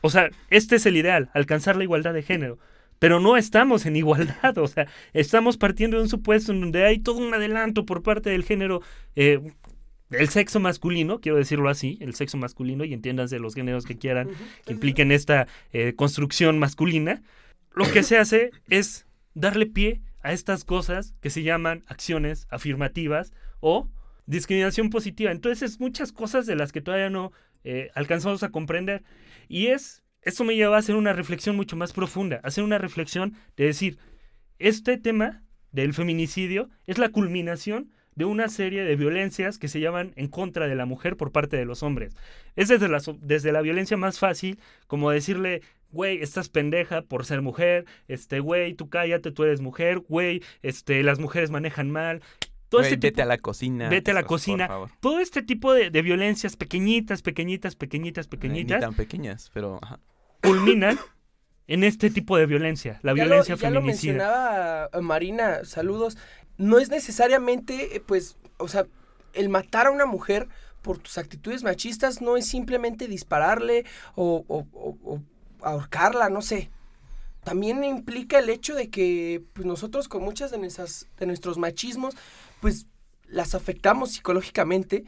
O 0.00 0.10
sea, 0.10 0.30
este 0.50 0.76
es 0.76 0.86
el 0.86 0.96
ideal, 0.96 1.30
alcanzar 1.32 1.76
la 1.76 1.84
igualdad 1.84 2.12
de 2.12 2.22
género. 2.22 2.58
pero 2.98 3.18
no 3.18 3.38
estamos 3.38 3.86
en 3.86 3.96
igualdad, 3.96 4.58
o 4.58 4.68
sea, 4.68 4.86
estamos 5.14 5.56
partiendo 5.56 5.96
de 5.96 6.02
un 6.02 6.08
supuesto 6.10 6.52
en 6.52 6.60
donde 6.60 6.84
hay 6.84 6.98
todo 6.98 7.16
un 7.16 7.32
adelanto 7.32 7.86
por 7.86 8.02
parte 8.02 8.28
del 8.28 8.44
género, 8.44 8.82
eh, 9.16 9.40
el 10.10 10.28
sexo 10.28 10.60
masculino, 10.60 11.20
quiero 11.20 11.38
decirlo 11.38 11.68
así, 11.68 11.98
el 12.00 12.14
sexo 12.14 12.36
masculino, 12.36 12.84
y 12.84 12.92
entiéndanse 12.92 13.38
los 13.38 13.54
géneros 13.54 13.84
que 13.84 13.98
quieran, 13.98 14.28
que 14.64 14.72
impliquen 14.72 15.12
esta 15.12 15.46
eh, 15.72 15.94
construcción 15.94 16.58
masculina, 16.58 17.22
lo 17.74 17.90
que 17.90 18.02
se 18.02 18.18
hace 18.18 18.50
es 18.68 19.06
darle 19.34 19.66
pie 19.66 20.00
a 20.22 20.32
estas 20.32 20.64
cosas 20.64 21.14
que 21.20 21.30
se 21.30 21.42
llaman 21.42 21.84
acciones 21.86 22.46
afirmativas 22.50 23.32
o 23.60 23.88
discriminación 24.26 24.90
positiva. 24.90 25.30
Entonces, 25.30 25.62
es 25.62 25.80
muchas 25.80 26.12
cosas 26.12 26.46
de 26.46 26.56
las 26.56 26.72
que 26.72 26.80
todavía 26.80 27.10
no 27.10 27.32
eh, 27.64 27.90
alcanzamos 27.94 28.42
a 28.42 28.50
comprender. 28.50 29.02
Y 29.48 29.68
es 29.68 30.02
esto 30.22 30.44
me 30.44 30.54
lleva 30.54 30.76
a 30.76 30.80
hacer 30.80 30.96
una 30.96 31.12
reflexión 31.12 31.56
mucho 31.56 31.76
más 31.76 31.92
profunda, 31.92 32.40
hacer 32.42 32.62
una 32.62 32.78
reflexión 32.78 33.34
de 33.56 33.64
decir, 33.64 33.98
este 34.58 34.98
tema 34.98 35.42
del 35.72 35.94
feminicidio 35.94 36.68
es 36.86 36.98
la 36.98 37.08
culminación 37.08 37.90
de 38.20 38.26
una 38.26 38.50
serie 38.50 38.84
de 38.84 38.96
violencias 38.96 39.56
que 39.56 39.66
se 39.66 39.80
llaman 39.80 40.12
en 40.14 40.28
contra 40.28 40.68
de 40.68 40.74
la 40.74 40.84
mujer 40.84 41.16
por 41.16 41.32
parte 41.32 41.56
de 41.56 41.64
los 41.64 41.82
hombres. 41.82 42.14
Es 42.54 42.68
desde 42.68 42.86
la, 42.86 43.00
desde 43.18 43.50
la 43.50 43.62
violencia 43.62 43.96
más 43.96 44.18
fácil, 44.18 44.58
como 44.86 45.10
decirle, 45.10 45.62
güey, 45.90 46.20
estás 46.20 46.50
pendeja 46.50 47.00
por 47.00 47.24
ser 47.24 47.40
mujer, 47.40 47.86
este, 48.08 48.40
güey, 48.40 48.74
tú 48.74 48.90
cállate, 48.90 49.32
tú 49.32 49.44
eres 49.44 49.62
mujer, 49.62 50.00
güey, 50.00 50.42
este, 50.60 51.02
las 51.02 51.18
mujeres 51.18 51.50
manejan 51.50 51.90
mal. 51.90 52.20
Todo 52.68 52.82
este 52.82 52.96
vete 52.96 53.22
a 53.22 53.24
la 53.24 53.38
cocina. 53.38 53.88
Vete 53.88 54.10
a 54.10 54.14
la 54.14 54.24
cocina. 54.24 54.68
Todo 55.00 55.20
este 55.20 55.40
tipo 55.40 55.72
de, 55.72 55.88
violencias 56.02 56.56
pequeñitas, 56.56 57.22
pequeñitas, 57.22 57.74
pequeñitas, 57.74 58.28
pequeñitas. 58.28 58.80
ni 58.80 58.86
tan 58.86 58.94
pequeñas, 58.94 59.50
pero 59.54 59.80
culminan 60.42 60.98
en 61.70 61.84
este 61.84 62.10
tipo 62.10 62.36
de 62.36 62.46
violencia, 62.46 62.98
la 63.02 63.12
violencia 63.12 63.56
feminina. 63.56 63.68
Ya 63.68 63.80
lo 63.80 63.86
mencionaba 63.86 64.90
eh, 64.92 65.00
Marina, 65.00 65.64
saludos. 65.64 66.18
No 66.58 66.80
es 66.80 66.90
necesariamente, 66.90 67.96
eh, 67.96 68.00
pues, 68.04 68.36
o 68.56 68.66
sea, 68.66 68.86
el 69.34 69.48
matar 69.48 69.86
a 69.86 69.92
una 69.92 70.04
mujer 70.04 70.48
por 70.82 70.98
tus 70.98 71.16
actitudes 71.16 71.62
machistas 71.62 72.20
no 72.20 72.36
es 72.36 72.46
simplemente 72.46 73.06
dispararle 73.06 73.84
o, 74.16 74.44
o, 74.48 75.20
ahorcarla, 75.62 76.28
no 76.28 76.42
sé. 76.42 76.70
También 77.44 77.84
implica 77.84 78.40
el 78.40 78.48
hecho 78.48 78.74
de 78.74 78.90
que 78.90 79.40
pues, 79.52 79.64
nosotros 79.64 80.08
con 80.08 80.24
muchas 80.24 80.50
de, 80.50 80.58
nuestras, 80.58 81.06
de 81.20 81.26
nuestros 81.26 81.56
machismos, 81.56 82.16
pues 82.60 82.86
las 83.28 83.54
afectamos 83.54 84.10
psicológicamente 84.10 85.04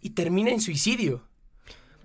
y 0.00 0.10
termina 0.10 0.50
en 0.50 0.62
suicidio. 0.62 1.28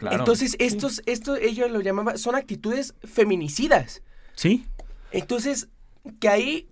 Entonces, 0.10 0.56
estos, 0.60 1.02
esto 1.06 1.36
ellos 1.36 1.70
lo 1.70 1.82
llamaban, 1.82 2.18
son 2.18 2.36
actitudes 2.36 2.96
feminicidas. 3.04 4.02
Sí. 4.36 4.66
Entonces, 5.12 5.70
que 6.20 6.30
ahí, 6.30 6.68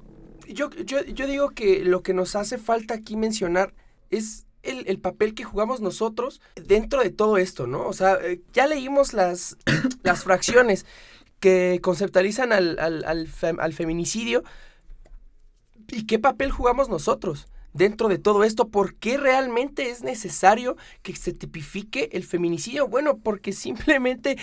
yo, 0.47 0.69
yo, 0.71 1.03
yo 1.03 1.27
digo 1.27 1.49
que 1.49 1.83
lo 1.83 2.01
que 2.01 2.13
nos 2.13 2.35
hace 2.35 2.57
falta 2.57 2.95
aquí 2.95 3.15
mencionar 3.15 3.73
es 4.09 4.45
el, 4.63 4.99
papel 4.99 5.33
que 5.33 5.43
jugamos 5.43 5.81
nosotros 5.81 6.41
dentro 6.55 7.01
de 7.01 7.09
todo 7.09 7.37
esto, 7.37 7.67
¿no? 7.67 7.87
O 7.87 7.93
sea, 7.93 8.17
eh, 8.21 8.41
ya 8.53 8.67
leímos 8.67 9.13
las, 9.13 9.57
las 10.03 10.23
fracciones 10.23 10.85
que 11.39 11.79
conceptualizan 11.81 12.51
al, 12.51 12.77
al, 12.79 13.05
al 13.05 13.73
feminicidio. 13.73 14.43
¿Y 15.87 16.05
qué 16.05 16.19
papel 16.19 16.51
jugamos 16.51 16.89
nosotros? 16.89 17.47
Dentro 17.73 18.07
de 18.07 18.17
todo 18.17 18.43
esto? 18.43 18.69
¿Por 18.69 18.95
qué 18.95 19.17
realmente 19.17 19.89
es 19.89 20.03
necesario 20.03 20.77
que 21.01 21.15
se 21.15 21.33
tipifique 21.33 22.09
el 22.13 22.23
feminicidio? 22.23 22.87
Bueno, 22.87 23.17
porque 23.17 23.51
simplemente 23.53 24.37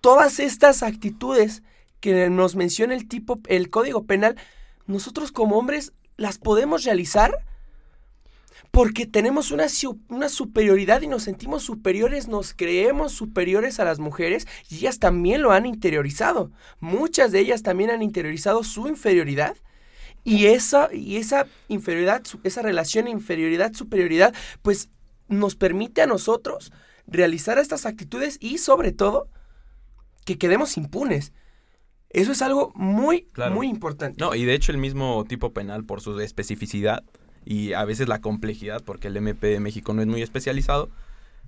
todas 0.00 0.40
estas 0.40 0.82
actitudes 0.82 1.62
que 2.00 2.28
nos 2.28 2.56
menciona 2.56 2.94
el 2.94 3.06
tipo, 3.06 3.38
el 3.46 3.70
código 3.70 4.04
penal, 4.04 4.36
nosotros 4.86 5.32
como 5.32 5.56
hombres 5.56 5.92
las 6.16 6.38
podemos 6.38 6.84
realizar 6.84 7.38
porque 8.72 9.06
tenemos 9.06 9.50
una, 9.50 9.66
una, 10.08 10.30
superioridad 10.30 11.02
y 11.02 11.06
nos 11.06 11.24
sentimos 11.24 11.62
superiores, 11.62 12.26
nos 12.26 12.54
creemos 12.54 13.12
superiores 13.12 13.78
a 13.78 13.84
las 13.84 13.98
mujeres 13.98 14.48
y 14.70 14.76
ellas 14.76 14.98
también 14.98 15.42
lo 15.42 15.52
han 15.52 15.66
interiorizado. 15.66 16.50
Muchas 16.80 17.32
de 17.32 17.40
ellas 17.40 17.62
también 17.62 17.90
han 17.90 18.02
interiorizado 18.02 18.64
su 18.64 18.88
inferioridad 18.88 19.56
y 20.24 20.46
esa, 20.46 20.88
y 20.92 21.16
esa 21.16 21.46
inferioridad, 21.68 22.22
esa 22.44 22.62
relación 22.62 23.08
inferioridad-superioridad, 23.08 24.34
pues 24.62 24.88
nos 25.28 25.56
permite 25.56 26.02
a 26.02 26.06
nosotros 26.06 26.72
realizar 27.06 27.58
estas 27.58 27.86
actitudes 27.86 28.38
y 28.40 28.58
sobre 28.58 28.92
todo 28.92 29.28
que 30.24 30.38
quedemos 30.38 30.76
impunes. 30.76 31.32
Eso 32.10 32.32
es 32.32 32.42
algo 32.42 32.72
muy, 32.74 33.28
muy 33.52 33.68
importante. 33.68 34.22
No, 34.22 34.34
y 34.34 34.44
de 34.44 34.54
hecho 34.54 34.70
el 34.70 34.78
mismo 34.78 35.24
tipo 35.26 35.52
penal 35.52 35.84
por 35.84 36.00
su 36.00 36.18
especificidad 36.20 37.02
y 37.44 37.72
a 37.72 37.84
veces 37.84 38.06
la 38.06 38.20
complejidad, 38.20 38.82
porque 38.84 39.08
el 39.08 39.16
MP 39.16 39.46
de 39.48 39.60
México 39.60 39.94
no 39.94 40.02
es 40.02 40.08
muy 40.08 40.22
especializado, 40.22 40.90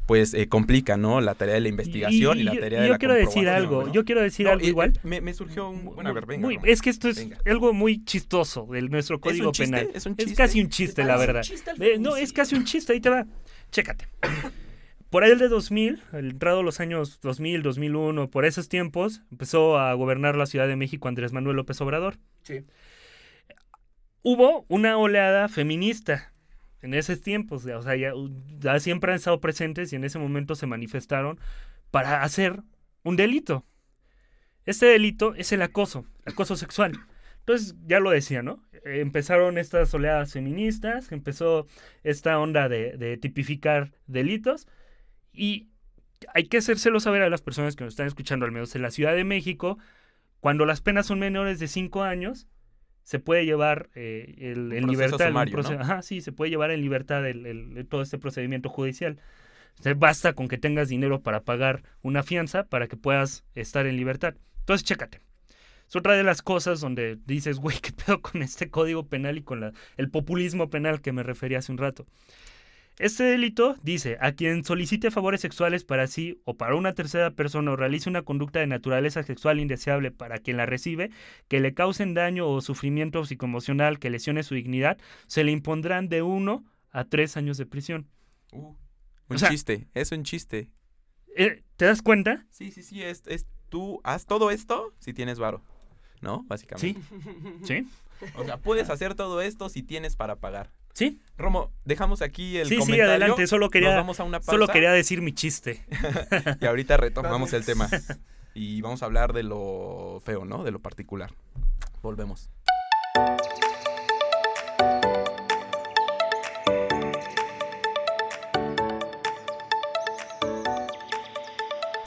pues 0.07 0.35
eh, 0.35 0.49
complica, 0.49 0.97
¿no? 0.97 1.21
La 1.21 1.35
tarea 1.35 1.55
de 1.55 1.61
la 1.61 1.69
investigación 1.69 2.39
y, 2.39 2.43
la 2.43 2.55
tarea 2.55 2.83
de 2.83 2.89
yo 2.89 2.99
quiero 2.99 3.15
decir 3.15 3.49
algo, 3.49 3.91
yo 3.91 4.05
quiero 4.05 4.21
decir 4.21 4.49
algo 4.49 4.67
igual. 4.67 4.93
Me, 5.03 5.33
surgió 5.33 5.69
un... 5.71 5.85
Bueno, 5.85 6.11
a 6.11 6.13
ver, 6.13 6.27
venga. 6.27 6.49
es 6.65 6.83
que 6.83 6.91
esto 6.91 7.09
es 7.09 7.27
algo 7.47 7.73
muy 7.73 8.05
chistoso 8.05 8.67
de 8.71 8.83
nuestro 8.83 9.21
código 9.21 9.53
penal. 9.53 9.89
¿Es, 9.95 10.07
un 10.07 10.17
chiste? 10.17 10.33
es 10.33 10.37
casi 10.37 10.61
un 10.61 10.69
chiste, 10.69 11.05
la 11.05 11.17
verdad. 11.17 11.45
Eh, 11.81 11.99
no, 11.99 12.17
es 12.17 12.33
casi 12.33 12.55
un 12.55 12.65
chiste, 12.65 12.93
ahí 12.93 13.01
te 13.01 13.09
va. 13.09 13.27
Chécate. 13.71 14.07
Por 15.09 15.23
ahí 15.23 15.31
el 15.31 15.39
de 15.39 15.49
2000, 15.49 16.03
el 16.13 16.31
entrado 16.31 16.63
los 16.63 16.81
años 16.81 17.21
2000, 17.21 17.63
2001, 17.63 18.31
por 18.31 18.45
esos 18.45 18.69
tiempos, 18.69 19.23
empezó 19.31 19.79
a 19.79 19.95
gobernar 19.95 20.37
la 20.37 20.47
Ciudad 20.47 20.67
de 20.67 20.77
México 20.77 21.09
Andrés 21.09 21.33
Manuel 21.33 21.57
López 21.57 21.81
Obrador. 21.81 22.19
Sí. 22.43 22.65
Hubo 24.23 24.67
una 24.69 24.97
oleada 24.97 25.49
feminista 25.49 26.34
en 26.85 26.95
esos 26.95 27.20
tiempos, 27.22 27.64
o 27.64 27.82
sea, 27.82 27.97
ya, 27.97 28.12
siempre 28.78 29.12
han 29.12 29.16
estado 29.16 29.41
presentes 29.41 29.93
y 29.93 29.97
en 29.97 30.05
ese 30.05 30.18
momento 30.18 30.55
se 30.55 30.66
manifestaron 30.66 31.41
para 31.91 32.22
hacer 32.22 32.62
un 33.03 33.16
delito. 33.16 33.64
Este 34.66 34.87
delito 34.87 35.35
es 35.35 35.53
el 35.53 35.62
acoso, 35.62 36.07
acoso 36.26 36.57
sexual. 36.57 36.93
Entonces, 37.41 37.74
ya 37.87 38.01
lo 38.01 38.11
decía, 38.11 38.43
¿no? 38.43 38.62
empezaron 38.85 39.57
estas 39.57 39.95
oleadas 39.95 40.35
feministas, 40.35 41.11
empezó 41.11 41.66
esta 42.03 42.39
onda 42.39 42.68
de, 42.68 42.99
de, 42.99 43.16
tipificar 43.16 43.93
delitos 44.07 44.68
y 45.32 45.68
hay 46.35 46.49
que 46.49 46.59
hacérselo 46.59 47.01
saber 47.01 47.22
a 47.22 47.30
las 47.30 47.41
personas 47.41 47.76
que 47.76 47.85
nos 47.85 47.95
están 47.95 48.07
escuchando, 48.07 48.45
al 48.45 48.53
menos 48.53 48.74
en 48.76 48.82
la 48.82 48.91
Ciudad 48.91 49.14
de 49.14 49.24
México, 49.24 49.78
cuando 50.41 50.66
las 50.66 50.82
penas 50.82 51.07
son 51.07 51.18
menores 51.18 51.59
de 51.61 51.68
5 51.68 52.03
años, 52.03 52.47
se 53.05 53.19
puede 53.19 53.45
llevar 53.45 53.91
eh, 53.95 54.35
el, 54.39 54.73
en 54.73 54.87
libertad 54.87 55.31
ajá, 55.79 56.03
sí, 56.03 56.23
se 56.23 56.33
puede 56.33 56.51
llevar 56.51 56.71
en 56.71 56.81
libertad 56.81 57.27
el, 57.27 57.87
todo 57.89 58.03
este 58.03 58.19
procedimiento 58.19 58.71
judicial. 58.71 59.21
basta 59.97 60.33
con 60.33 60.49
que 60.49 60.57
tengas 60.57 60.89
dinero 60.89 61.21
para 61.21 61.43
pagar 61.43 61.83
una 62.03 62.23
fianza 62.23 62.65
para 62.65 62.89
que 62.89 62.97
puedas 62.97 63.45
estar 63.55 63.87
en 63.87 63.97
libertad. 63.97 64.35
Entonces, 64.61 64.87
chécate. 64.87 65.21
Es 65.87 65.95
otra 65.95 66.15
de 66.15 66.25
las 66.25 66.41
cosas 66.41 66.81
donde 66.81 67.19
dices, 67.27 67.59
güey, 67.59 67.79
¿qué 67.83 67.93
pedo 67.93 68.23
con 68.23 68.43
este 68.43 68.71
código 68.71 69.07
penal 69.07 69.37
y 69.37 69.43
con 69.43 69.61
la, 69.61 69.73
el 69.99 70.11
populismo 70.11 70.71
penal 70.71 71.03
que 71.03 71.13
me 71.13 71.23
refería 71.23 71.59
hace 71.59 71.73
un 71.73 71.79
rato? 71.79 72.07
Este 72.99 73.24
delito 73.24 73.76
dice, 73.82 74.18
a 74.20 74.32
quien 74.32 74.64
solicite 74.64 75.11
favores 75.11 75.40
sexuales 75.40 75.84
para 75.84 76.07
sí 76.07 76.40
o 76.45 76.55
para 76.55 76.76
una 76.76 76.95
tercera 76.95 77.32
persona 77.32 77.72
o 77.72 77.76
realice 77.76 78.09
una 78.09 78.22
conducta 78.22 78.61
de 78.61 78.68
naturaleza 78.68 79.22
sexual 79.24 79.59
indeseable 79.59 80.12
para 80.12 80.38
quien 80.38 80.57
la 80.57 80.66
recibe, 80.66 81.11
que 81.49 81.59
le 81.59 81.74
causen 81.74 82.14
daño 82.14 82.49
o 82.49 82.61
sufrimiento 82.61 83.24
psicoemocional 83.24 83.99
que 83.99 84.11
lesione 84.11 84.45
su 84.45 84.55
dignidad, 84.55 84.97
se 85.26 85.42
le 85.42 85.51
impondrán 85.51 86.09
de 86.09 86.22
uno 86.22 86.64
a 86.90 87.05
tres 87.05 87.36
años 87.36 87.57
de 87.59 87.66
prisión. 87.66 88.09
Uh, 88.53 88.74
un 89.28 89.36
chiste, 89.38 89.88
es 89.95 90.12
un 90.12 90.22
chiste. 90.22 90.70
Eh, 91.36 91.64
¿Te 91.76 91.86
das 91.86 92.01
cuenta? 92.01 92.47
Sí, 92.51 92.70
sí, 92.70 92.84
sí, 92.84 93.03
es, 93.03 93.24
es 93.26 93.47
tú 93.70 94.01
haz 94.05 94.26
todo 94.26 94.53
esto 94.53 94.95
si 95.01 95.12
tienes 95.12 95.40
varo, 95.40 95.62
¿no? 96.20 96.45
Básicamente. 96.45 97.01
Sí, 97.64 97.64
sí. 97.64 97.88
O 98.36 98.45
sea, 98.45 98.57
puedes 98.59 98.88
hacer 98.88 99.16
todo 99.16 99.42
esto 99.42 99.68
si 99.68 99.82
tienes 99.82 100.16
para 100.16 100.36
pagar. 100.36 100.70
Sí. 100.95 101.20
Romo, 101.36 101.72
dejamos 101.84 102.22
aquí 102.22 102.57
el 102.57 102.68
sí, 102.68 102.76
comentario. 102.76 103.05
Sí, 103.05 103.11
adelante, 103.11 103.47
solo 103.49 103.68
quería, 103.68 104.07
solo 104.42 104.68
quería 104.68 104.92
decir 104.92 105.20
mi 105.20 105.32
chiste. 105.32 105.84
y 106.61 106.64
ahorita 106.64 106.97
retomamos 106.97 107.53
el 107.53 107.64
tema. 107.64 107.88
Y 108.57 108.80
vamos 108.82 109.03
a 109.03 109.07
hablar 109.07 109.32
de 109.32 109.42
lo 109.42 110.22
feo, 110.24 110.45
¿no? 110.45 110.62
De 110.62 110.70
lo 110.70 110.78
particular. 110.78 111.32
Volvemos. 112.03 112.49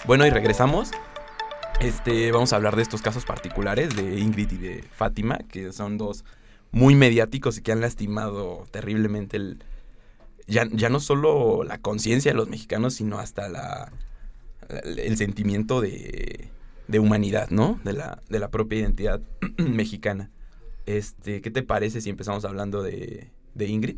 Bueno, 0.06 0.26
y 0.26 0.30
regresamos. 0.30 0.92
Este, 1.82 2.32
vamos 2.32 2.54
a 2.54 2.56
hablar 2.56 2.78
de 2.78 2.84
estos 2.84 3.02
casos 3.02 3.26
particulares 3.26 3.94
de 3.94 4.18
Ingrid 4.18 4.54
y 4.54 4.58
de 4.58 4.84
Fátima, 4.84 5.40
que 5.50 5.74
son 5.74 5.98
dos 5.98 6.24
muy 6.78 6.96
mediáticos 6.96 7.58
y 7.58 7.62
que 7.62 7.72
han 7.72 7.82
lastimado 7.82 8.66
terriblemente 8.72 9.38
el, 9.38 9.64
ya, 10.48 10.66
no 10.66 11.00
solo 11.00 11.64
la 11.64 11.80
conciencia 11.80 12.32
de 12.32 12.38
los 12.38 12.50
mexicanos, 12.50 12.94
sino 12.94 13.20
hasta 13.20 13.50
la, 13.50 13.92
el 14.70 15.18
sentimiento 15.18 15.82
de, 15.82 16.50
de 16.88 17.00
humanidad, 17.00 17.50
¿no? 17.50 17.80
De 17.84 17.94
la, 17.94 18.22
de 18.30 18.40
la 18.40 18.50
propia 18.50 18.80
identidad 18.80 19.22
mexicana. 19.58 20.30
Este, 20.86 21.42
¿qué 21.42 21.52
te 21.52 21.64
parece 21.64 22.00
si 22.00 22.10
empezamos 22.10 22.46
hablando 22.46 22.84
de, 22.84 23.30
de 23.56 23.66
Ingrid? 23.66 23.98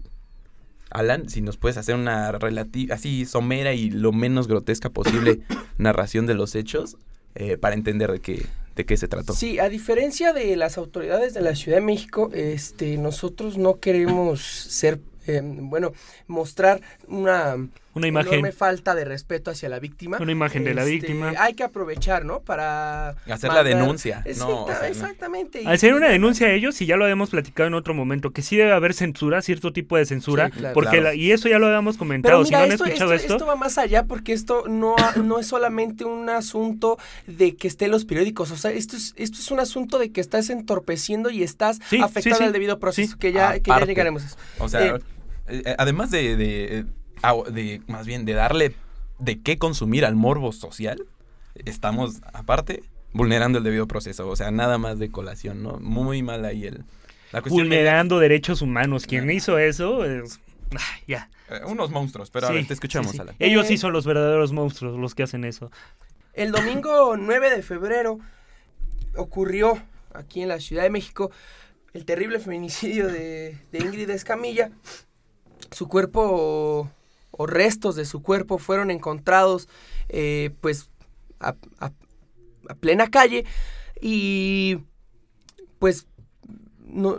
Alan, 0.89 1.29
si 1.29 1.41
nos 1.41 1.57
puedes 1.57 1.77
hacer 1.77 1.95
una 1.95 2.31
relativa, 2.31 2.95
así 2.95 3.25
somera 3.25 3.73
y 3.73 3.91
lo 3.91 4.11
menos 4.11 4.47
grotesca 4.47 4.89
posible 4.89 5.41
narración 5.77 6.25
de 6.25 6.33
los 6.33 6.55
hechos 6.55 6.97
eh, 7.35 7.57
para 7.57 7.75
entender 7.75 8.11
de 8.11 8.21
qué, 8.21 8.47
de 8.79 8.85
qué 8.85 8.95
se 8.95 9.09
trató. 9.09 9.33
Sí, 9.33 9.59
a 9.59 9.67
diferencia 9.67 10.31
de 10.31 10.55
las 10.55 10.77
autoridades 10.77 11.33
de 11.33 11.41
la 11.41 11.53
Ciudad 11.53 11.79
de 11.79 11.85
México, 11.85 12.31
este, 12.33 12.97
nosotros 12.97 13.57
no 13.57 13.79
queremos 13.79 14.41
ser 14.41 14.99
eh, 15.27 15.41
bueno, 15.43 15.91
mostrar 16.27 16.81
una, 17.07 17.57
una 17.95 18.07
imagen. 18.07 18.33
enorme 18.33 18.51
falta 18.51 18.93
de 18.95 19.03
respeto 19.05 19.51
hacia 19.51 19.67
la 19.69 19.79
víctima. 19.79 20.17
Una 20.19 20.31
imagen 20.31 20.63
de 20.63 20.73
la 20.73 20.81
Este, 20.83 20.91
víctima. 20.93 21.33
Hay 21.39 21.53
que 21.55 21.63
aprovechar, 21.63 22.23
¿no? 22.25 22.39
Para 22.41 23.09
Hacer 23.29 23.51
la 23.51 23.63
denuncia, 23.63 24.21
Exacta- 24.25 24.45
no, 24.53 24.63
o 24.63 24.67
sea, 24.67 24.79
no. 24.79 24.85
exactamente. 24.85 25.61
y- 25.61 25.65
Hacer 25.65 25.93
una 25.93 26.07
denuncia 26.09 26.47
a 26.47 26.51
ellos, 26.51 26.79
y 26.81 26.85
ya 26.85 26.95
lo 26.97 27.03
habíamos 27.05 27.29
platicado 27.31 27.67
en 27.67 27.73
otro 27.73 27.93
momento, 27.93 28.31
que 28.31 28.41
sí 28.41 28.55
debe 28.57 28.71
haber 28.73 28.93
censura, 28.93 29.41
cierto 29.41 29.73
tipo 29.73 29.97
de 29.97 30.05
censura, 30.05 30.45
Sí, 30.47 30.59
claro. 30.59 30.73
porque 30.73 30.89
Claro. 30.97 31.03
la- 31.05 31.15
y 31.15 31.31
eso 31.31 31.49
ya 31.49 31.57
lo 31.59 31.67
habíamos 31.67 31.95
Pero 31.95 31.99
comentado. 31.99 32.45
si 32.45 32.51
no 32.51 32.57
han 32.59 32.71
esto, 32.71 32.85
escuchado 32.85 33.13
esto- 33.13 33.23
esto, 33.25 33.33
esto 33.35 33.45
va 33.47 33.55
más 33.55 33.77
allá 33.77 34.03
porque 34.05 34.33
esto 34.33 34.65
no, 34.67 34.95
ha- 34.97 35.15
no 35.17 35.39
es 35.39 35.47
solamente 35.47 36.05
un 36.05 36.29
asunto 36.29 36.97
de 37.27 37.55
que 37.55 37.67
esté 37.67 37.85
en 37.85 37.91
los 37.91 38.05
periódicos. 38.05 38.51
O 38.51 38.57
sea, 38.57 38.71
esto 38.71 38.95
es, 38.95 39.13
esto 39.17 39.39
es 39.39 39.49
un 39.51 39.59
asunto 39.59 39.97
de 39.99 40.11
que 40.11 40.21
estás 40.21 40.49
entorpeciendo 40.49 41.29
y 41.29 41.43
estás 41.43 41.79
Sí, 41.89 41.99
afectando 42.01 42.37
sí. 42.37 42.43
al 42.43 42.53
debido 42.53 42.79
proceso. 42.79 43.13
Sí. 43.13 43.17
Que, 43.19 43.31
ya, 43.31 43.53
que 43.59 43.69
ya 43.71 43.85
llegaremos 43.85 44.23
a 44.23 44.25
eso. 44.27 44.37
O 44.59 44.69
sea, 44.69 44.85
Eh, 45.51 45.63
eh, 45.65 45.75
además 45.79 46.11
de, 46.11 46.35
de, 46.37 46.85
ah, 46.85 46.98
de- 47.51 47.81
más 47.87 48.05
bien, 48.05 48.25
de 48.25 48.33
darle 48.33 48.75
de 49.19 49.41
qué 49.41 49.57
consumir 49.57 50.05
al 50.05 50.15
morbo 50.15 50.51
social, 50.51 51.05
estamos, 51.55 52.21
aparte, 52.33 52.83
vulnerando 53.13 53.57
el 53.57 53.63
debido 53.63 53.87
proceso. 53.87 54.27
O 54.27 54.35
sea, 54.35 54.51
nada 54.51 54.77
más 54.77 54.99
de 54.99 55.11
colación, 55.11 55.61
¿no? 55.63 55.77
Muy 55.79 56.23
mal 56.23 56.45
ahí 56.45 56.65
el... 56.65 56.83
La 57.31 57.41
cuestión 57.41 57.67
vulnerando 57.67 58.17
derechos 58.19 58.61
humanos. 58.61 59.05
Quien 59.05 59.29
hizo 59.29 59.57
eso 59.59 60.03
es... 60.05 60.39
ya. 61.07 61.29
eh, 61.49 61.61
unos 61.65 61.91
monstruos, 61.91 62.31
pero 62.31 62.47
a 62.47 62.49
Sí, 62.49 62.55
ver, 62.55 62.67
te 62.67 62.73
escuchamos, 62.73 63.11
sí, 63.11 63.17
sí. 63.17 63.21
Alan. 63.21 63.35
Ellos 63.39 63.67
sí 63.67 63.73
Eh, 63.75 63.77
son 63.77 63.93
los 63.93 64.05
verdaderos 64.05 64.51
monstruos 64.51 64.97
los 64.97 65.13
que 65.15 65.23
hacen 65.23 65.43
eso. 65.43 65.71
El 66.33 66.51
domingo 66.51 67.17
9 67.17 67.49
de 67.49 67.61
febrero 67.61 68.19
ocurrió 69.15 69.81
aquí 70.13 70.41
en 70.41 70.47
la 70.47 70.59
Ciudad 70.59 70.83
de 70.83 70.89
México 70.89 71.31
el 71.93 72.05
terrible 72.05 72.39
feminicidio 72.39 73.07
de, 73.07 73.57
de 73.71 73.79
Ingrid 73.79 74.09
Escamilla. 74.09 74.71
Su 75.71 75.87
cuerpo 75.87 76.89
o 77.39 77.47
restos 77.47 77.95
de 77.95 78.03
su 78.03 78.21
cuerpo 78.21 78.57
fueron 78.57 78.91
encontrados 78.91 79.69
eh, 80.09 80.49
pues 80.59 80.89
a, 81.39 81.55
plena 82.81 83.09
calle 83.09 83.45
y 84.01 84.79
pues 85.79 86.05
no... 86.85 87.17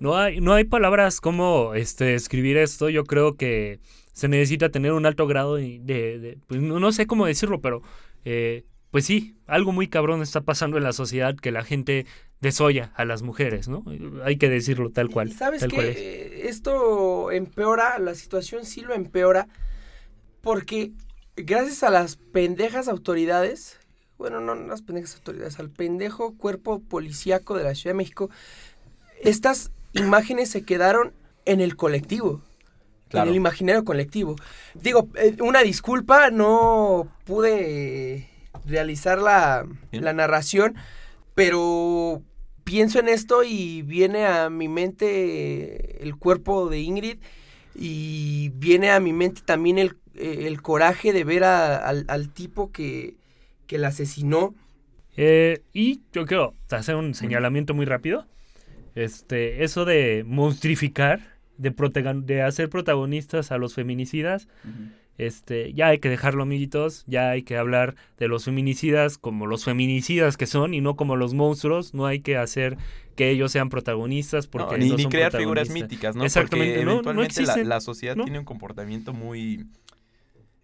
No 0.00 0.16
hay, 0.16 0.40
no 0.40 0.52
hay 0.52 0.64
palabras 0.64 1.20
como 1.20 1.72
este, 1.74 2.14
escribir 2.14 2.58
esto. 2.58 2.90
Yo 2.90 3.04
creo 3.04 3.36
que 3.36 3.78
se 4.12 4.28
necesita 4.28 4.68
tener 4.68 4.92
un 4.92 5.06
alto 5.06 5.26
grado 5.28 5.54
de... 5.54 6.36
pues, 6.48 6.60
no, 6.60 6.80
no 6.80 6.90
sé 6.90 7.06
cómo 7.06 7.26
decirlo, 7.26 7.60
pero... 7.60 7.80
eh, 8.24 8.64
pues 8.90 9.06
sí, 9.06 9.34
algo 9.48 9.72
muy 9.72 9.88
cabrón 9.88 10.22
está 10.22 10.42
pasando 10.42 10.76
en 10.76 10.84
la 10.84 10.92
sociedad 10.92 11.34
que 11.34 11.50
la 11.50 11.64
gente 11.64 12.06
desoya 12.44 12.92
a 12.94 13.04
las 13.04 13.22
mujeres, 13.22 13.66
¿no? 13.66 13.82
Hay 14.22 14.36
que 14.36 14.48
decirlo 14.48 14.90
tal 14.90 15.08
cual. 15.08 15.30
Y 15.30 15.32
sabes 15.32 15.60
tal 15.60 15.70
que 15.70 15.76
cual 15.76 15.86
es. 15.88 15.96
esto 16.44 17.32
empeora, 17.32 17.98
la 17.98 18.14
situación 18.14 18.64
sí 18.66 18.82
lo 18.82 18.94
empeora, 18.94 19.48
porque 20.42 20.92
gracias 21.36 21.82
a 21.82 21.90
las 21.90 22.16
pendejas 22.16 22.86
autoridades, 22.86 23.80
bueno, 24.18 24.40
no 24.40 24.54
las 24.54 24.82
pendejas 24.82 25.16
autoridades, 25.16 25.58
al 25.58 25.70
pendejo 25.70 26.36
cuerpo 26.36 26.80
policíaco 26.80 27.56
de 27.56 27.64
la 27.64 27.74
Ciudad 27.74 27.94
de 27.94 27.98
México, 27.98 28.30
estas 29.22 29.72
imágenes 29.94 30.50
se 30.50 30.62
quedaron 30.62 31.12
en 31.46 31.60
el 31.60 31.76
colectivo. 31.76 32.42
Claro. 33.08 33.24
En 33.24 33.30
el 33.30 33.36
imaginario 33.36 33.84
colectivo. 33.84 34.36
Digo, 34.74 35.08
eh, 35.16 35.36
una 35.40 35.62
disculpa, 35.62 36.30
no 36.30 37.08
pude 37.24 38.28
realizar 38.66 39.18
la, 39.18 39.66
la 39.92 40.12
narración, 40.12 40.74
pero 41.34 42.22
pienso 42.64 42.98
en 42.98 43.08
esto 43.08 43.42
y 43.44 43.82
viene 43.82 44.26
a 44.26 44.50
mi 44.50 44.68
mente 44.68 46.02
el 46.02 46.16
cuerpo 46.16 46.68
de 46.68 46.80
Ingrid 46.80 47.18
y 47.74 48.50
viene 48.54 48.90
a 48.90 49.00
mi 49.00 49.12
mente 49.12 49.42
también 49.44 49.78
el, 49.78 49.96
eh, 50.14 50.44
el 50.46 50.62
coraje 50.62 51.12
de 51.12 51.24
ver 51.24 51.44
a- 51.44 51.76
al, 51.76 52.04
al 52.08 52.30
tipo 52.32 52.72
que, 52.72 53.14
que 53.66 53.78
la 53.78 53.88
asesinó. 53.88 54.54
Eh, 55.16 55.62
y 55.72 56.02
yo 56.12 56.26
quiero 56.26 56.54
hacer 56.70 56.96
un 56.96 57.14
señalamiento 57.14 57.74
muy 57.74 57.86
rápido. 57.86 58.26
Este, 58.94 59.64
eso 59.64 59.84
de 59.84 60.24
monstrificar, 60.26 61.20
de, 61.58 61.70
de 62.24 62.42
hacer 62.42 62.68
protagonistas 62.68 63.50
a 63.52 63.58
los 63.58 63.74
feminicidas, 63.74 64.48
este, 65.18 65.72
ya 65.74 65.88
hay 65.88 65.98
que 65.98 66.08
dejarlo, 66.08 66.42
amiguitos. 66.42 67.04
Ya 67.06 67.30
hay 67.30 67.42
que 67.42 67.56
hablar 67.56 67.94
de 68.18 68.28
los 68.28 68.44
feminicidas 68.44 69.16
como 69.18 69.46
los 69.46 69.64
feminicidas 69.64 70.36
que 70.36 70.46
son 70.46 70.74
y 70.74 70.80
no 70.80 70.96
como 70.96 71.16
los 71.16 71.34
monstruos. 71.34 71.94
No 71.94 72.06
hay 72.06 72.20
que 72.20 72.36
hacer 72.36 72.76
que 73.16 73.30
ellos 73.30 73.52
sean 73.52 73.68
protagonistas 73.68 74.46
porque 74.48 74.72
No, 74.72 74.78
ni, 74.78 74.88
no 74.90 74.96
ni 74.96 75.02
son 75.04 75.12
crear 75.12 75.30
figuras 75.30 75.70
míticas, 75.70 76.16
¿no? 76.16 76.24
Exactamente, 76.24 76.72
Porque 76.74 76.84
no- 76.84 76.90
no 77.02 77.22
eventualmente 77.22 77.64
la- 77.64 77.80
sociedad 77.80 78.16
tiene 78.16 78.40
un 78.40 78.44
comportamiento 78.44 79.12
muy... 79.12 79.66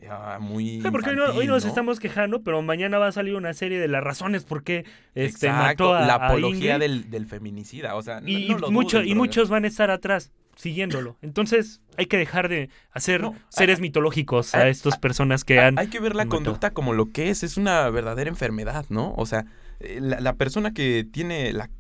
ah, 0.08 0.38
muy 0.40 0.80
Sí, 0.80 0.88
porque 0.90 1.10
hoy, 1.10 1.16
no- 1.16 1.22
hoy 1.24 1.28
infantil, 1.30 1.48
nos 1.50 1.62
¿no? 1.64 1.68
estamos 1.68 2.00
quejando, 2.00 2.42
pero 2.42 2.60
mañana 2.62 2.98
va 2.98 3.08
a 3.08 3.12
salir 3.12 3.34
una 3.36 3.52
serie 3.54 3.78
de 3.78 3.86
las 3.88 4.02
razones 4.02 4.44
por 4.44 4.64
qué 4.64 4.84
este, 5.14 5.46
Exacto, 5.46 5.90
mató 5.90 5.94
a 5.94 6.06
la 6.06 6.14
a 6.14 6.26
apología 6.26 6.74
Ingrid. 6.74 6.80
del, 6.80 7.10
del 7.10 7.26
feminicida, 7.26 7.94
o 7.94 8.02
sea, 8.02 8.20
y, 8.26 8.48
no 8.48 8.56
y 8.56 8.60
lo 8.60 8.70
mucho- 8.72 8.98
dudes, 8.98 9.10
y 9.10 9.14
muchos 9.14 9.48
van 9.48 9.64
a 9.64 9.68
estar 9.68 9.90
atrás 9.90 10.32
siguiéndolo. 10.60 11.16
Entonces 11.22 11.80
hay 11.96 12.06
que 12.06 12.16
dejar 12.16 12.48
de 12.48 12.70
hacer 12.92 13.22
No, 13.22 13.34
seres 13.48 13.76
hay- 13.78 13.82
mitológicos 13.82 14.54
a 14.54 14.68
estas 14.68 14.98
personas 14.98 15.44
que 15.44 15.58
Ha- 15.58 15.66
han... 15.68 15.78
Hay 15.78 15.88
que 15.88 16.00
ver 16.00 16.14
la 16.14 16.26
conducta 16.26 16.70
como 16.70 16.92
lo 16.92 17.10
que 17.10 17.30
es, 17.30 17.42
es 17.42 17.56
una 17.56 17.88
verdadera 17.90 18.30
enfermedad, 18.30 18.86
¿no? 18.88 19.14
O 19.16 19.26
sea, 19.26 19.46
eh, 19.80 19.98
la, 20.00 20.20
la 20.20 20.34
persona 20.34 20.72
que 20.72 21.04
tiene 21.10 21.52
la, 21.52 21.70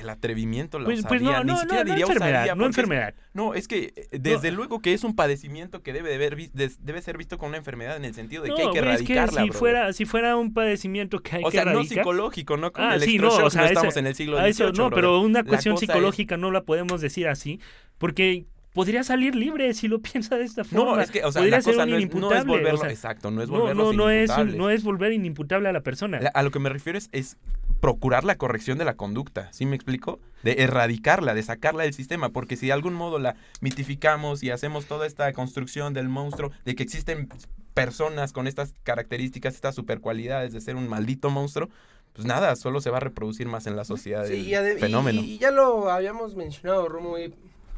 el 0.00 0.08
atrevimiento, 0.10 0.78
la 0.78 0.84
Pues, 0.86 1.02
pues 1.06 1.20
no, 1.22 1.30
ni 1.44 1.52
no, 1.52 1.58
siquiera 1.58 1.84
no, 1.84 1.88
no 1.88 1.94
diría 1.94 2.06
enfermedad, 2.06 2.34
osadía, 2.42 2.54
no 2.54 2.58
porque 2.64 2.70
es- 2.70 2.78
enfermedad. 2.78 3.14
No, 3.34 3.54
es 3.54 3.68
que 3.68 3.92
eh, 3.96 4.08
desde 4.18 4.50
luego 4.50 4.80
que 4.80 4.94
es 4.94 5.04
un 5.04 5.14
padecimiento 5.14 5.82
que 5.82 5.92
debe, 5.92 6.10
de 6.10 6.18
ver, 6.18 6.36
debe 6.80 7.02
ser 7.02 7.16
visto 7.18 7.38
como 7.38 7.48
una 7.50 7.58
enfermedad 7.58 7.96
en 7.96 8.04
el 8.04 8.14
sentido 8.14 8.42
de 8.42 8.48
No, 8.50 8.56
que 8.56 8.62
hay 8.62 8.70
que 8.72 8.80
güey, 8.80 8.94
es 8.94 9.02
que 9.02 9.12
erradicarla, 9.14 9.42
si 9.44 9.50
fuera, 9.58 9.92
si 9.92 10.04
fuera 10.04 10.36
un 10.36 10.52
padecimiento 10.54 11.20
que 11.20 11.36
hay 11.36 11.42
O 11.44 11.46
que 11.50 11.52
sea, 11.58 11.64
no 11.64 11.70
erradicar... 11.72 11.98
psicológico, 11.98 12.56
no 12.56 12.72
como 12.72 12.88
Ah, 12.88 12.94
el 12.96 13.02
sí, 13.02 13.18
no, 13.18 13.28
o 13.28 13.50
sea, 13.50 13.62
no 13.62 13.66
estamos 13.68 13.96
en 13.96 14.06
el 14.06 14.14
siglo 14.14 14.38
XVIII, 14.38 14.72
no, 14.76 14.90
pero 14.90 15.20
una 15.20 15.44
cuestión 15.44 15.74
es- 15.74 15.80
psicológica 15.80 16.36
no 16.36 16.50
la 16.50 16.62
podemos 16.62 17.00
decir 17.00 17.28
así, 17.28 17.60
porque 17.98 18.46
podría 18.78 19.02
salir 19.02 19.34
libre 19.34 19.74
si 19.74 19.88
lo 19.88 19.98
piensa 20.08 20.36
de 20.36 20.44
esta 20.44 20.62
forma. 20.62 20.94
No, 20.96 21.00
es 21.00 21.10
que, 21.10 21.24
o 21.24 21.32
sea, 21.32 21.40
podría 21.40 21.56
la 21.56 21.62
ser 21.62 21.74
cosa 21.74 21.84
un 21.84 21.90
no 21.90 21.96
es, 21.96 21.98
no 21.98 21.98
es 21.98 22.02
inimputable, 22.14 22.52
volverlo, 22.52 22.78
o 22.78 22.82
sea, 22.82 22.90
exacto, 22.90 23.30
no 23.32 23.42
es 23.42 23.48
no, 23.50 23.58
volverlos 23.58 23.96
no, 23.96 24.04
no 24.04 24.10
es, 24.10 24.30
un- 24.30 24.56
no 24.56 24.70
es 24.70 24.84
volver 24.84 25.12
inimputable 25.12 25.68
a 25.68 25.72
la 25.72 25.80
persona. 25.80 26.20
La- 26.20 26.28
A 26.30 26.42
lo 26.44 26.52
que 26.52 26.60
me 26.60 26.68
refiero 26.68 26.96
es, 26.96 27.08
es 27.10 27.36
procurar 27.80 28.22
la 28.22 28.36
corrección 28.36 28.78
de 28.78 28.84
la 28.84 28.94
conducta, 28.94 29.52
¿sí 29.52 29.66
me 29.66 29.74
explico? 29.74 30.20
De 30.44 30.52
erradicarla, 30.62 31.34
de 31.34 31.42
sacarla 31.42 31.82
del 31.82 31.92
sistema, 31.94 32.28
porque 32.28 32.56
si 32.56 32.66
de 32.66 32.72
algún 32.72 32.94
modo 32.94 33.18
la 33.18 33.34
mitificamos 33.60 34.44
y 34.44 34.50
hacemos 34.50 34.86
toda 34.86 35.06
esta 35.08 35.32
construcción 35.32 35.92
del 35.94 36.08
monstruo, 36.08 36.52
de 36.64 36.74
que 36.76 36.84
existen 36.84 37.28
personas 37.74 38.32
con 38.32 38.46
estas 38.46 38.74
características, 38.84 39.54
estas 39.54 39.74
supercualidades 39.74 40.52
de 40.52 40.60
ser 40.60 40.76
un 40.76 40.88
maldito 40.88 41.30
monstruo, 41.30 41.68
pues 42.12 42.26
nada, 42.26 42.56
solo 42.56 42.80
se 42.80 42.90
va 42.90 42.96
a 42.96 43.00
reproducir 43.00 43.46
más 43.46 43.66
en 43.66 43.76
la 43.76 43.84
sociedad 43.84 44.24
Sí, 44.26 44.52
el 44.54 44.76
y- 44.76 44.80
fenómeno. 44.80 45.20
y 45.20 45.38
ya 45.38 45.50
lo 45.52 45.90
habíamos 45.90 46.34
mencionado, 46.34 46.88
Romo. 46.88 47.16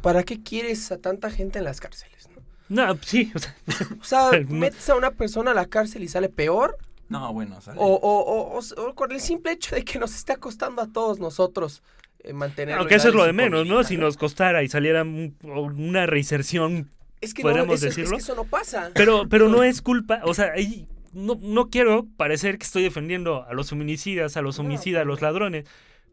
¿Para 0.03 0.23
qué 0.23 0.43
quieres 0.43 0.91
a 0.93 0.99
tanta 0.99 1.31
gente 1.31 1.59
en 1.59 1.65
las 1.65 1.81
cárceles? 1.81 2.29
no? 2.69 2.87
No, 2.87 2.99
sí, 3.03 3.33
o 3.35 3.39
sea, 3.39 3.57
O 4.01 4.05
sea, 4.05 4.31
No. 4.49 4.57
metes 4.57 4.89
a 4.89 4.97
una 4.97 5.11
persona 5.13 5.51
a 5.51 5.55
la 5.55 5.67
cárcel 5.67 6.03
y 6.03 6.09
sale 6.09 6.29
peor. 6.29 6.79
No, 7.09 7.33
bueno, 7.33 7.57
o 7.59 7.61
sea, 7.61 7.75
O, 7.77 7.87
o, 7.87 8.21
o- 8.21 8.59
o- 8.59 8.83
o 8.89 8.95
con 8.95 9.11
el 9.13 9.21
simple 9.21 9.53
hecho 9.53 9.75
de 9.75 9.85
que 9.85 9.99
nos 9.99 10.15
está 10.15 10.37
costando 10.37 10.81
a 10.83 10.87
todos 10.87 11.19
nosotros 11.19 11.83
eh, 12.23 12.33
mantenerlo. 12.33 12.81
aunque 12.83 12.95
eso 12.97 13.09
es 13.09 13.15
lo 13.15 13.25
de 13.25 13.33
menos, 13.33 13.67
¿no? 13.67 13.83
Si 13.83 13.97
nos 13.97 14.17
costara 14.17 14.63
y 14.63 14.69
saliera 14.69 15.03
un- 15.03 15.35
una 15.43 16.07
reinserción 16.07 16.91
Es 17.21 17.35
que 17.35 17.43
no, 17.43 17.49
podríamos 17.49 17.77
eso- 17.77 17.89
es 17.89 17.97
decirlo. 17.97 18.17
que 18.17 18.23
eso 18.23 18.35
no 18.37 18.45
pasa. 18.45 18.91
Pero, 18.95 19.29
pero 19.29 19.49
no 19.49 19.63
es 19.65 19.83
culpa, 19.83 20.21
o 20.25 20.35
sea, 20.35 20.53
ahí 20.55 20.87
no, 21.13 21.37
no 21.43 21.69
quiero 21.71 22.07
parecer 22.17 22.57
que 22.59 22.65
estoy 22.67 22.85
defendiendo 22.85 23.45
a 23.45 23.53
los 23.55 23.71
feminicidas, 23.71 24.37
a 24.37 24.43
los 24.43 24.59
No, 24.59 24.65
homicidas, 24.67 25.01
a 25.01 25.05
no, 25.05 25.11
los 25.11 25.21
no. 25.21 25.27
ladrones, 25.27 25.65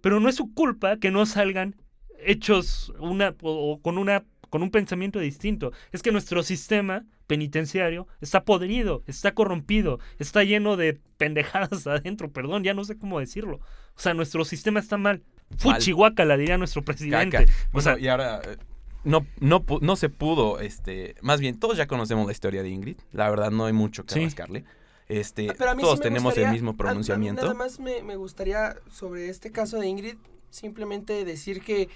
pero 0.01 0.19
no 0.19 0.27
es 0.29 0.35
su 0.35 0.51
culpa 0.53 0.97
que 0.97 1.11
no 1.11 1.25
salgan 1.27 1.75
hechos 2.19 2.93
una 2.99 3.35
o, 3.41 3.71
o 3.73 3.81
con 3.81 3.97
una 3.97 4.23
con 4.49 4.63
un 4.63 4.71
pensamiento 4.71 5.19
distinto. 5.19 5.73
Es 5.91 6.01
que 6.01 6.11
nuestro 6.13 6.41
sistema 6.41 7.03
penitenciario 7.27 8.07
está 8.21 8.45
podrido, 8.45 9.03
está 9.05 9.33
corrompido, 9.33 9.99
está 10.19 10.43
lleno 10.45 10.77
de 10.77 10.99
pendejadas 11.17 11.85
adentro, 11.87 12.31
perdón, 12.31 12.63
ya 12.63 12.73
no 12.73 12.83
sé 12.85 12.97
cómo 12.97 13.19
decirlo. 13.19 13.57
O 13.57 13.99
sea, 13.99 14.13
nuestro 14.13 14.45
sistema 14.45 14.79
está 14.79 14.97
mal. 14.97 15.21
Mal. 15.49 15.75
Fuchihuacala, 15.75 16.37
diría 16.37 16.57
nuestro 16.57 16.81
presidente. 16.83 17.37
Caca. 17.37 17.51
O 17.51 17.55
Bueno, 17.73 17.83
sea, 17.83 17.99
y 17.99 18.07
ahora 18.07 18.41
eh, 18.45 18.57
no, 19.03 19.25
no, 19.41 19.65
no 19.81 19.95
se 19.97 20.09
pudo, 20.09 20.59
este, 20.61 21.15
más 21.21 21.39
bien, 21.41 21.59
todos 21.59 21.77
ya 21.77 21.87
conocemos 21.87 22.25
la 22.25 22.31
historia 22.31 22.63
de 22.63 22.69
Ingrid, 22.69 22.97
la 23.11 23.29
verdad 23.29 23.51
no 23.51 23.65
hay 23.65 23.73
mucho 23.73 24.05
que 24.05 24.13
Sí. 24.13 24.23
rascarle. 24.23 24.63
este, 25.09 25.49
Ah, 25.49 25.55
Pero 25.57 25.71
a 25.71 25.75
mí 25.75 25.81
sí 25.81 25.85
todos 25.85 25.99
me 25.99 26.03
tenemos 26.03 26.37
el 26.37 26.49
mismo 26.51 26.69
a- 26.69 26.71
a 26.71 26.73
mí 26.73 26.77
pronunciamiento. 26.77 27.41
nada 27.43 27.53
más 27.53 27.79
me, 27.79 28.01
me 28.03 28.15
gustaría, 28.17 28.75
sobre 28.91 29.29
este 29.29 29.51
caso 29.53 29.79
de 29.79 29.87
Ingrid, 29.87 30.15
simplemente 30.57 31.23
decir 31.23 31.61
que 31.61 31.89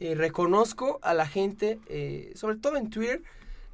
eh, 0.00 0.14
reconozco 0.14 0.98
a 1.02 1.14
la 1.14 1.26
gente, 1.26 1.78
eh, 1.88 2.32
sobre 2.34 2.56
todo 2.56 2.76
en 2.76 2.90
Twitter, 2.90 3.22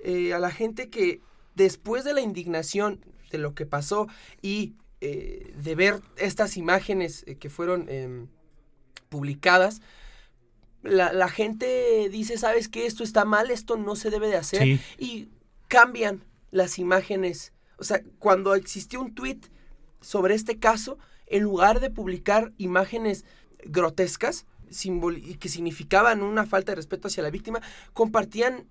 eh, 0.01 0.35
a 0.35 0.39
la 0.39 0.51
gente 0.51 0.89
que 0.91 1.21
después 1.55 2.05
de 2.05 2.13
la 2.15 2.21
indignación 2.21 3.05
de 3.31 3.39
lo 3.39 3.55
que 3.55 3.67
pasó 3.67 4.09
y 4.43 4.75
eh, 5.01 5.53
de 5.57 5.75
ver 5.75 6.01
estas 6.17 6.57
imágenes 6.57 7.25
que 7.41 7.51
fueron 7.51 7.89
em, 7.89 8.29
publicadas, 9.09 9.81
la, 10.83 11.13
la 11.13 11.29
gente 11.29 12.09
dice, 12.11 12.39
¿sabes 12.39 12.69
qué? 12.69 12.87
Esto 12.87 13.05
está 13.05 13.25
mal, 13.25 13.51
esto 13.51 13.77
no 13.77 13.95
se 13.97 14.11
debe 14.11 14.29
de 14.29 14.37
hacer 14.37 14.63
Sí. 14.63 14.81
y 14.99 15.29
cambian 15.69 16.25
las 16.51 16.79
imágenes. 16.79 17.53
O 17.79 17.85
sea, 17.85 18.03
cuando 18.19 18.55
existió 18.55 19.01
un 19.01 19.15
tweet 19.15 19.41
sobre 20.01 20.35
este 20.35 20.59
caso, 20.59 20.99
en 21.27 21.43
lugar 21.45 21.81
de 21.81 21.91
publicar 21.91 22.53
imágenes 22.59 23.25
grotescas 23.65 24.47
y 24.85 25.35
que 25.35 25.49
significaban 25.49 26.23
una 26.23 26.47
falta 26.47 26.73
de 26.73 26.77
respeto 26.77 27.09
hacia 27.09 27.23
la 27.23 27.31
víctima, 27.31 27.61
compartían 27.93 28.67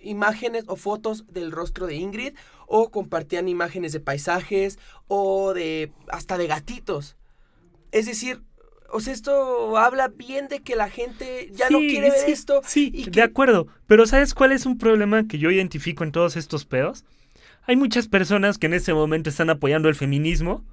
imágenes 0.00 0.64
o 0.68 0.76
fotos 0.76 1.26
del 1.26 1.52
rostro 1.52 1.86
de 1.86 1.96
Ingrid 1.96 2.34
o 2.66 2.90
compartían 2.90 3.48
imágenes 3.48 3.92
de 3.92 4.00
paisajes 4.00 4.78
o 5.06 5.52
de 5.54 5.92
hasta 6.08 6.38
de 6.38 6.46
gatitos. 6.46 7.16
Es 7.90 8.06
decir, 8.06 8.42
o 8.90 9.00
sea, 9.00 9.12
esto 9.12 9.76
habla 9.76 10.08
bien 10.08 10.48
de 10.48 10.60
que 10.60 10.76
la 10.76 10.88
gente 10.88 11.50
ya 11.52 11.68
no 11.68 11.78
quiere 11.78 12.10
ver 12.10 12.24
sí, 12.24 12.32
esto. 12.32 12.60
Sí, 12.64 12.90
y 12.94 13.10
de 13.10 13.22
acuerdo. 13.22 13.66
Pero 13.86 14.06
¿sabes 14.06 14.34
cuál 14.34 14.52
es 14.52 14.66
un 14.66 14.78
problema 14.78 15.26
que 15.26 15.38
yo 15.38 15.50
identifico 15.50 16.04
en 16.04 16.12
todos 16.12 16.36
estos 16.36 16.64
pedos? 16.64 17.04
Hay 17.66 17.76
muchas 17.76 18.08
personas 18.08 18.56
que 18.56 18.66
en 18.66 18.74
ese 18.74 18.94
momento 18.94 19.28
están 19.28 19.50
apoyando 19.50 19.88
el 19.90 19.94
feminismo 19.94 20.64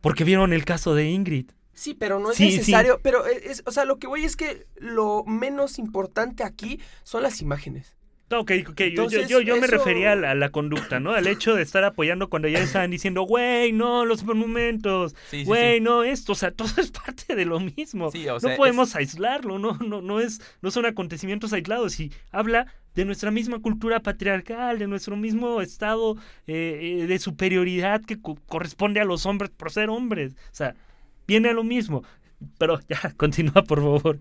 porque 0.00 0.22
vieron 0.22 0.52
el 0.52 0.64
caso 0.64 0.94
de 0.94 1.06
Ingrid. 1.10 1.50
Sí, 1.76 1.94
pero 1.94 2.18
no 2.18 2.30
es 2.32 2.36
Sí, 2.38 2.50
sí. 2.50 2.56
necesario. 2.58 2.98
Pero 3.02 3.26
es, 3.26 3.44
es- 3.44 3.62
o 3.66 3.70
sea, 3.70 3.84
lo 3.84 3.98
que 3.98 4.06
voy 4.08 4.24
es 4.24 4.34
que 4.34 4.66
lo 4.76 5.22
menos 5.24 5.78
importante 5.78 6.42
aquí 6.42 6.80
son 7.04 7.22
las 7.22 7.40
imágenes. 7.42 7.92
Ok, 8.28 8.50
ok, 8.68 8.80
yo- 8.92 9.56
me 9.60 9.68
refería 9.68 10.10
a 10.10 10.16
la, 10.16 10.32
a 10.32 10.34
la 10.34 10.48
conducta, 10.50 10.98
¿no? 10.98 11.12
Al 11.12 11.28
hecho 11.28 11.54
de 11.54 11.62
estar 11.62 11.84
apoyando 11.84 12.28
cuando 12.28 12.48
ya 12.48 12.58
estaban 12.58 12.90
diciendo, 12.90 13.22
güey, 13.22 13.70
no, 13.72 14.04
los 14.04 14.24
monumentos, 14.24 15.14
Sí, 15.30 15.38
sí, 15.40 15.44
güey, 15.44 15.76
sí. 15.76 15.80
no, 15.80 16.02
esto, 16.02 16.32
o 16.32 16.34
sea, 16.34 16.50
todo 16.50 16.66
es 16.78 16.90
parte 16.90 17.36
de 17.36 17.44
lo 17.44 17.60
mismo. 17.60 18.10
Sí, 18.10 18.28
o 18.28 18.40
sea, 18.40 18.50
no 18.50 18.56
podemos 18.56 18.96
aislarlo, 18.96 19.60
no, 19.60 19.74
no, 19.78 20.02
no 20.02 20.18
es, 20.18 20.40
no 20.60 20.72
son 20.72 20.86
acontecimientos 20.86 21.52
aislados 21.52 22.00
y 22.00 22.10
habla 22.32 22.66
de 22.96 23.04
nuestra 23.04 23.30
misma 23.30 23.60
cultura 23.60 24.00
patriarcal, 24.00 24.80
de 24.80 24.88
nuestro 24.88 25.16
mismo 25.16 25.60
estado 25.60 26.16
eh, 26.48 26.98
eh, 27.02 27.06
de 27.06 27.18
superioridad 27.20 28.00
que 28.04 28.20
co- 28.20 28.38
corresponde 28.46 28.98
a 29.00 29.04
los 29.04 29.24
hombres 29.26 29.50
por 29.50 29.70
ser 29.70 29.88
hombres. 29.88 30.32
O 30.32 30.54
sea, 30.54 30.74
viene 31.26 31.50
a 31.50 31.52
lo 31.52 31.64
mismo. 31.64 32.02
Pero 32.58 32.80
ya, 32.88 33.12
continúa, 33.16 33.62
por 33.64 33.80
favor. 33.80 34.18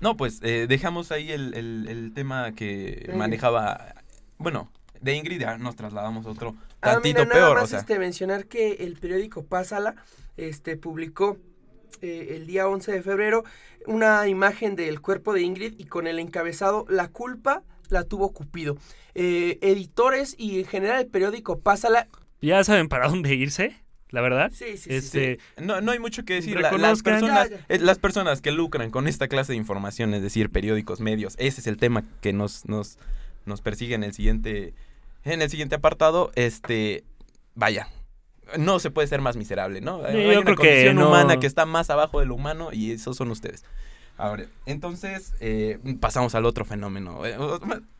No, 0.00 0.16
pues 0.16 0.40
eh, 0.42 0.66
dejamos 0.68 1.12
ahí 1.12 1.30
el, 1.30 1.54
el- 1.54 1.86
el 1.88 2.12
tema 2.14 2.52
que 2.52 3.10
manejaba. 3.16 3.94
Bueno, 4.38 4.70
de 5.00 5.14
Ingrid 5.16 5.40
ya 5.40 5.56
nos 5.58 5.76
trasladamos 5.76 6.26
a 6.26 6.30
otro 6.30 6.54
Ah, 6.80 6.94
tantito 6.94 7.20
mira, 7.20 7.24
nada 7.34 7.46
peor. 7.46 7.54
más 7.56 7.64
o 7.64 7.66
sea, 7.68 7.78
este, 7.78 7.98
mencionar 7.98 8.46
que 8.46 8.72
el 8.80 8.96
periódico 8.96 9.44
Pásala 9.46 9.94
este, 10.36 10.76
publicó 10.76 11.38
eh, 12.02 12.34
el 12.36 12.46
día 12.46 12.68
11 12.68 12.92
de 12.92 13.02
febrero 13.02 13.44
una 13.86 14.26
imagen 14.28 14.76
del 14.76 15.00
cuerpo 15.00 15.32
de 15.32 15.42
Ingrid 15.42 15.74
y 15.78 15.84
con 15.86 16.06
el 16.06 16.18
encabezado 16.18 16.84
La 16.90 17.08
culpa 17.08 17.62
la 17.88 18.04
tuvo 18.04 18.32
Cupido. 18.32 18.76
Eh, 19.14 19.58
editores 19.62 20.34
y 20.36 20.58
en 20.60 20.66
general 20.66 21.00
el 21.00 21.06
periódico 21.06 21.60
Pásala. 21.60 22.08
Ya 22.42 22.62
saben 22.64 22.88
para 22.88 23.08
dónde 23.08 23.34
irse, 23.34 23.76
la 24.14 24.20
verdad. 24.22 24.50
Sí, 24.54 24.76
sí, 24.76 24.78
sí, 24.78 24.94
este, 24.94 25.38
no, 25.60 25.80
no 25.82 25.92
hay 25.92 25.98
mucho 25.98 26.24
que 26.24 26.34
decir. 26.34 26.58
La- 26.58 26.72
las, 26.72 27.02
personas, 27.02 27.50
Ya, 27.50 27.56
ya. 27.58 27.64
eh, 27.68 27.78
las 27.80 27.98
personas 27.98 28.40
que 28.40 28.52
lucran 28.52 28.90
con 28.90 29.06
esta 29.08 29.28
clase 29.28 29.52
de 29.52 29.56
información, 29.58 30.14
es 30.14 30.22
decir, 30.22 30.48
periódicos, 30.50 31.00
medios, 31.00 31.34
ese 31.38 31.60
es 31.60 31.66
el 31.66 31.76
tema 31.76 32.04
que 32.22 32.32
nos, 32.32 32.64
nos, 32.66 32.98
nos 33.44 33.60
persigue 33.60 33.94
en 33.94 34.04
el 34.04 34.12
siguiente. 34.14 34.72
En 35.24 35.42
el 35.42 35.50
siguiente 35.50 35.74
apartado, 35.74 36.30
este. 36.34 37.04
Vaya. 37.54 37.88
No 38.58 38.78
se 38.78 38.90
puede 38.90 39.08
ser 39.08 39.20
más 39.22 39.36
miserable, 39.36 39.80
¿no? 39.80 40.00
Yo 40.02 40.06
Hay 40.06 40.36
una 40.36 40.42
creo 40.44 40.56
que 40.56 40.68
condición 40.68 40.96
no. 40.96 41.08
humana 41.08 41.40
que 41.40 41.46
está 41.46 41.64
más 41.66 41.88
abajo 41.90 42.20
de 42.20 42.26
lo 42.26 42.34
humano 42.34 42.70
y 42.72 42.92
esos 42.92 43.16
son 43.16 43.30
ustedes. 43.30 43.64
Ahora, 44.18 44.44
entonces 44.66 45.32
eh, 45.40 45.78
pasamos 45.98 46.34
al 46.34 46.44
otro 46.44 46.64
fenómeno. 46.64 47.24
eh, 47.26 47.36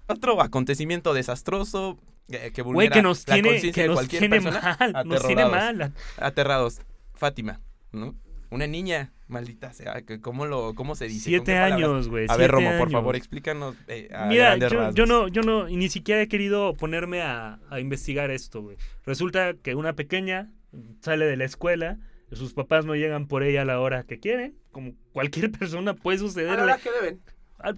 otro 0.07 0.43
acontecimiento 0.43 1.15
desastroso 1.15 1.99
eh, 2.29 2.51
que 2.53 2.63
vulnera 2.63 2.73
güey, 2.73 2.89
que 2.91 3.03
nos 3.03 3.27
la 3.29 3.35
tiene, 3.35 3.49
conciencia 3.51 3.73
que 3.73 3.83
de 3.83 3.89
nos 3.89 3.97
cualquier 3.97 4.21
tiene 4.21 4.41
persona. 4.41 4.77
mal, 4.81 4.93
nos 5.07 5.27
tiene 5.27 5.43
aterrados 5.43 5.75
mal. 5.79 5.93
aterrados. 6.19 6.81
Fátima, 7.15 7.61
¿no? 7.93 8.15
Una 8.51 8.67
niña, 8.67 9.13
maldita 9.27 9.73
sea, 9.73 10.03
¿cómo, 10.21 10.47
lo, 10.47 10.75
cómo 10.75 10.95
se 10.95 11.07
dice? 11.07 11.25
¿Con 11.25 11.47
Siete 11.47 11.57
años, 11.59 12.09
güey. 12.09 12.27
A 12.29 12.37
ver, 12.37 12.51
Romo, 12.51 12.71
por 12.79 12.91
favor, 12.91 13.17
explícanos. 13.17 13.75
eh, 13.89 14.09
a 14.15 14.27
Mira, 14.27 14.57
yo, 14.57 14.93
yo 14.93 15.07
no, 15.07 15.29
yo 15.29 15.43
no, 15.43 15.69
y 15.69 15.77
ni 15.77 15.89
siquiera 15.89 16.23
he 16.23 16.29
querido 16.29 16.75
ponerme 16.75 17.23
a, 17.23 17.59
a 17.71 17.81
investigar 17.81 18.31
esto, 18.31 18.63
güey. 18.63 18.77
Resulta 19.05 19.55
que 19.55 19.75
una 19.75 19.95
pequeña 19.95 20.53
sale 21.01 21.27
de 21.27 21.37
la 21.37 21.45
escuela, 21.45 21.99
sus 22.31 22.53
papás 22.53 22.85
no 22.85 22.95
llegan 22.95 23.27
por 23.27 23.43
ella 23.43 23.63
a 23.63 23.65
la 23.65 23.81
hora 23.81 24.05
que 24.05 24.21
quieren, 24.21 24.57
como 24.71 24.93
cualquier 25.13 25.51
persona 25.59 25.95
puede 25.95 26.19
A 26.19 26.57
la 26.57 26.63
hora 26.63 26.79
que 26.79 26.91
deben. 26.91 27.21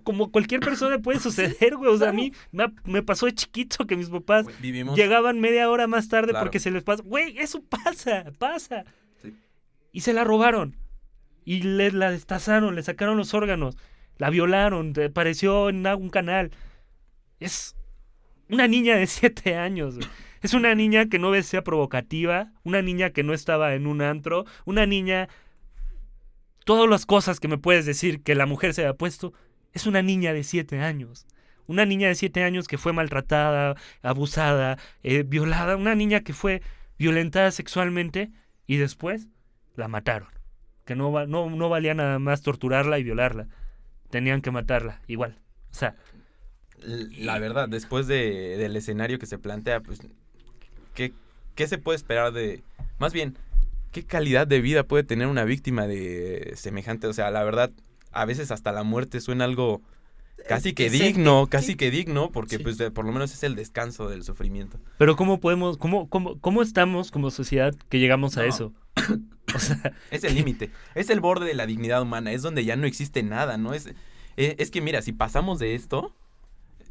Como 0.03 0.31
cualquier 0.33 0.61
persona 0.61 0.99
puede 1.03 1.21
suceder, 1.21 1.77
güey. 1.77 1.91
O 1.93 1.99
sea, 1.99 2.11
a 2.11 2.13
mí 2.13 2.33
me, 2.85 3.03
pasó 3.03 3.27
de 3.27 3.35
chiquito 3.35 3.87
que 3.87 3.97
mis 3.97 4.11
papás 4.11 4.45
Güey, 4.45 4.57
Vivimos. 4.61 4.97
llegaban 4.97 5.41
media 5.41 5.71
hora 5.71 5.87
más 5.87 6.09
tarde 6.09 6.31
Claro. 6.31 6.45
porque 6.45 6.61
se 6.61 6.71
les 6.71 6.83
pasa. 6.83 7.03
Güey, 7.05 7.39
eso 7.39 7.63
pasa, 7.63 8.25
pasa. 8.39 8.85
Sí. 9.23 9.35
Y 9.93 10.01
se 10.01 10.13
la 10.13 10.25
robaron. 10.25 10.77
Y 11.45 11.63
le 11.63 11.93
la 11.93 12.11
destazaron, 12.11 12.75
le 12.75 12.83
sacaron 12.83 13.17
los 13.17 13.33
órganos. 13.35 13.77
La 14.19 14.31
violaron, 14.31 14.93
apareció 15.09 15.69
en 15.69 15.87
algún 15.87 16.11
canal. 16.11 16.51
Es 17.39 17.77
una 18.49 18.67
niña 18.67 18.97
de 18.97 19.07
siete 19.07 19.57
años. 19.57 19.97
güey. 19.97 20.09
Es 20.43 20.55
una 20.55 20.75
niña 20.75 21.09
que 21.09 21.19
no 21.19 21.41
sea 21.43 21.63
provocativa, 21.65 22.53
una 22.63 22.83
niña 22.83 23.11
que 23.11 23.23
no 23.23 23.33
estaba 23.35 23.75
en 23.75 23.87
un 23.87 24.03
antro, 24.03 24.45
una 24.65 24.87
niña... 24.87 25.29
Todas 26.65 26.89
las 26.89 27.07
cosas 27.07 27.39
que 27.39 27.47
me 27.49 27.59
puedes 27.59 27.87
decir 27.87 28.23
que 28.23 28.35
la 28.35 28.47
mujer 28.47 28.75
se 28.75 28.87
ha 28.87 28.95
puesto, 28.95 29.33
es 29.77 29.87
una 29.87 30.03
niña 30.03 30.33
de 30.33 30.43
siete 30.43 30.81
años. 30.81 31.27
Una 31.67 31.85
niña 31.85 32.09
de 32.09 32.15
siete 32.15 32.43
años 32.43 32.67
que 32.69 32.79
fue 32.79 32.93
maltratada, 32.93 33.77
abusada, 34.03 34.79
eh, 35.03 35.23
violada. 35.23 35.77
Una 35.77 35.95
niña 35.95 36.21
que 36.21 36.33
fue 36.33 36.63
violentada 36.99 37.51
sexualmente 37.51 38.31
y 38.67 38.77
después 38.79 39.29
la 39.77 39.89
mataron. 39.89 40.29
Que 40.85 40.95
no, 40.95 41.13
va- 41.13 41.27
no, 41.27 41.51
no 41.51 41.69
valía 41.69 41.95
nada 41.95 42.19
más 42.19 42.43
torturarla 42.43 42.99
y 42.99 43.05
violarla. 43.05 43.49
Tenían 44.11 44.41
que 44.43 44.51
matarla, 44.51 45.03
igual. 45.09 45.39
O 45.73 45.75
sea, 45.75 45.95
La 46.79 47.39
verdad, 47.39 47.69
después 47.69 48.07
de, 48.07 48.57
del 48.59 48.77
escenario 48.77 49.19
que 49.19 49.27
se 49.27 49.39
plantea, 49.39 49.81
pues, 49.81 50.01
¿qué, 50.95 51.13
¿qué 51.55 51.67
se 51.67 51.79
puede 51.79 51.97
esperar 51.97 52.33
de... 52.33 52.63
Más 52.99 53.13
bien, 53.13 53.37
¿qué 53.93 54.05
calidad 54.05 54.47
de 54.47 54.61
vida 54.61 54.85
puede 54.85 55.05
tener 55.05 55.27
una 55.27 55.45
víctima 55.45 55.87
de 55.87 56.53
semejante? 56.57 57.07
O 57.09 57.13
sea, 57.13 57.31
la 57.31 57.45
verdad, 57.45 57.71
a 58.21 58.25
veces 58.25 58.51
hasta 58.51 58.73
la 58.73 58.83
muerte 58.83 59.21
suena 59.21 59.45
algo 59.45 59.83
casi 60.49 60.73
que 60.75 60.91
digno, 60.91 61.47
casi 61.49 61.75
que 61.77 61.91
digno, 61.91 62.31
porque 62.31 62.59
Sí. 62.59 62.63
pues 62.63 62.77
por 62.93 63.05
lo 63.05 63.13
menos 63.13 63.33
es 63.33 63.43
el 63.43 63.55
descanso 63.57 64.09
del 64.09 64.23
sufrimiento. 64.23 64.79
pero 64.99 65.17
¿cómo 65.17 65.41
podemos, 65.41 65.77
cómo, 65.79 66.09
cómo, 66.09 66.39
cómo 66.41 66.63
estamos 66.63 67.11
como 67.11 67.31
sociedad 67.31 67.75
que 67.89 67.99
llegamos 67.99 68.37
a 68.37 68.43
No. 68.43 68.49
eso? 68.49 68.73
O 69.55 69.59
sea, 69.61 69.93
Es 70.11 70.25
el 70.25 70.35
límite, 70.35 70.71
es 70.95 71.09
el 71.09 71.21
borde 71.21 71.47
de 71.47 71.55
la 71.55 71.67
dignidad 71.67 72.03
humana, 72.03 72.33
es 72.33 72.43
donde 72.43 72.65
ya 72.65 72.75
no 72.77 72.87
existe 72.87 73.23
nada, 73.23 73.57
¿no? 73.57 73.75
Es, 73.75 73.87
eh, 74.37 74.57
es 74.59 74.71
que 74.71 74.81
mira, 74.81 75.03
si 75.03 75.13
pasamos 75.13 75.59
de 75.61 75.75
esto, 75.77 76.13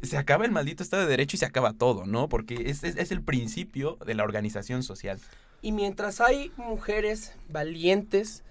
se 0.02 0.16
acaba 0.16 0.44
el 0.46 0.52
maldito 0.52 0.82
Estado 0.82 1.02
de 1.02 1.08
Derecho 1.08 1.36
y 1.36 1.38
se 1.38 1.44
acaba 1.46 1.72
todo, 1.74 2.06
¿no? 2.06 2.28
Porque 2.28 2.54
es, 2.70 2.82
es, 2.82 2.96
es 2.96 3.12
el 3.12 3.22
principio 3.22 3.98
de 4.06 4.14
la 4.14 4.24
organización 4.24 4.82
social. 4.82 5.18
Y 5.62 5.72
mientras 5.72 6.20
hay 6.20 6.50
mujeres 6.56 7.32
valientes 7.50 8.42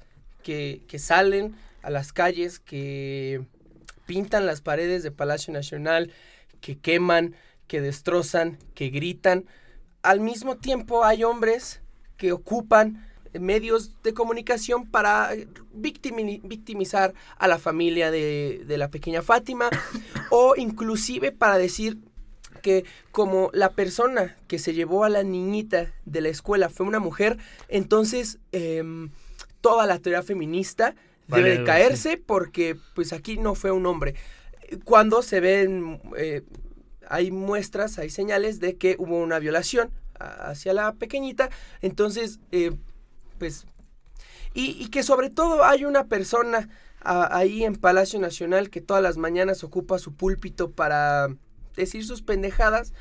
que, 0.43 0.81
que 0.87 0.99
salen 0.99 1.55
a 1.85 1.89
las 1.91 2.11
calles, 2.11 2.59
que 2.59 3.41
pintan 4.05 4.45
las 4.45 4.61
paredes 4.61 5.03
de 5.03 5.11
Palacio 5.11 5.53
Nacional, 5.53 6.11
que 6.61 6.77
queman, 6.77 7.35
que 7.67 7.79
destrozan, 7.81 8.57
que 8.73 8.89
gritan, 8.89 9.45
al 10.01 10.19
mismo 10.19 10.57
tiempo 10.57 11.03
hay 11.03 11.23
hombres 11.23 11.81
que 12.17 12.31
ocupan 12.31 13.05
medios 13.33 14.01
de 14.03 14.13
comunicación 14.13 14.85
para 14.89 15.33
victimi- 15.75 16.41
victimizar 16.43 17.13
a 17.37 17.47
la 17.47 17.57
familia 17.57 18.11
de, 18.11 18.63
de 18.65 18.77
la 18.77 18.89
pequeña 18.89 19.21
Fátima 19.21 19.69
o 20.29 20.55
inclusive 20.55 21.31
para 21.31 21.57
decir 21.57 21.97
que 22.61 22.85
como 23.11 23.49
la 23.53 23.71
persona 23.71 24.37
que 24.47 24.57
se 24.57 24.73
llevó 24.73 25.03
a 25.03 25.09
la 25.09 25.23
niñita 25.23 25.91
de 26.05 26.21
la 26.21 26.29
escuela 26.29 26.69
fue 26.69 26.85
una 26.85 26.99
mujer, 26.99 27.37
entonces 27.67 28.39
em, 28.51 29.09
toda 29.59 29.85
la 29.85 29.99
teoría 29.99 30.23
feminista 30.23 30.95
debe 31.27 31.49
de 31.49 31.55
Vale, 31.55 31.65
caerse 31.65 32.17
porque 32.17 32.77
pues 32.93 33.13
aquí 33.13 33.37
no 33.37 33.55
fue 33.55 33.71
un 33.71 33.85
hombre. 33.85 34.15
Cuando 34.83 35.21
se 35.21 35.39
ven, 35.39 36.01
eh, 36.17 36.43
hay 37.07 37.31
muestras, 37.31 37.99
hay 37.99 38.09
señales 38.09 38.59
de 38.59 38.77
que 38.77 38.95
hubo 38.99 39.21
una 39.21 39.39
violación, 39.39 39.91
hacia 40.19 40.73
la 40.73 40.93
pequeñita. 40.93 41.49
Entonces, 41.81 42.39
eh, 42.51 42.71
pues, 43.37 43.65
y, 44.53 44.87
que 44.89 45.03
sobre 45.03 45.29
todo 45.29 45.63
hay 45.65 45.85
una 45.85 46.05
persona 46.07 46.69
ahí 47.01 47.63
en 47.63 47.75
Palacio 47.75 48.19
Nacional 48.19 48.69
que 48.69 48.81
todas 48.81 49.03
las 49.03 49.17
mañanas 49.17 49.63
ocupa 49.63 49.99
su 49.99 50.15
púlpito 50.15 50.71
para 50.71 51.27
decir 51.75 52.05
sus 52.05 52.23
pendejadas, 52.23 52.93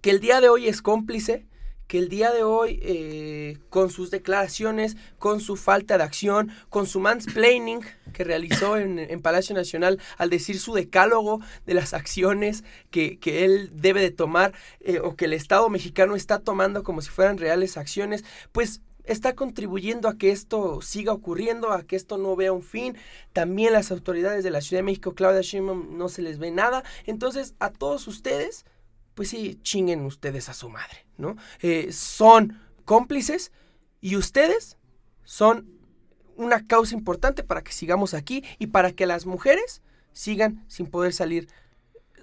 que 0.00 0.10
el 0.10 0.20
día 0.20 0.40
de 0.40 0.48
hoy 0.48 0.68
es 0.68 0.80
cómplice 0.80 1.46
que 1.86 1.98
el 1.98 2.08
día 2.08 2.32
de 2.32 2.42
hoy, 2.42 2.80
eh, 2.82 3.58
con 3.68 3.90
sus 3.90 4.10
declaraciones, 4.10 4.96
con 5.18 5.40
su 5.40 5.56
falta 5.56 5.98
de 5.98 6.04
acción, 6.04 6.50
con 6.70 6.86
su 6.86 7.00
mansplaining 7.00 7.80
que 8.12 8.24
realizó 8.24 8.76
en, 8.76 9.20
Palacio 9.20 9.54
Nacional 9.54 10.00
al 10.18 10.30
decir 10.30 10.58
su 10.58 10.74
decálogo 10.74 11.40
de 11.66 11.74
las 11.74 11.94
acciones 11.94 12.64
que, 12.90 13.18
él 13.22 13.70
debe 13.74 14.00
de 14.00 14.10
tomar 14.10 14.52
eh, 14.80 15.00
o 15.00 15.16
que 15.16 15.26
el 15.26 15.32
Estado 15.32 15.68
mexicano 15.68 16.16
está 16.16 16.38
tomando 16.38 16.82
como 16.82 17.02
si 17.02 17.10
fueran 17.10 17.38
reales 17.38 17.76
acciones, 17.76 18.24
pues 18.52 18.80
está 19.04 19.34
contribuyendo 19.34 20.08
a 20.08 20.16
que 20.16 20.30
esto 20.30 20.80
siga 20.80 21.12
ocurriendo, 21.12 21.72
a 21.72 21.82
que 21.82 21.96
esto 21.96 22.18
no 22.18 22.36
vea 22.36 22.52
un 22.52 22.62
fin. 22.62 22.96
También 23.32 23.72
las 23.72 23.90
autoridades 23.90 24.44
de 24.44 24.50
la 24.50 24.60
Ciudad 24.60 24.78
de 24.78 24.84
México, 24.84 25.14
Claudia 25.14 25.40
Sheinbaum, 25.42 25.96
no 25.96 26.08
se 26.08 26.22
les 26.22 26.38
ve 26.38 26.50
nada. 26.50 26.84
Entonces, 27.06 27.54
a 27.58 27.70
todos 27.70 28.06
ustedes, 28.06 28.64
pues 29.14 29.30
sí, 29.30 29.58
chinguen 29.62 30.04
ustedes 30.04 30.48
a 30.48 30.54
su 30.54 30.68
madre, 30.68 31.06
¿no? 31.16 31.36
Eh, 31.60 31.92
son 31.92 32.58
cómplices 32.84 33.52
y 34.00 34.16
ustedes 34.16 34.78
son 35.24 35.70
una 36.36 36.66
causa 36.66 36.94
importante 36.94 37.44
para 37.44 37.62
que 37.62 37.72
sigamos 37.72 38.14
aquí 38.14 38.44
y 38.58 38.68
para 38.68 38.92
que 38.92 39.06
las 39.06 39.26
mujeres 39.26 39.82
sigan 40.12 40.64
sin 40.68 40.86
poder 40.86 41.12
salir 41.12 41.48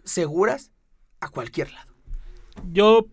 seguras 0.04 0.72
a 1.20 1.30
cualquier 1.30 1.72
lado. 1.72 1.94
Yo 2.72 3.08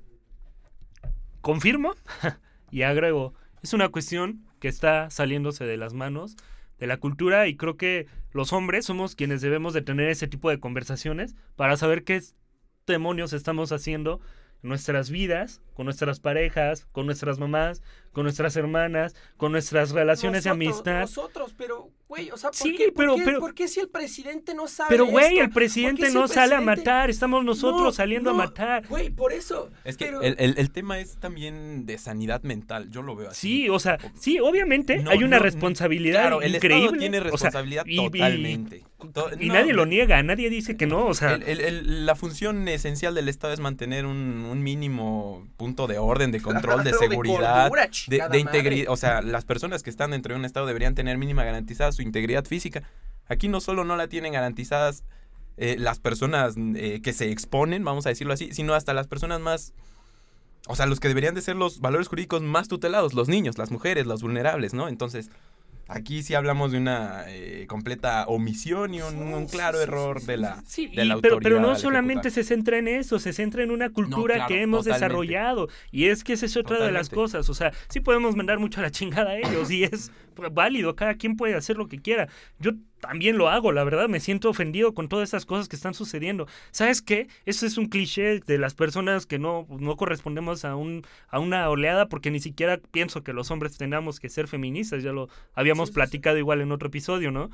confirmo 1.41 1.95
y 2.71 2.83
agrego, 2.83 3.35
es 3.63 3.73
una 3.73 3.89
cuestión 3.89 4.45
que 4.59 4.69
está 4.69 5.11
saliéndose 5.11 5.65
de 5.65 5.77
las 5.77 5.93
manos 5.93 6.37
de 6.79 6.87
la 6.87 6.99
cultura 6.99 7.47
y 7.47 7.57
creo 7.57 7.77
que 7.77 8.07
los 8.33 8.53
hombres 8.53 8.85
somos 8.85 9.15
quienes 9.15 9.41
debemos 9.41 9.73
de 9.73 9.83
tener 9.83 10.09
ese 10.09 10.29
tipo 10.29 10.51
de 10.51 10.61
conversaciones 10.61 11.35
para 11.57 11.77
saber 11.77 12.05
qué 12.05 12.17
es 12.17 12.35
demonios 12.87 13.33
estamos 13.33 13.73
haciendo 13.73 14.21
en 14.63 14.69
nuestras 14.71 15.11
vidas, 15.11 15.61
con 15.75 15.85
nuestras 15.85 16.21
parejas, 16.21 16.87
con 16.93 17.07
nuestras 17.07 17.39
mamás, 17.39 17.83
con 18.17 18.23
nuestras 18.23 18.57
hermanas, 18.57 19.15
con 19.37 19.53
nuestras 19.53 19.91
relaciones 19.91 20.45
de 20.45 20.49
amistad. 20.49 21.01
Nosotros, 21.01 21.55
pero, 21.55 21.91
güey, 22.09 22.31
o 22.31 22.39
sea, 22.39 22.49
¿por, 22.49 22.57
sí, 22.57 22.75
qué, 22.75 22.91
pero, 22.97 23.15
¿por, 23.39 23.53
qué, 23.53 23.69
si 23.69 23.79
el 23.79 23.91
presidente 23.91 24.55
no 24.55 24.69
sabe 24.69 24.89
Pero, 24.89 25.05
güey, 25.05 25.39
el 25.39 25.51
presidente 25.51 26.11
no 26.11 26.27
sale 26.27 26.55
a 26.55 26.63
matar, 26.63 27.11
estamos 27.11 27.45
nosotros 27.45 27.95
saliendo 27.95 28.31
a 28.31 28.33
matar. 28.33 28.87
Güey, 28.89 29.11
por 29.11 29.35
eso. 29.35 29.71
Es 29.85 29.99
que 29.99 30.09
el, 30.09 30.71
tema 30.71 30.99
es 30.99 31.19
también 31.19 31.85
de 31.85 31.99
sanidad 31.99 32.43
mental, 32.43 32.91
yo 32.91 33.03
lo 33.03 33.17
veo 33.17 33.29
así. 33.29 33.65
Sí, 33.65 33.69
o 33.69 33.79
sea, 33.79 33.99
sí, 34.19 34.41
obviamente 34.41 35.05
hay 35.07 35.23
una 35.23 35.39
responsabilidad 35.39 36.23
claro, 36.23 36.41
el 36.41 36.55
Estado 36.55 36.93
tiene 36.93 37.21
responsabilidad 37.21 37.85
totalmente. 37.85 38.83
Y, 39.39 39.51
nadie 39.51 39.75
lo 39.75 39.85
niega, 39.85 40.23
nadie 40.23 40.49
dice 40.49 40.77
que 40.77 40.87
no, 40.87 41.07
o 41.07 41.13
sea. 41.13 41.39
la 41.39 42.15
función 42.15 42.67
esencial 42.67 43.15
del 43.15 43.29
Estado 43.29 43.53
es 43.53 43.61
mantener 43.61 44.07
un, 44.07 44.63
mínimo 44.63 45.47
punto 45.59 45.87
de 45.87 45.99
orden, 45.99 46.33
de 46.33 46.41
control, 46.41 46.83
de 46.83 46.93
seguridad, 46.99 47.71
de, 48.06 48.06
integridad. 48.09 48.93
O 48.93 48.97
sea, 48.97 49.23
las 49.23 49.45
personas 49.45 49.83
que 49.83 49.91
están 49.91 50.11
dentro 50.11 50.35
de 50.35 50.39
un 50.39 50.45
estado 50.45 50.67
deberían 50.67 50.95
tener 50.95 51.19
mínima 51.19 51.45
garantizada 51.45 51.93
su 51.93 52.03
integridad 52.03 52.45
física. 52.45 52.83
Aquí 53.27 53.49
no 53.49 53.61
solo 53.61 53.85
no 53.85 53.97
la 53.97 54.09
tienen 54.09 54.33
garantizadas 54.33 55.05
eh, 55.57 55.77
las 55.79 55.99
personas 55.99 56.55
eh, 56.57 57.01
que 57.03 57.13
se 57.13 57.31
exponen, 57.31 57.83
vamos 57.83 58.07
a 58.07 58.11
decirlo 58.11 58.35
así, 58.35 58.53
sino 58.53 58.75
hasta 58.75 58.95
las 58.95 59.07
personas 59.07 59.41
más... 59.41 59.73
O 60.69 60.75
sea, 60.75 60.87
los 60.87 60.99
que 60.99 61.09
deberían 61.09 61.35
de 61.35 61.43
ser 61.43 61.55
los 61.55 61.81
valores 61.81 62.09
jurídicos 62.09 62.43
más 62.43 62.67
tutelados, 62.67 63.15
los 63.15 63.29
niños, 63.29 63.57
las 63.57 63.71
mujeres, 63.71 64.07
los 64.07 64.21
vulnerables, 64.23 64.75
¿no? 64.75 64.89
Entonces, 64.89 65.31
Aquí 65.89 66.23
sí 66.25 66.35
hablamos 66.35 66.73
de 66.73 66.79
una 66.79 67.25
eh, 67.29 67.67
completa 67.69 68.27
omisión 68.27 68.93
y 68.93 69.03
un, 69.03 69.47
claro 69.47 69.81
error 69.81 70.21
de 70.23 70.37
la, 70.37 70.61
sí, 70.67 70.89
de 70.89 71.05
la 71.05 71.19
pero, 71.21 71.39
pero 71.39 71.61
no 71.61 71.77
solamente 71.77 72.31
se 72.31 72.43
centra 72.43 72.79
en 72.79 72.89
eso, 72.89 73.21
se 73.21 73.33
centra 73.33 73.63
en 73.63 73.71
una 73.71 73.91
cultura 73.91 74.47
que 74.47 74.63
hemos 74.63 74.85
desarrollado. 74.85 75.69
Y 75.93 76.07
es 76.07 76.25
que 76.25 76.33
esa 76.33 76.47
es 76.47 76.57
otra 76.57 76.85
de 76.85 76.91
las 76.91 77.09
cosas. 77.09 77.49
O 77.49 77.55
sea, 77.55 77.73
sí 77.89 78.01
podemos 78.01 78.35
mandar 78.35 78.59
mucho 78.59 78.81
a 78.81 78.83
la 78.83 78.91
chingada 78.91 79.31
a 79.31 79.39
ellos 79.39 79.71
y 79.71 79.85
es 79.85 80.11
válido, 80.53 80.97
cada 80.97 81.15
quien 81.15 81.37
puede 81.37 81.55
hacer 81.55 81.77
lo 81.77 81.89
que 81.89 82.01
quiera. 82.01 82.29
Yo 82.59 82.73
también 83.01 83.39
lo 83.39 83.49
hago, 83.49 83.73
la 83.73 83.85
verdad, 83.85 84.09
me 84.09 84.21
siento 84.21 84.51
ofendido 84.51 84.95
con 84.95 85.09
todas 85.09 85.29
esas 85.29 85.47
cosas 85.47 85.69
que 85.69 85.77
están 85.77 85.95
sucediendo. 85.95 86.47
¿Sabes 86.71 87.03
qué? 87.03 87.29
Eso 87.45 87.67
es 87.67 87.79
un 87.79 87.87
cliché 87.87 88.41
de 88.41 88.59
las 88.59 88.75
personas 88.75 89.27
que 89.27 89.39
no, 89.39 89.67
no 89.69 89.97
correspondemos 89.97 90.65
a, 90.65 90.77
un, 90.77 91.07
a 91.29 91.39
una 91.39 91.69
oleada 91.69 92.09
porque 92.09 92.31
ni 92.31 92.41
siquiera 92.41 92.79
pienso 92.91 93.23
que 93.23 93.33
los 93.33 93.51
hombres 93.51 93.77
tengamos 93.77 94.21
que 94.21 94.29
ser 94.29 94.49
feministas, 94.49 95.03
ya 95.03 95.13
lo 95.13 95.29
habíamos 95.55 95.91
platicado 95.91 96.39
igual 96.39 96.61
en 96.61 96.73
otro 96.73 96.89
episodio, 96.89 97.31
¿no? 97.31 97.51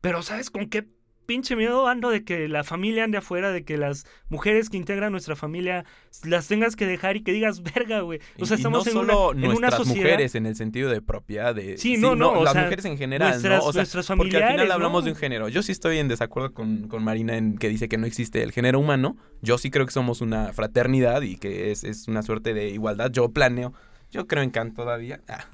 Pero 0.00 0.22
¿sabes 0.22 0.50
con 0.50 0.68
qué 0.68 0.86
pinche 1.28 1.56
miedo 1.56 1.86
ando 1.86 2.08
de 2.08 2.24
que 2.24 2.48
la 2.48 2.64
familia 2.64 3.04
ande 3.04 3.18
afuera, 3.18 3.52
de 3.52 3.62
que 3.62 3.76
las 3.76 4.06
mujeres 4.30 4.70
que 4.70 4.78
integran 4.78 5.12
nuestra 5.12 5.36
familia 5.36 5.84
las 6.24 6.48
tengas 6.48 6.74
que 6.74 6.86
dejar 6.86 7.18
y 7.18 7.22
que 7.22 7.32
digas, 7.32 7.62
verga, 7.74 8.00
güey. 8.00 8.18
O 8.40 8.46
sea, 8.46 8.56
estamos 8.56 8.86
en, 8.86 8.96
una, 8.96 9.12
en 9.32 9.52
una 9.52 9.70
sociedad. 9.70 10.04
mujeres 10.04 10.34
en 10.34 10.46
el 10.46 10.56
sentido 10.56 10.88
de 10.88 11.02
propiedad 11.02 11.54
de. 11.54 11.76
Sí, 11.76 11.98
no, 11.98 12.16
no. 12.16 12.42
las 12.42 12.54
mujeres 12.54 12.86
en 12.86 12.96
general, 12.96 13.32
nuestras, 13.32 13.60
¿no? 13.60 13.66
O 13.66 14.02
sea, 14.02 14.16
porque 14.16 14.38
al 14.38 14.52
final 14.52 14.72
hablamos 14.72 15.04
de 15.04 15.10
un 15.10 15.16
género. 15.16 15.50
Yo 15.50 15.62
sí 15.62 15.70
estoy 15.70 15.98
en 15.98 16.08
desacuerdo 16.08 16.54
con, 16.54 16.88
con, 16.88 17.04
Marina 17.04 17.36
en 17.36 17.58
que 17.58 17.68
dice 17.68 17.90
que 17.90 17.98
no 17.98 18.06
existe 18.06 18.42
el 18.42 18.52
género 18.52 18.80
humano. 18.80 19.18
Yo 19.42 19.58
sí 19.58 19.70
creo 19.70 19.84
que 19.84 19.92
somos 19.92 20.22
una 20.22 20.54
fraternidad 20.54 21.20
y 21.20 21.36
que 21.36 21.70
es, 21.70 21.84
es 21.84 22.08
una 22.08 22.22
suerte 22.22 22.54
de 22.54 22.70
igualdad. 22.70 23.10
Yo 23.12 23.28
planeo. 23.32 23.74
Yo 24.10 24.26
creo 24.26 24.42
en 24.42 24.48
Kant 24.48 24.74
todavía. 24.74 25.20
Ah. 25.28 25.44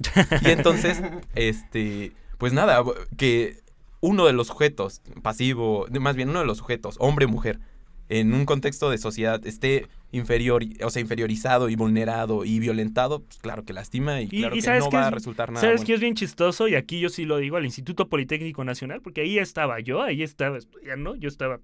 Y 0.41 0.51
entonces, 0.51 1.01
este. 1.35 2.13
Pues 2.37 2.53
nada, 2.53 2.81
que 3.17 3.64
uno 4.05 4.25
de 4.25 4.33
los 4.33 4.47
sujetos, 4.47 5.01
pasivo, 5.23 5.87
más 5.99 6.15
bien 6.15 6.29
uno 6.29 6.39
de 6.39 6.45
los 6.45 6.59
sujetos, 6.59 6.95
hombre-mujer, 6.99 7.59
en 8.07 8.33
un 8.35 8.45
contexto 8.45 8.91
de 8.91 8.99
sociedad 8.99 9.45
esté 9.47 9.87
inferior, 10.11 10.63
o 10.83 10.89
sea, 10.91 11.01
inferiorizado 11.01 11.69
y 11.69 11.75
vulnerado 11.75 12.45
y 12.45 12.59
violentado, 12.59 13.23
pues 13.23 13.39
claro 13.39 13.65
que 13.65 13.73
lastima 13.73 14.21
y, 14.21 14.27
claro 14.27 14.55
que 14.55 14.79
no 14.79 14.91
va 14.91 15.07
a 15.07 15.11
resultar 15.11 15.51
nada. 15.51 15.61
¿Sabes 15.65 15.83
qué 15.83 15.95
es 15.95 15.99
bien 15.99 16.13
chistoso? 16.13 16.67
Y 16.67 16.75
aquí 16.75 16.99
yo 16.99 17.09
sí 17.09 17.25
lo 17.25 17.37
digo 17.37 17.57
al 17.57 17.65
Instituto 17.65 18.07
Politécnico 18.07 18.63
Nacional, 18.63 19.01
porque 19.01 19.21
ahí 19.21 19.39
estaba 19.39 19.79
yo, 19.79 20.03
ahí 20.03 20.21
estaba 20.21 20.57
estudiando, 20.57 21.15
yo 21.15 21.27
estaba 21.27 21.59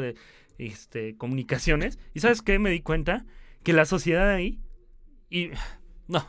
de 0.00 0.14
este, 0.56 1.14
comunicaciones. 1.16 1.98
¿Y 2.14 2.20
sabes 2.20 2.40
qué? 2.40 2.58
Me 2.58 2.70
di 2.70 2.80
cuenta 2.80 3.26
que 3.62 3.74
la 3.74 3.84
sociedad 3.84 4.30
ahí, 4.30 4.58
y 5.28 5.50
no, 6.08 6.26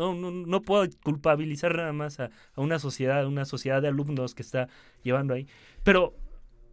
no, 0.00 0.14
no, 0.14 0.30
no 0.30 0.62
puedo 0.62 0.88
culpabilizar 1.02 1.76
nada 1.76 1.92
más 1.92 2.20
a, 2.20 2.30
una 2.56 2.78
sociedad, 2.78 3.26
una 3.26 3.44
sociedad 3.44 3.82
de 3.82 3.88
alumnos 3.88 4.34
que 4.34 4.42
está 4.42 4.68
llevando 5.02 5.34
ahí. 5.34 5.46
Pero 5.84 6.14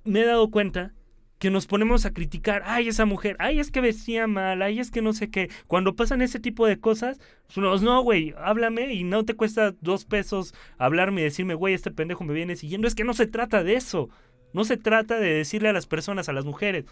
me 0.05 0.21
he 0.21 0.25
dado 0.25 0.49
cuenta 0.49 0.93
que 1.39 1.51
nos 1.51 1.67
ponemos 1.67 2.05
a 2.05 2.13
criticar, 2.13 2.63
ay, 2.65 2.87
esa 2.87 3.05
mujer, 3.05 3.35
ay, 3.39 3.59
es 3.59 3.69
que 3.69 3.81
vestía 3.81 4.25
mal, 4.25 4.61
ay, 4.61 4.79
es 4.79 4.89
que 4.89 5.01
no 5.01 5.11
sé 5.11 5.29
qué. 5.29 5.51
Cuando 5.67 5.95
pasan 5.95 6.21
ese 6.21 6.39
tipo 6.39 6.65
de 6.65 6.79
cosas, 6.79 7.19
pues, 7.53 7.81
no, 7.81 8.01
güey, 8.01 8.33
háblame 8.37 8.93
y 8.93 9.03
no 9.03 9.23
te 9.25 9.35
cuesta 9.35 9.75
dos 9.81 10.05
pesos 10.05 10.55
hablarme 10.77 11.21
y 11.21 11.25
decirme, 11.25 11.53
güey, 11.53 11.73
este 11.73 11.91
pendejo 11.91 12.23
me 12.23 12.33
viene 12.33 12.55
siguiendo. 12.55 12.87
Es 12.87 12.95
que 12.95 13.03
no 13.03 13.13
se 13.13 13.27
trata 13.27 13.63
de 13.63 13.75
eso. 13.75 14.09
No 14.53 14.63
se 14.63 14.77
trata 14.77 15.19
de 15.19 15.33
decirle 15.33 15.69
a 15.69 15.73
las 15.73 15.85
personas, 15.85 16.29
a 16.29 16.33
las 16.33 16.45
mujeres, 16.45 16.85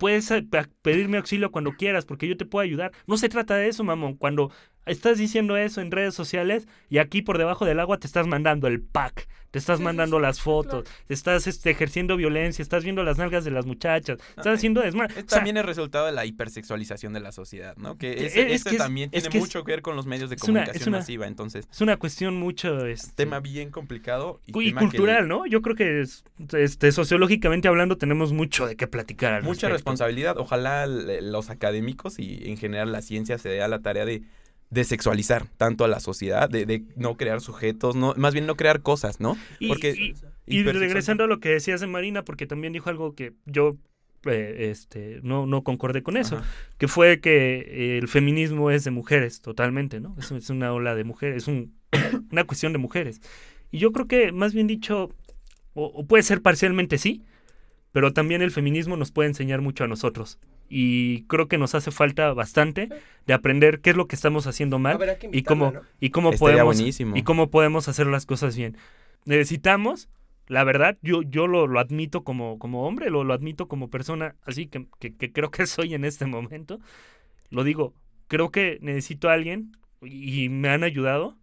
puedes 0.00 0.30
eh, 0.30 0.44
pedirme 0.80 1.18
auxilio 1.18 1.52
cuando 1.52 1.72
quieras 1.72 2.06
porque 2.06 2.26
yo 2.26 2.36
te 2.36 2.46
puedo 2.46 2.64
ayudar. 2.64 2.90
No 3.06 3.18
se 3.18 3.28
trata 3.28 3.54
de 3.56 3.68
eso, 3.68 3.84
mamón. 3.84 4.14
Cuando 4.16 4.50
estás 4.90 5.18
diciendo 5.18 5.56
eso 5.56 5.80
en 5.80 5.90
redes 5.90 6.14
sociales 6.14 6.66
y 6.88 6.98
aquí 6.98 7.22
por 7.22 7.38
debajo 7.38 7.64
del 7.64 7.80
agua 7.80 7.98
te 7.98 8.06
estás 8.06 8.26
mandando 8.26 8.66
el 8.66 8.80
pack, 8.80 9.28
te 9.50 9.58
estás 9.58 9.80
mandando 9.80 10.20
las 10.20 10.40
fotos, 10.40 10.88
te 11.06 11.14
estás 11.14 11.46
este, 11.46 11.70
ejerciendo 11.70 12.16
violencia, 12.16 12.62
estás 12.62 12.84
viendo 12.84 13.02
las 13.02 13.18
nalgas 13.18 13.44
de 13.44 13.50
las 13.50 13.66
muchachas, 13.66 14.18
estás 14.30 14.54
haciendo 14.54 14.80
desmadre. 14.80 15.22
también 15.24 15.56
es 15.56 15.64
resultado 15.64 16.06
de 16.06 16.12
la 16.12 16.24
hipersexualización 16.26 17.12
de 17.12 17.20
la 17.20 17.32
sociedad, 17.32 17.76
¿no? 17.76 17.96
Que 17.96 18.26
ese, 18.26 18.76
también 18.76 19.10
tiene 19.10 19.28
mucho 19.38 19.64
que 19.64 19.72
ver 19.72 19.82
con 19.82 19.96
los 19.96 20.06
medios 20.06 20.30
de 20.30 20.36
comunicación 20.36 20.92
masiva, 20.92 21.26
entonces. 21.26 21.66
Es 21.70 21.80
una 21.80 21.96
cuestión 21.96 22.36
mucho... 22.36 22.86
Este, 22.86 23.10
tema 23.14 23.40
bien 23.40 23.70
complicado. 23.70 24.40
Y, 24.46 24.72
cultural, 24.72 25.28
¿no? 25.28 25.46
Yo 25.46 25.62
creo 25.62 25.76
que 25.76 26.04
este, 26.52 26.92
sociológicamente 26.92 27.68
hablando 27.68 27.96
tenemos 27.96 28.32
mucho 28.32 28.66
de 28.66 28.76
qué 28.76 28.86
platicar. 28.86 29.42
Mucha 29.42 29.68
responsabilidad. 29.68 30.36
Ojalá 30.38 30.86
los 30.86 31.50
académicos 31.50 32.18
y 32.18 32.48
en 32.48 32.56
general 32.56 32.92
la 32.92 33.02
ciencia 33.02 33.38
se 33.38 33.48
dé 33.48 33.62
a 33.62 33.68
la 33.68 33.80
tarea 33.80 34.04
de 34.04 34.22
de 34.70 34.84
sexualizar 34.84 35.46
tanto 35.56 35.84
a 35.84 35.88
la 35.88 36.00
sociedad, 36.00 36.48
de, 36.48 36.84
no 36.96 37.16
crear 37.16 37.40
sujetos, 37.40 37.96
no, 37.96 38.14
más 38.16 38.32
bien 38.32 38.46
no 38.46 38.56
crear 38.56 38.82
cosas, 38.82 39.20
¿no? 39.20 39.36
Porque, 39.66 40.14
y, 40.46 40.62
regresando 40.62 41.24
a 41.24 41.26
lo 41.26 41.40
que 41.40 41.50
decías 41.50 41.80
de 41.80 41.88
Marina, 41.88 42.24
porque 42.24 42.46
también 42.46 42.72
dijo 42.72 42.88
algo 42.88 43.14
que 43.14 43.32
yo 43.46 43.76
eh, 44.26 44.68
este, 44.70 45.20
no, 45.22 45.46
no 45.46 45.64
concordé 45.64 46.02
con 46.02 46.16
eso, 46.16 46.40
que 46.78 46.86
fue 46.86 47.20
que 47.20 47.98
el 47.98 48.06
feminismo 48.06 48.70
es 48.70 48.84
de 48.84 48.92
mujeres 48.92 49.40
totalmente, 49.40 49.98
¿no? 49.98 50.14
Es, 50.18 50.30
es 50.30 50.50
una 50.50 50.72
ola 50.72 50.94
de 50.94 51.02
mujeres, 51.02 51.48
es 51.48 51.48
una 52.30 52.44
cuestión 52.44 52.72
de 52.72 52.78
mujeres. 52.78 53.20
Y 53.72 53.78
yo 53.78 53.90
creo 53.90 54.06
que, 54.06 54.30
más 54.30 54.54
bien 54.54 54.68
dicho, 54.68 55.10
o 55.74 56.06
puede 56.06 56.22
ser 56.22 56.42
parcialmente 56.42 56.96
sí, 56.98 57.24
pero 57.90 58.12
también 58.12 58.40
el 58.40 58.52
feminismo 58.52 58.96
nos 58.96 59.10
puede 59.10 59.28
enseñar 59.28 59.62
mucho 59.62 59.82
a 59.82 59.88
nosotros 59.88 60.38
y 60.72 61.24
creo 61.24 61.48
que 61.48 61.58
nos 61.58 61.74
hace 61.74 61.90
falta 61.90 62.32
bastante 62.32 62.88
de 63.26 63.34
aprender 63.34 63.80
qué 63.80 63.90
es 63.90 63.96
lo 63.96 64.06
que 64.06 64.14
estamos 64.14 64.46
haciendo 64.46 64.78
mal 64.78 64.98
y 65.32 65.42
cómo 65.42 65.72
y 65.98 66.10
cómo 66.10 66.30
podemos 66.30 66.80
y 66.80 67.22
cómo 67.24 67.50
podemos 67.50 67.88
hacer 67.88 68.06
las 68.06 68.24
cosas 68.24 68.56
bien. 68.56 68.76
Necesitamos, 69.24 70.08
la 70.46 70.62
verdad, 70.62 70.96
yo, 71.02 71.22
yo 71.22 71.48
lo, 71.48 71.66
lo 71.66 71.80
admito 71.80 72.22
como, 72.22 72.58
como 72.60 72.86
hombre, 72.86 73.10
lo, 73.10 73.24
lo 73.24 73.34
admito 73.34 73.66
como 73.66 73.90
persona, 73.90 74.36
así 74.46 74.68
que, 74.68 74.86
que, 75.00 75.32
creo 75.32 75.50
que 75.50 75.66
soy 75.66 75.94
en 75.94 76.04
este 76.04 76.24
momento. 76.24 76.78
Lo 77.50 77.64
digo, 77.64 77.92
creo 78.28 78.52
que 78.52 78.78
necesito 78.80 79.28
a 79.28 79.32
alguien 79.32 79.72
y 80.00 80.48
me 80.50 80.68
han 80.68 80.84
ayudado 80.84 81.36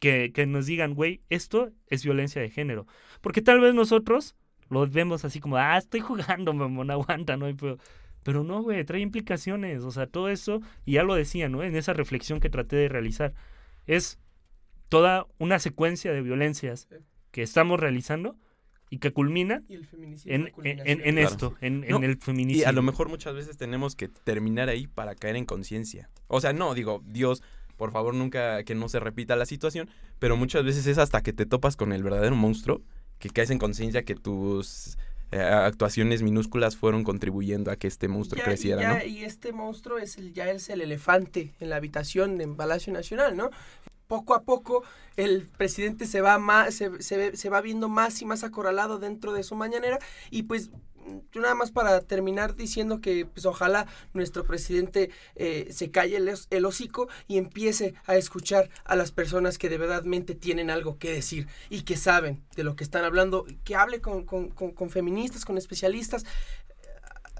que, 0.00 0.32
que 0.32 0.46
nos 0.46 0.66
digan, 0.66 0.94
güey, 0.94 1.22
esto 1.30 1.70
es 1.86 2.02
violencia 2.02 2.42
de 2.42 2.50
género. 2.50 2.88
Porque 3.20 3.40
tal 3.40 3.60
vez 3.60 3.72
nosotros 3.72 4.34
lo 4.68 4.84
vemos 4.88 5.24
así 5.24 5.38
como, 5.38 5.56
ah, 5.58 5.78
estoy 5.78 6.00
jugando, 6.00 6.52
mamón, 6.52 6.90
aguanta, 6.90 7.36
¿no? 7.36 7.46
Pero, 7.56 7.78
pero 8.26 8.42
no, 8.42 8.60
güey, 8.60 8.84
trae 8.84 9.00
implicaciones. 9.00 9.84
O 9.84 9.92
sea, 9.92 10.08
todo 10.08 10.28
eso, 10.28 10.60
y 10.84 10.94
ya 10.94 11.04
lo 11.04 11.14
decía, 11.14 11.48
¿no? 11.48 11.62
En 11.62 11.76
esa 11.76 11.92
reflexión 11.92 12.40
que 12.40 12.50
traté 12.50 12.74
de 12.74 12.88
realizar, 12.88 13.34
es 13.86 14.18
toda 14.88 15.28
una 15.38 15.60
secuencia 15.60 16.12
de 16.12 16.22
violencias 16.22 16.88
que 17.30 17.42
estamos 17.42 17.78
realizando 17.78 18.36
y 18.90 18.98
que 18.98 19.12
culmina 19.12 19.62
en, 19.68 20.52
en, 20.64 21.18
esto, 21.18 21.54
en, 21.60 21.84
el 21.84 22.16
feminicidio. 22.16 22.64
Y 22.64 22.68
a 22.68 22.72
lo 22.72 22.82
mejor 22.82 23.08
muchas 23.08 23.32
veces 23.32 23.56
tenemos 23.58 23.94
que 23.94 24.08
terminar 24.08 24.70
ahí 24.70 24.88
para 24.88 25.14
caer 25.14 25.36
en 25.36 25.44
conciencia. 25.44 26.10
O 26.26 26.40
sea, 26.40 26.52
no, 26.52 26.74
digo, 26.74 27.04
Dios, 27.06 27.44
por 27.76 27.92
favor, 27.92 28.12
nunca 28.12 28.64
que 28.64 28.74
no 28.74 28.88
se 28.88 28.98
repita 28.98 29.36
la 29.36 29.46
situación, 29.46 29.88
pero 30.18 30.36
muchas 30.36 30.64
veces 30.64 30.88
es 30.88 30.98
hasta 30.98 31.22
que 31.22 31.32
te 31.32 31.46
topas 31.46 31.76
con 31.76 31.92
el 31.92 32.02
verdadero 32.02 32.34
monstruo 32.34 32.82
que 33.20 33.30
caes 33.30 33.50
en 33.50 33.58
conciencia 33.58 34.02
que 34.02 34.16
tus 34.16 34.98
eh, 35.32 35.40
actuaciones 35.40 36.22
minúsculas 36.22 36.76
fueron 36.76 37.02
contribuyendo 37.04 37.70
a 37.70 37.76
que 37.76 37.88
este 37.88 38.08
monstruo 38.08 38.42
creciera, 38.44 39.04
y, 39.04 39.18
y 39.18 39.24
este 39.24 39.52
monstruo 39.52 39.98
es 39.98 40.18
el, 40.18 40.32
ya 40.32 40.50
es 40.50 40.68
el 40.70 40.80
elefante 40.80 41.52
en 41.60 41.70
la 41.70 41.76
habitación 41.76 42.40
en 42.40 42.56
Palacio 42.56 42.92
Nacional, 42.92 43.36
¿no? 43.36 43.50
Poco 44.06 44.34
a 44.34 44.42
poco 44.42 44.84
el 45.16 45.48
presidente 45.56 46.06
se 46.06 46.20
va 46.20 46.38
más, 46.38 46.74
se, 46.74 47.02
se, 47.02 47.36
se 47.36 47.50
va 47.50 47.60
viendo 47.60 47.88
más 47.88 48.22
y 48.22 48.24
más 48.24 48.44
acorralado 48.44 48.98
dentro 48.98 49.32
de 49.32 49.42
su 49.42 49.56
mañanera 49.56 49.98
y 50.30 50.44
pues 50.44 50.70
yo 51.32 51.40
nada 51.40 51.54
más 51.54 51.70
para 51.70 52.00
terminar 52.00 52.56
diciendo 52.56 53.00
que 53.00 53.26
pues 53.26 53.46
ojalá 53.46 53.86
nuestro 54.12 54.44
presidente 54.44 55.10
eh, 55.34 55.68
se 55.70 55.90
calle 55.90 56.16
el, 56.16 56.64
hocico 56.64 57.08
y 57.28 57.38
empiece 57.38 57.94
a 58.06 58.16
escuchar 58.16 58.70
a 58.84 58.96
las 58.96 59.12
personas 59.12 59.58
que 59.58 59.68
de 59.68 59.78
verdadmente 59.78 60.34
tienen 60.34 60.70
algo 60.70 60.98
que 60.98 61.12
decir 61.12 61.46
y 61.70 61.82
que 61.82 61.96
saben 61.96 62.42
de 62.54 62.64
lo 62.64 62.76
que 62.76 62.84
están 62.84 63.04
hablando, 63.04 63.46
que 63.64 63.76
hable 63.76 64.00
con, 64.00 64.24
con, 64.24 64.50
con, 64.50 64.90
feministas, 64.90 65.44
con 65.44 65.58
especialistas, 65.58 66.24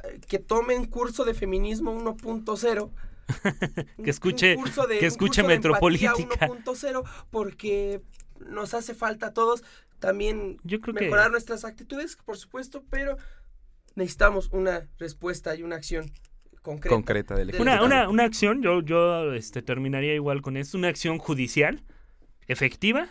eh, 0.05 0.21
que 0.29 0.39
tomen 0.39 0.87
curso 0.87 1.25
de 1.25 1.35
feminismo 1.35 1.99
1.0 1.99 2.91
que 4.05 4.11
escuche 4.11 4.57
que 5.01 5.07
escuche 5.07 5.43
Metropolítica. 5.43 6.47
1.0 6.47 7.05
porque 7.31 8.01
nos 8.39 8.75
hace 8.75 8.95
falta 8.95 9.29
a 9.29 9.35
todos 9.35 9.65
también 9.99 10.59
mejorar 10.63 11.31
nuestras 11.31 11.65
actitudes, 11.65 12.17
por 12.17 12.37
supuesto, 12.37 12.85
pero 12.91 13.17
necesitamos 13.97 14.51
una 14.53 14.89
respuesta 14.99 15.57
y 15.57 15.63
una 15.63 15.77
acción 15.77 16.07
concreta. 16.63 16.95
Concreta 16.95 17.35
del 17.35 17.55
una, 17.59 17.83
una, 17.83 18.09
una, 18.09 18.25
acción, 18.25 18.63
yo, 18.63 18.81
yo 18.83 19.33
este, 19.33 19.63
terminaría 19.63 20.15
igual 20.15 20.43
con 20.43 20.57
esto, 20.57 20.79
una 20.79 20.89
acción 20.89 21.19
judicial 21.19 21.83
efectiva, 22.47 23.09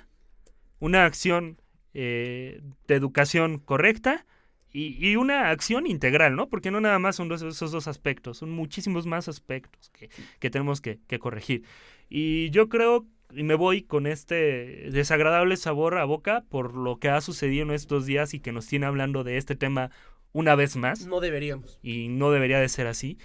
una 0.80 1.06
acción 1.06 1.62
eh, 1.94 2.62
de 2.88 2.96
educación 2.96 3.58
correcta 3.58 4.26
y, 4.72 4.98
y, 5.00 5.16
una 5.16 5.50
acción 5.50 5.88
integral, 5.88 6.36
¿no? 6.36 6.50
Porque 6.50 6.70
no 6.70 6.82
nada 6.82 7.00
más 7.00 7.16
son 7.16 7.32
esos 7.32 7.72
dos 7.72 7.88
aspectos, 7.88 8.38
son 8.40 8.52
muchísimos 8.52 9.06
más 9.06 9.30
aspectos 9.30 9.90
que, 9.90 10.10
que 10.40 10.50
tenemos 10.50 10.82
que, 10.82 11.00
que, 11.08 11.18
corregir. 11.18 11.64
Y 12.10 12.50
yo 12.50 12.68
creo, 12.68 13.06
y 13.34 13.44
me 13.44 13.56
voy 13.56 13.84
con 13.84 14.06
este 14.06 14.90
desagradable 14.92 15.56
sabor 15.56 15.98
a 15.98 16.04
boca 16.04 16.44
por 16.50 16.76
lo 16.76 17.00
que 17.00 17.08
ha 17.08 17.22
sucedido 17.22 17.64
en 17.64 17.72
estos 17.72 18.06
días 18.06 18.34
y 18.34 18.42
que 18.42 18.52
nos 18.52 18.68
tiene 18.68 18.86
hablando 18.86 19.24
de 19.24 19.38
este 19.38 19.56
tema 19.56 19.92
una 20.36 20.54
vez 20.56 20.76
más. 20.76 21.08
No 21.08 21.22
deberíamos. 21.22 21.80
Y 21.82 22.10
no 22.10 22.30
debería 22.30 22.60
de 22.60 22.68
ser 22.68 22.88
así. 22.88 23.18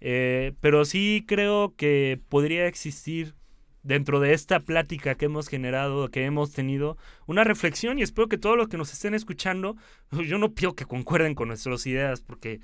Eh, 0.00 0.54
pero 0.60 0.84
sí 0.84 1.24
creo 1.26 1.74
que 1.76 2.20
podría 2.28 2.66
existir 2.66 3.36
dentro 3.84 4.18
de 4.18 4.32
esta 4.32 4.58
plática 4.58 5.14
que 5.14 5.26
hemos 5.26 5.46
generado, 5.46 6.08
que 6.08 6.24
hemos 6.24 6.52
tenido, 6.52 6.98
una 7.26 7.44
reflexión 7.44 8.00
y 8.00 8.02
espero 8.02 8.28
que 8.28 8.38
todos 8.38 8.56
los 8.56 8.66
que 8.66 8.76
nos 8.76 8.92
estén 8.92 9.14
escuchando, 9.14 9.76
yo 10.10 10.38
no 10.38 10.52
pido 10.52 10.74
que 10.74 10.84
concuerden 10.84 11.36
con 11.36 11.46
nuestras 11.46 11.86
ideas, 11.86 12.22
porque 12.22 12.60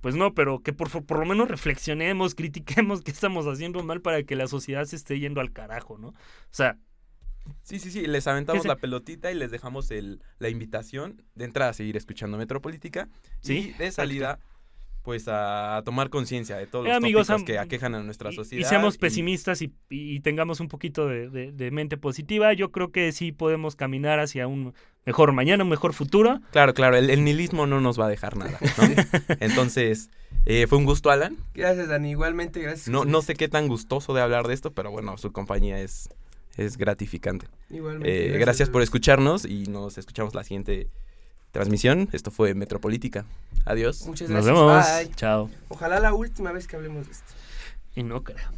pues 0.00 0.16
no, 0.16 0.34
pero 0.34 0.58
que 0.58 0.72
por, 0.72 0.90
por 1.06 1.20
lo 1.20 1.24
menos 1.24 1.48
reflexionemos, 1.48 2.34
critiquemos 2.34 3.02
qué 3.02 3.12
estamos 3.12 3.46
haciendo 3.46 3.80
mal 3.84 4.00
para 4.00 4.24
que 4.24 4.34
la 4.34 4.48
sociedad 4.48 4.84
se 4.86 4.96
esté 4.96 5.20
yendo 5.20 5.40
al 5.40 5.52
carajo, 5.52 5.98
¿no? 5.98 6.08
O 6.08 6.14
sea, 6.50 6.78
Sí, 7.62 7.78
sí, 7.78 7.90
sí, 7.90 8.06
les 8.06 8.26
aventamos 8.26 8.64
la 8.64 8.76
pelotita 8.76 9.30
y 9.30 9.34
les 9.34 9.50
dejamos 9.50 9.90
el, 9.90 10.20
la 10.38 10.48
invitación 10.48 11.22
de 11.34 11.44
entrada 11.44 11.70
a 11.70 11.74
seguir 11.74 11.96
escuchando 11.96 12.38
Metropolítica 12.38 13.08
¿Sí? 13.40 13.74
y 13.74 13.78
de 13.78 13.90
salida 13.90 14.38
pues 15.06 15.28
a 15.28 15.82
tomar 15.84 16.10
conciencia 16.10 16.56
de 16.56 16.66
todos 16.66 16.84
los 16.84 16.96
amigos, 16.96 17.28
que 17.46 17.60
aquejan 17.60 17.94
a 17.94 18.02
nuestra 18.02 18.32
sociedad. 18.32 18.66
Y, 18.66 18.68
seamos 18.68 18.98
pesimistas 18.98 19.62
y, 19.62 20.20
tengamos 20.20 20.58
un 20.58 20.66
poquito 20.66 21.06
de, 21.06 21.70
mente 21.70 21.96
positiva. 21.96 22.52
Yo 22.54 22.72
creo 22.72 22.90
que 22.90 23.12
sí 23.12 23.30
podemos 23.30 23.76
caminar 23.76 24.18
hacia 24.18 24.48
un 24.48 24.74
mejor 25.04 25.30
mañana, 25.30 25.62
un 25.62 25.70
mejor 25.70 25.92
futuro. 25.92 26.40
Claro, 26.50 26.74
claro, 26.74 26.96
el, 26.96 27.22
nihilismo 27.22 27.68
no 27.68 27.80
nos 27.80 28.00
va 28.00 28.06
a 28.06 28.08
dejar 28.08 28.36
nada. 28.36 28.58
Entonces, 29.38 30.10
eh, 30.44 30.66
fue 30.66 30.76
un 30.76 30.84
gusto, 30.84 31.10
Alan. 31.10 31.36
Gracias, 31.54 31.86
Dani. 31.86 32.10
Igualmente, 32.10 32.60
gracias. 32.60 32.88
No, 32.88 33.04
no 33.04 33.22
sé 33.22 33.36
qué 33.36 33.46
tan 33.46 33.68
gustoso 33.68 34.12
de 34.12 34.22
hablar 34.22 34.48
de 34.48 34.54
esto, 34.54 34.72
pero 34.72 34.90
bueno, 34.90 35.16
su 35.18 35.30
compañía 35.30 35.78
es 35.78 36.08
es 36.56 36.76
gratificante. 36.76 37.46
Igualmente. 37.70 38.34
Eh, 38.34 38.38
gracias, 38.38 38.70
por 38.70 38.82
escucharnos 38.82 39.44
y 39.44 39.64
nos 39.64 39.98
escuchamos 39.98 40.34
la 40.34 40.44
siguiente 40.44 40.88
transmisión. 41.52 42.08
Esto 42.12 42.30
fue 42.30 42.54
Metropolítica. 42.54 43.24
Adiós. 43.64 44.06
Muchas 44.06 44.28
gracias. 44.28 44.54
Nos 44.54 44.68
vemos. 45.04 45.16
Chao. 45.16 45.50
Ojalá 45.68 46.00
la 46.00 46.12
última 46.12 46.52
vez 46.52 46.66
que 46.66 46.76
hablemos 46.76 47.06
de 47.06 47.12
esto. 47.12 47.32
Y 47.94 48.02
no 48.02 48.22
creo. 48.22 48.48